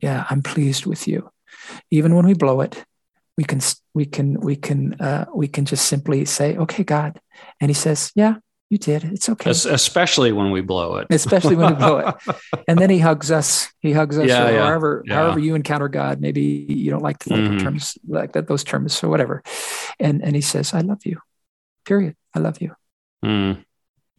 Yeah, 0.00 0.26
I'm 0.28 0.42
pleased 0.42 0.84
with 0.84 1.08
you. 1.08 1.30
Even 1.90 2.14
when 2.14 2.26
we 2.26 2.34
blow 2.34 2.60
it, 2.60 2.84
we 3.38 3.44
can 3.44 3.60
we 3.94 4.04
can 4.04 4.40
we 4.40 4.56
can 4.56 4.94
uh, 5.00 5.26
we 5.34 5.48
can 5.48 5.64
just 5.64 5.86
simply 5.86 6.24
say, 6.24 6.56
"Okay, 6.56 6.84
God," 6.84 7.20
and 7.60 7.70
He 7.70 7.74
says, 7.74 8.12
"Yeah, 8.14 8.36
you 8.70 8.78
did. 8.78 9.04
It's 9.04 9.28
okay." 9.28 9.50
Especially 9.50 10.32
when 10.32 10.50
we 10.50 10.60
blow 10.60 10.96
it. 10.96 11.06
Especially 11.10 11.56
when 11.56 11.74
we 11.74 11.78
blow 11.78 11.98
it, 11.98 12.14
and 12.68 12.78
then 12.78 12.90
He 12.90 12.98
hugs 12.98 13.30
us. 13.30 13.68
He 13.80 13.92
hugs 13.92 14.18
us. 14.18 14.28
Yeah, 14.28 14.50
yeah, 14.50 14.66
however, 14.66 15.02
yeah. 15.06 15.14
however 15.14 15.38
you 15.38 15.54
encounter 15.54 15.88
God. 15.88 16.20
Maybe 16.20 16.42
you 16.42 16.90
don't 16.90 17.02
like 17.02 17.20
the 17.20 17.34
mm. 17.34 17.62
terms 17.62 17.96
like 18.06 18.32
that, 18.32 18.48
those 18.48 18.64
terms, 18.64 18.94
so 18.94 19.08
whatever. 19.08 19.42
And 20.00 20.22
and 20.22 20.34
He 20.34 20.42
says, 20.42 20.74
"I 20.74 20.80
love 20.80 21.04
you." 21.04 21.20
period. 21.86 22.16
I 22.34 22.40
love 22.40 22.60
you. 22.60 22.74
Mm. 23.24 23.64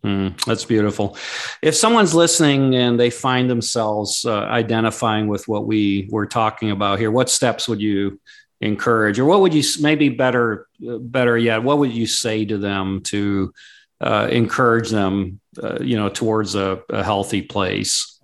Mm, 0.04 0.43
that's 0.45 0.66
beautiful. 0.66 1.18
If 1.62 1.76
someone's 1.76 2.16
listening 2.16 2.76
and 2.76 3.00
they 3.00 3.10
find 3.10 3.50
themselves 3.50 4.26
uh, 4.26 4.41
identifying 4.41 5.28
with 5.28 5.48
what 5.48 5.68
we 5.68 6.08
were 6.12 6.26
talking 6.28 6.72
about 6.72 7.00
here, 7.00 7.12
what 7.12 7.30
steps 7.30 7.68
would 7.68 7.82
you 7.82 8.20
encourage, 8.62 9.20
or 9.20 9.26
what 9.26 9.41
would 9.41 9.54
you 9.54 9.64
maybe 9.82 10.10
better, 10.10 10.68
uh, 10.88 10.98
better 10.98 11.38
yet, 11.38 11.64
what 11.64 11.80
would 11.80 11.91
you 11.91 12.08
say 12.08 12.45
to 12.45 12.58
them 12.58 13.02
to 13.02 13.54
uh, 14.02 14.28
encourage 14.32 14.89
them, 14.89 15.39
uh, 15.62 15.80
you 15.82 15.98
know, 15.98 16.10
towards 16.10 16.56
a, 16.56 16.82
a, 16.89 17.04
healthy 17.04 17.41
place? 17.41 18.20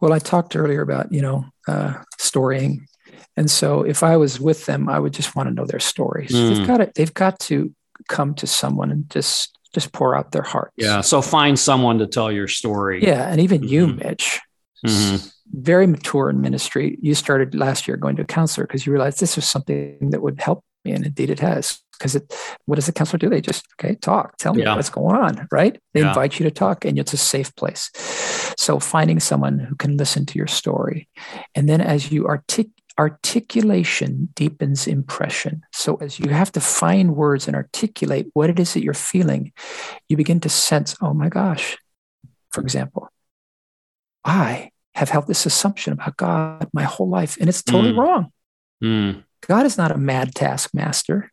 Well, 0.00 0.12
I 0.12 0.18
talked 0.18 0.56
earlier 0.56 0.82
about 0.82 1.12
you 1.12 1.22
know 1.22 1.46
uh, 1.68 1.94
storying, 2.18 2.86
and 3.36 3.50
so 3.50 3.82
if 3.82 4.02
I 4.02 4.16
was 4.16 4.40
with 4.40 4.66
them, 4.66 4.88
I 4.88 4.98
would 4.98 5.12
just 5.12 5.34
want 5.34 5.48
to 5.48 5.54
know 5.54 5.64
their 5.64 5.80
stories. 5.80 6.32
Mm. 6.32 6.56
They've 6.56 6.66
got 6.66 6.76
to, 6.78 6.92
they've 6.94 7.14
got 7.14 7.38
to 7.40 7.74
come 8.08 8.34
to 8.34 8.46
someone 8.46 8.90
and 8.90 9.08
just 9.10 9.56
just 9.72 9.92
pour 9.92 10.14
out 10.14 10.32
their 10.32 10.42
hearts. 10.42 10.74
Yeah. 10.76 11.00
So 11.00 11.22
find 11.22 11.58
someone 11.58 11.98
to 11.98 12.06
tell 12.06 12.30
your 12.30 12.48
story. 12.48 13.02
Yeah, 13.02 13.28
and 13.28 13.40
even 13.40 13.62
mm-hmm. 13.62 13.72
you, 13.72 13.86
Mitch, 13.88 14.40
mm-hmm. 14.86 15.26
very 15.52 15.86
mature 15.86 16.30
in 16.30 16.40
ministry. 16.40 16.98
You 17.00 17.14
started 17.14 17.54
last 17.54 17.88
year 17.88 17.96
going 17.96 18.16
to 18.16 18.22
a 18.22 18.26
counselor 18.26 18.66
because 18.66 18.84
you 18.84 18.92
realized 18.92 19.20
this 19.20 19.36
was 19.36 19.46
something 19.46 20.10
that 20.10 20.20
would 20.20 20.40
help 20.40 20.62
me, 20.84 20.92
and 20.92 21.06
indeed 21.06 21.30
it 21.30 21.40
has. 21.40 21.80
Because 22.02 22.16
it, 22.16 22.34
what 22.66 22.74
does 22.74 22.86
the 22.86 22.92
counselor 22.92 23.18
do? 23.18 23.28
They 23.28 23.40
just 23.40 23.64
okay, 23.78 23.94
talk, 23.94 24.36
tell 24.38 24.54
me 24.54 24.64
yeah. 24.64 24.74
what's 24.74 24.90
going 24.90 25.14
on, 25.14 25.46
right? 25.52 25.80
They 25.94 26.00
yeah. 26.00 26.08
invite 26.08 26.40
you 26.40 26.44
to 26.44 26.50
talk, 26.50 26.84
and 26.84 26.98
it's 26.98 27.12
a 27.12 27.16
safe 27.16 27.54
place. 27.54 27.92
So 28.58 28.80
finding 28.80 29.20
someone 29.20 29.60
who 29.60 29.76
can 29.76 29.96
listen 29.96 30.26
to 30.26 30.36
your 30.36 30.48
story, 30.48 31.08
and 31.54 31.68
then 31.68 31.80
as 31.80 32.10
you 32.10 32.26
articulate 32.26 32.72
articulation 32.98 34.28
deepens 34.34 34.86
impression. 34.86 35.62
So, 35.72 35.96
as 35.96 36.18
you 36.18 36.28
have 36.28 36.52
to 36.52 36.60
find 36.60 37.16
words 37.16 37.46
and 37.46 37.56
articulate 37.56 38.26
what 38.34 38.50
it 38.50 38.60
is 38.60 38.74
that 38.74 38.82
you're 38.82 38.92
feeling, 38.92 39.52
you 40.10 40.16
begin 40.18 40.40
to 40.40 40.50
sense, 40.50 40.94
oh 41.00 41.14
my 41.14 41.30
gosh, 41.30 41.78
for 42.50 42.60
example, 42.60 43.08
I 44.24 44.72
have 44.94 45.08
held 45.08 45.26
this 45.26 45.46
assumption 45.46 45.94
about 45.94 46.18
God 46.18 46.68
my 46.74 46.82
whole 46.82 47.08
life, 47.08 47.38
and 47.40 47.48
it's 47.48 47.62
totally 47.62 47.94
mm. 47.94 47.98
wrong. 47.98 48.30
Mm. 48.84 49.24
God 49.48 49.64
is 49.64 49.78
not 49.78 49.90
a 49.90 49.96
mad 49.96 50.34
taskmaster 50.34 51.31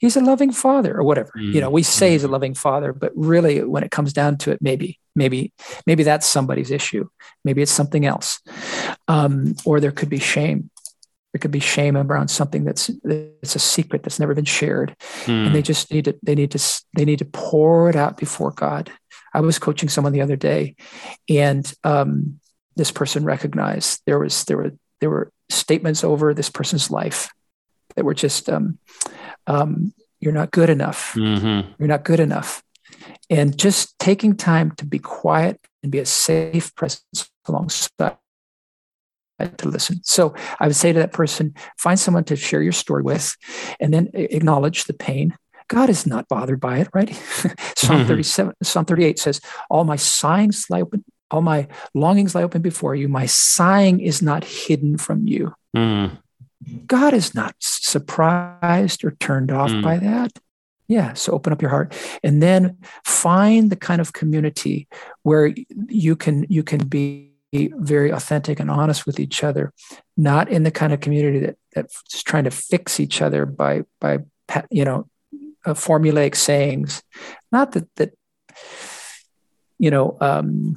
he's 0.00 0.16
a 0.16 0.20
loving 0.20 0.50
father 0.50 0.96
or 0.96 1.04
whatever 1.04 1.30
mm-hmm. 1.36 1.52
you 1.52 1.60
know 1.60 1.70
we 1.70 1.82
say 1.82 2.10
he's 2.10 2.22
a 2.22 2.26
mm-hmm. 2.26 2.32
loving 2.32 2.54
father 2.54 2.92
but 2.92 3.12
really 3.14 3.62
when 3.62 3.84
it 3.84 3.90
comes 3.90 4.12
down 4.12 4.36
to 4.36 4.50
it 4.50 4.58
maybe 4.60 4.98
maybe 5.14 5.52
maybe 5.86 6.02
that's 6.02 6.26
somebody's 6.26 6.70
issue 6.70 7.08
maybe 7.44 7.62
it's 7.62 7.70
something 7.70 8.04
else 8.04 8.40
um, 9.06 9.54
or 9.64 9.78
there 9.78 9.92
could 9.92 10.08
be 10.08 10.18
shame 10.18 10.70
there 11.32 11.38
could 11.38 11.52
be 11.52 11.60
shame 11.60 11.96
around 11.96 12.28
something 12.28 12.64
that's 12.64 12.90
it's 13.04 13.54
a 13.54 13.60
secret 13.60 14.02
that's 14.02 14.18
never 14.18 14.34
been 14.34 14.44
shared 14.44 14.96
mm. 15.24 15.46
and 15.46 15.54
they 15.54 15.62
just 15.62 15.92
need 15.92 16.06
to 16.06 16.18
they 16.22 16.34
need 16.34 16.50
to 16.50 16.82
they 16.96 17.04
need 17.04 17.20
to 17.20 17.24
pour 17.24 17.88
it 17.88 17.96
out 17.96 18.16
before 18.16 18.50
god 18.50 18.90
i 19.32 19.40
was 19.40 19.58
coaching 19.58 19.88
someone 19.88 20.12
the 20.12 20.22
other 20.22 20.36
day 20.36 20.74
and 21.28 21.72
um, 21.84 22.40
this 22.76 22.90
person 22.90 23.24
recognized 23.24 24.02
there 24.06 24.18
was 24.18 24.44
there 24.44 24.56
were 24.56 24.72
there 25.00 25.10
were 25.10 25.32
statements 25.48 26.04
over 26.04 26.34
this 26.34 26.50
person's 26.50 26.90
life 26.90 27.30
that 27.96 28.04
were 28.04 28.14
just 28.14 28.48
um, 28.48 28.78
um, 29.46 29.92
you're 30.20 30.32
not 30.32 30.50
good 30.50 30.70
enough. 30.70 31.14
Mm-hmm. 31.14 31.72
You're 31.78 31.88
not 31.88 32.04
good 32.04 32.20
enough. 32.20 32.62
And 33.28 33.56
just 33.56 33.98
taking 33.98 34.36
time 34.36 34.72
to 34.72 34.84
be 34.84 34.98
quiet 34.98 35.60
and 35.82 35.90
be 35.90 35.98
a 35.98 36.06
safe 36.06 36.74
presence 36.74 37.30
alongside 37.46 38.16
to 39.56 39.68
listen. 39.68 40.00
So 40.04 40.34
I 40.58 40.66
would 40.66 40.76
say 40.76 40.92
to 40.92 40.98
that 40.98 41.12
person, 41.12 41.54
find 41.78 41.98
someone 41.98 42.24
to 42.24 42.36
share 42.36 42.62
your 42.62 42.72
story 42.72 43.02
with, 43.02 43.36
and 43.78 43.92
then 43.94 44.10
acknowledge 44.12 44.84
the 44.84 44.92
pain. 44.92 45.36
God 45.68 45.88
is 45.88 46.06
not 46.06 46.28
bothered 46.28 46.60
by 46.60 46.78
it, 46.78 46.88
right? 46.92 47.08
Psalm 47.76 48.00
mm-hmm. 48.00 48.08
37, 48.08 48.54
Psalm 48.62 48.84
38 48.84 49.18
says, 49.18 49.40
All 49.70 49.84
my 49.84 49.96
sighings 49.96 50.66
lie 50.68 50.82
open, 50.82 51.04
all 51.30 51.42
my 51.42 51.68
longings 51.94 52.34
lie 52.34 52.42
open 52.42 52.60
before 52.60 52.94
you. 52.94 53.08
My 53.08 53.26
sighing 53.26 54.00
is 54.00 54.20
not 54.20 54.44
hidden 54.44 54.98
from 54.98 55.26
you. 55.26 55.54
Mm. 55.76 56.18
God 56.86 57.14
is 57.14 57.34
not 57.34 57.54
surprised 57.58 59.04
or 59.04 59.12
turned 59.12 59.50
off 59.50 59.70
mm. 59.70 59.82
by 59.82 59.98
that. 59.98 60.38
Yeah, 60.88 61.14
so 61.14 61.32
open 61.32 61.52
up 61.52 61.62
your 61.62 61.70
heart 61.70 61.94
and 62.24 62.42
then 62.42 62.78
find 63.04 63.70
the 63.70 63.76
kind 63.76 64.00
of 64.00 64.12
community 64.12 64.88
where 65.22 65.54
you 65.88 66.16
can 66.16 66.46
you 66.48 66.64
can 66.64 66.86
be 66.86 67.30
very 67.52 68.10
authentic 68.10 68.60
and 68.60 68.70
honest 68.70 69.06
with 69.06 69.20
each 69.20 69.44
other, 69.44 69.72
not 70.16 70.48
in 70.48 70.64
the 70.64 70.70
kind 70.70 70.92
of 70.92 71.00
community 71.00 71.38
that 71.40 71.56
that's 71.72 72.22
trying 72.22 72.44
to 72.44 72.50
fix 72.50 73.00
each 73.00 73.22
other 73.22 73.46
by 73.46 73.84
by 74.00 74.18
you 74.70 74.84
know 74.84 75.08
uh, 75.64 75.74
formulaic 75.74 76.34
sayings. 76.34 77.02
Not 77.52 77.72
that 77.72 77.88
that 77.96 78.12
you 79.78 79.90
know 79.90 80.16
um, 80.20 80.76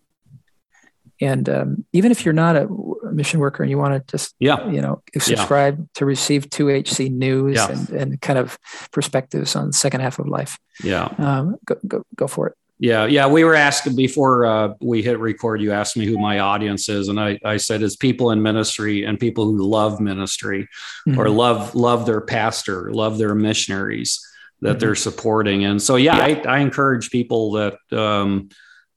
And 1.22 1.50
um, 1.50 1.84
even 1.92 2.10
if 2.10 2.24
you're 2.24 2.32
not 2.32 2.56
a 2.56 2.66
mission 3.12 3.40
worker 3.40 3.62
and 3.62 3.70
you 3.70 3.78
want 3.78 3.94
to 3.94 4.10
just, 4.10 4.34
yeah. 4.38 4.68
you 4.68 4.80
know, 4.80 5.02
subscribe 5.18 5.78
yeah. 5.78 5.84
to 5.94 6.04
receive 6.04 6.48
2HC 6.48 7.10
news 7.10 7.56
yeah. 7.56 7.70
and, 7.70 7.88
and 7.90 8.20
kind 8.20 8.38
of 8.38 8.58
perspectives 8.92 9.56
on 9.56 9.68
the 9.68 9.72
second 9.72 10.00
half 10.00 10.18
of 10.18 10.26
life, 10.28 10.58
yeah, 10.82 11.06
um, 11.18 11.56
go, 11.64 11.76
go, 11.86 12.04
go 12.16 12.26
for 12.26 12.48
it. 12.48 12.56
Yeah, 12.80 13.04
yeah. 13.04 13.26
We 13.26 13.44
were 13.44 13.54
asking 13.54 13.94
before 13.94 14.46
uh, 14.46 14.72
we 14.80 15.02
hit 15.02 15.18
record. 15.18 15.60
You 15.60 15.72
asked 15.72 15.98
me 15.98 16.06
who 16.06 16.18
my 16.18 16.38
audience 16.38 16.88
is, 16.88 17.08
and 17.08 17.20
I, 17.20 17.38
I 17.44 17.58
said 17.58 17.82
it's 17.82 17.94
people 17.94 18.30
in 18.30 18.40
ministry 18.42 19.04
and 19.04 19.20
people 19.20 19.44
who 19.44 19.58
love 19.68 20.00
ministry, 20.00 20.66
mm-hmm. 21.06 21.20
or 21.20 21.28
love 21.28 21.74
love 21.74 22.06
their 22.06 22.22
pastor, 22.22 22.90
love 22.90 23.18
their 23.18 23.34
missionaries 23.34 24.26
that 24.62 24.70
mm-hmm. 24.70 24.78
they're 24.78 24.94
supporting. 24.94 25.64
And 25.66 25.80
so, 25.80 25.96
yeah, 25.96 26.16
I, 26.16 26.42
I 26.48 26.58
encourage 26.60 27.10
people 27.10 27.52
that. 27.52 27.76
Um, 27.92 28.48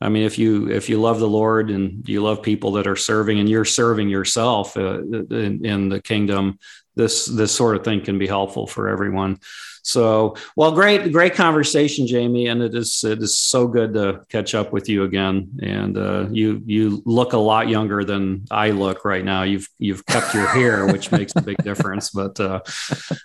I 0.03 0.09
mean, 0.09 0.23
if 0.23 0.37
you 0.37 0.69
if 0.69 0.89
you 0.89 0.99
love 0.99 1.19
the 1.19 1.29
Lord 1.29 1.69
and 1.69 2.07
you 2.07 2.21
love 2.21 2.43
people 2.43 2.73
that 2.73 2.87
are 2.87 2.95
serving, 2.97 3.39
and 3.39 3.47
you're 3.47 3.65
serving 3.65 4.09
yourself 4.09 4.75
uh, 4.75 5.01
in, 5.01 5.65
in 5.65 5.89
the 5.89 6.01
kingdom, 6.01 6.59
this 6.95 7.25
this 7.25 7.53
sort 7.53 7.77
of 7.77 7.85
thing 7.85 8.01
can 8.01 8.19
be 8.19 8.27
helpful 8.27 8.67
for 8.67 8.89
everyone. 8.89 9.39
So, 9.85 10.35
well, 10.55 10.71
great, 10.71 11.11
great 11.11 11.35
conversation, 11.35 12.07
Jamie, 12.07 12.47
and 12.47 12.61
it 12.61 12.73
is 12.73 13.03
it 13.03 13.21
is 13.21 13.37
so 13.37 13.67
good 13.67 13.93
to 13.93 14.25
catch 14.29 14.55
up 14.55 14.73
with 14.73 14.87
you 14.89 15.03
again. 15.03 15.59
And 15.61 15.97
uh, 15.97 16.27
you 16.31 16.61
you 16.65 17.01
look 17.05 17.33
a 17.33 17.37
lot 17.37 17.69
younger 17.69 18.03
than 18.03 18.45
I 18.49 18.71
look 18.71 19.05
right 19.05 19.23
now. 19.23 19.43
You've 19.43 19.67
you've 19.79 20.05
kept 20.05 20.33
your 20.33 20.47
hair, 20.47 20.85
which 20.93 21.11
makes 21.11 21.33
a 21.35 21.41
big 21.41 21.57
difference. 21.63 22.09
But 22.09 22.39
uh, 22.39 22.61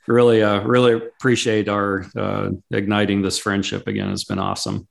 really, 0.06 0.42
uh, 0.42 0.62
really 0.62 0.94
appreciate 0.94 1.68
our 1.68 2.06
uh, 2.16 2.50
igniting 2.70 3.22
this 3.22 3.38
friendship 3.38 3.86
again. 3.86 4.10
It's 4.10 4.24
been 4.24 4.40
awesome. 4.40 4.88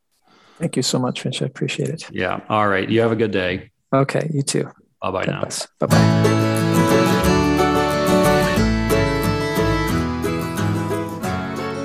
Thank 0.57 0.75
you 0.75 0.81
so 0.81 0.97
much, 0.97 1.23
Mitch. 1.23 1.41
I 1.41 1.45
appreciate 1.45 1.89
it. 1.89 2.09
Yeah. 2.11 2.39
All 2.49 2.67
right. 2.67 2.89
You 2.89 3.01
have 3.01 3.11
a 3.11 3.15
good 3.15 3.31
day. 3.31 3.69
Okay. 3.93 4.29
You 4.33 4.41
too. 4.41 4.69
Bye 5.01 5.11
bye 5.11 5.25
now. 5.25 5.47
Bye 5.79 5.85
bye. 5.87 6.37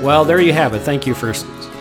Well, 0.03 0.25
there 0.25 0.41
you 0.41 0.53
have 0.53 0.75
it. 0.75 0.81
Thank 0.81 1.07
you 1.07 1.15
for 1.15 1.33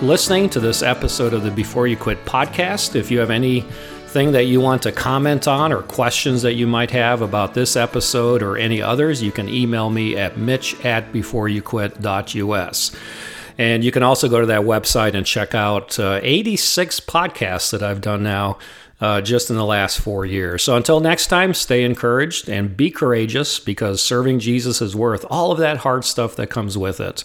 listening 0.04 0.48
to 0.52 0.60
this 0.60 0.84
episode 0.84 1.34
of 1.34 1.42
the 1.44 1.50
Before 1.50 1.88
You 1.88 1.98
Quit 1.98 2.24
podcast. 2.24 2.96
If 2.96 3.10
you 3.10 3.18
have 3.18 3.32
anything 3.32 4.32
that 4.34 4.44
you 4.44 4.62
want 4.62 4.84
to 4.84 4.92
comment 4.92 5.48
on 5.48 5.72
or 5.72 5.82
questions 5.82 6.44
that 6.44 6.54
you 6.54 6.68
might 6.68 6.92
have 6.92 7.22
about 7.24 7.56
this 7.56 7.76
episode 7.76 8.44
or 8.44 8.58
any 8.58 8.80
others, 8.80 9.24
you 9.24 9.32
can 9.32 9.50
email 9.50 9.90
me 9.90 10.18
at 10.18 10.38
mitch 10.38 10.76
at 10.86 11.12
beforeyouquit.us. 11.12 12.92
And 13.62 13.84
you 13.84 13.92
can 13.92 14.02
also 14.02 14.28
go 14.28 14.40
to 14.40 14.48
that 14.48 14.62
website 14.62 15.14
and 15.14 15.24
check 15.24 15.54
out 15.54 16.00
uh, 16.00 16.20
86 16.24 17.00
podcasts 17.02 17.70
that 17.70 17.84
I've 17.84 18.02
done 18.02 18.24
now 18.24 18.58
uh, 19.00 19.22
just 19.22 19.52
in 19.52 19.56
the 19.56 19.64
last 19.64 20.00
four 20.00 20.26
years. 20.26 20.64
So 20.64 20.76
until 20.76 21.00
next 21.00 21.28
time, 21.28 21.54
stay 21.54 21.84
encouraged 21.84 22.50
and 22.50 22.76
be 22.76 22.90
courageous 22.90 23.60
because 23.60 24.02
serving 24.02 24.40
Jesus 24.40 24.82
is 24.82 24.96
worth 24.96 25.28
all 25.30 25.52
of 25.52 25.60
that 25.60 25.78
hard 25.78 26.06
stuff 26.06 26.36
that 26.38 26.50
comes 26.50 26.76
with 26.76 27.00
it. 27.00 27.24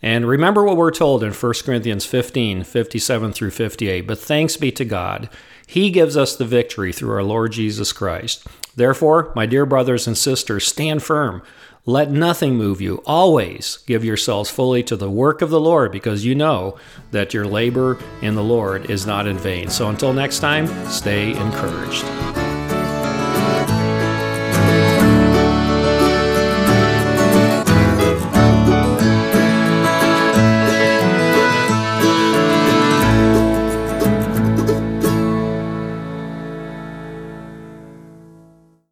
And 0.00 0.28
remember 0.28 0.62
what 0.62 0.76
we're 0.76 0.92
told 0.92 1.24
in 1.24 1.32
1 1.32 1.52
Corinthians 1.64 2.06
15 2.06 2.62
57 2.62 3.32
through 3.32 3.50
58. 3.50 4.02
But 4.02 4.20
thanks 4.20 4.56
be 4.56 4.70
to 4.70 4.84
God, 4.84 5.28
He 5.66 5.90
gives 5.90 6.16
us 6.16 6.36
the 6.36 6.44
victory 6.44 6.92
through 6.92 7.12
our 7.12 7.24
Lord 7.24 7.50
Jesus 7.50 7.92
Christ. 7.92 8.46
Therefore, 8.76 9.32
my 9.34 9.46
dear 9.46 9.66
brothers 9.66 10.06
and 10.06 10.16
sisters, 10.16 10.64
stand 10.64 11.02
firm. 11.02 11.42
Let 11.84 12.12
nothing 12.12 12.54
move 12.56 12.80
you. 12.80 13.02
Always 13.06 13.78
give 13.86 14.04
yourselves 14.04 14.48
fully 14.48 14.84
to 14.84 14.94
the 14.94 15.10
work 15.10 15.42
of 15.42 15.50
the 15.50 15.60
Lord 15.60 15.90
because 15.90 16.24
you 16.24 16.32
know 16.32 16.76
that 17.10 17.34
your 17.34 17.44
labor 17.44 17.98
in 18.20 18.36
the 18.36 18.44
Lord 18.44 18.88
is 18.88 19.04
not 19.04 19.26
in 19.26 19.36
vain. 19.36 19.68
So 19.68 19.88
until 19.88 20.12
next 20.12 20.38
time, 20.38 20.68
stay 20.88 21.30
encouraged. 21.32 22.51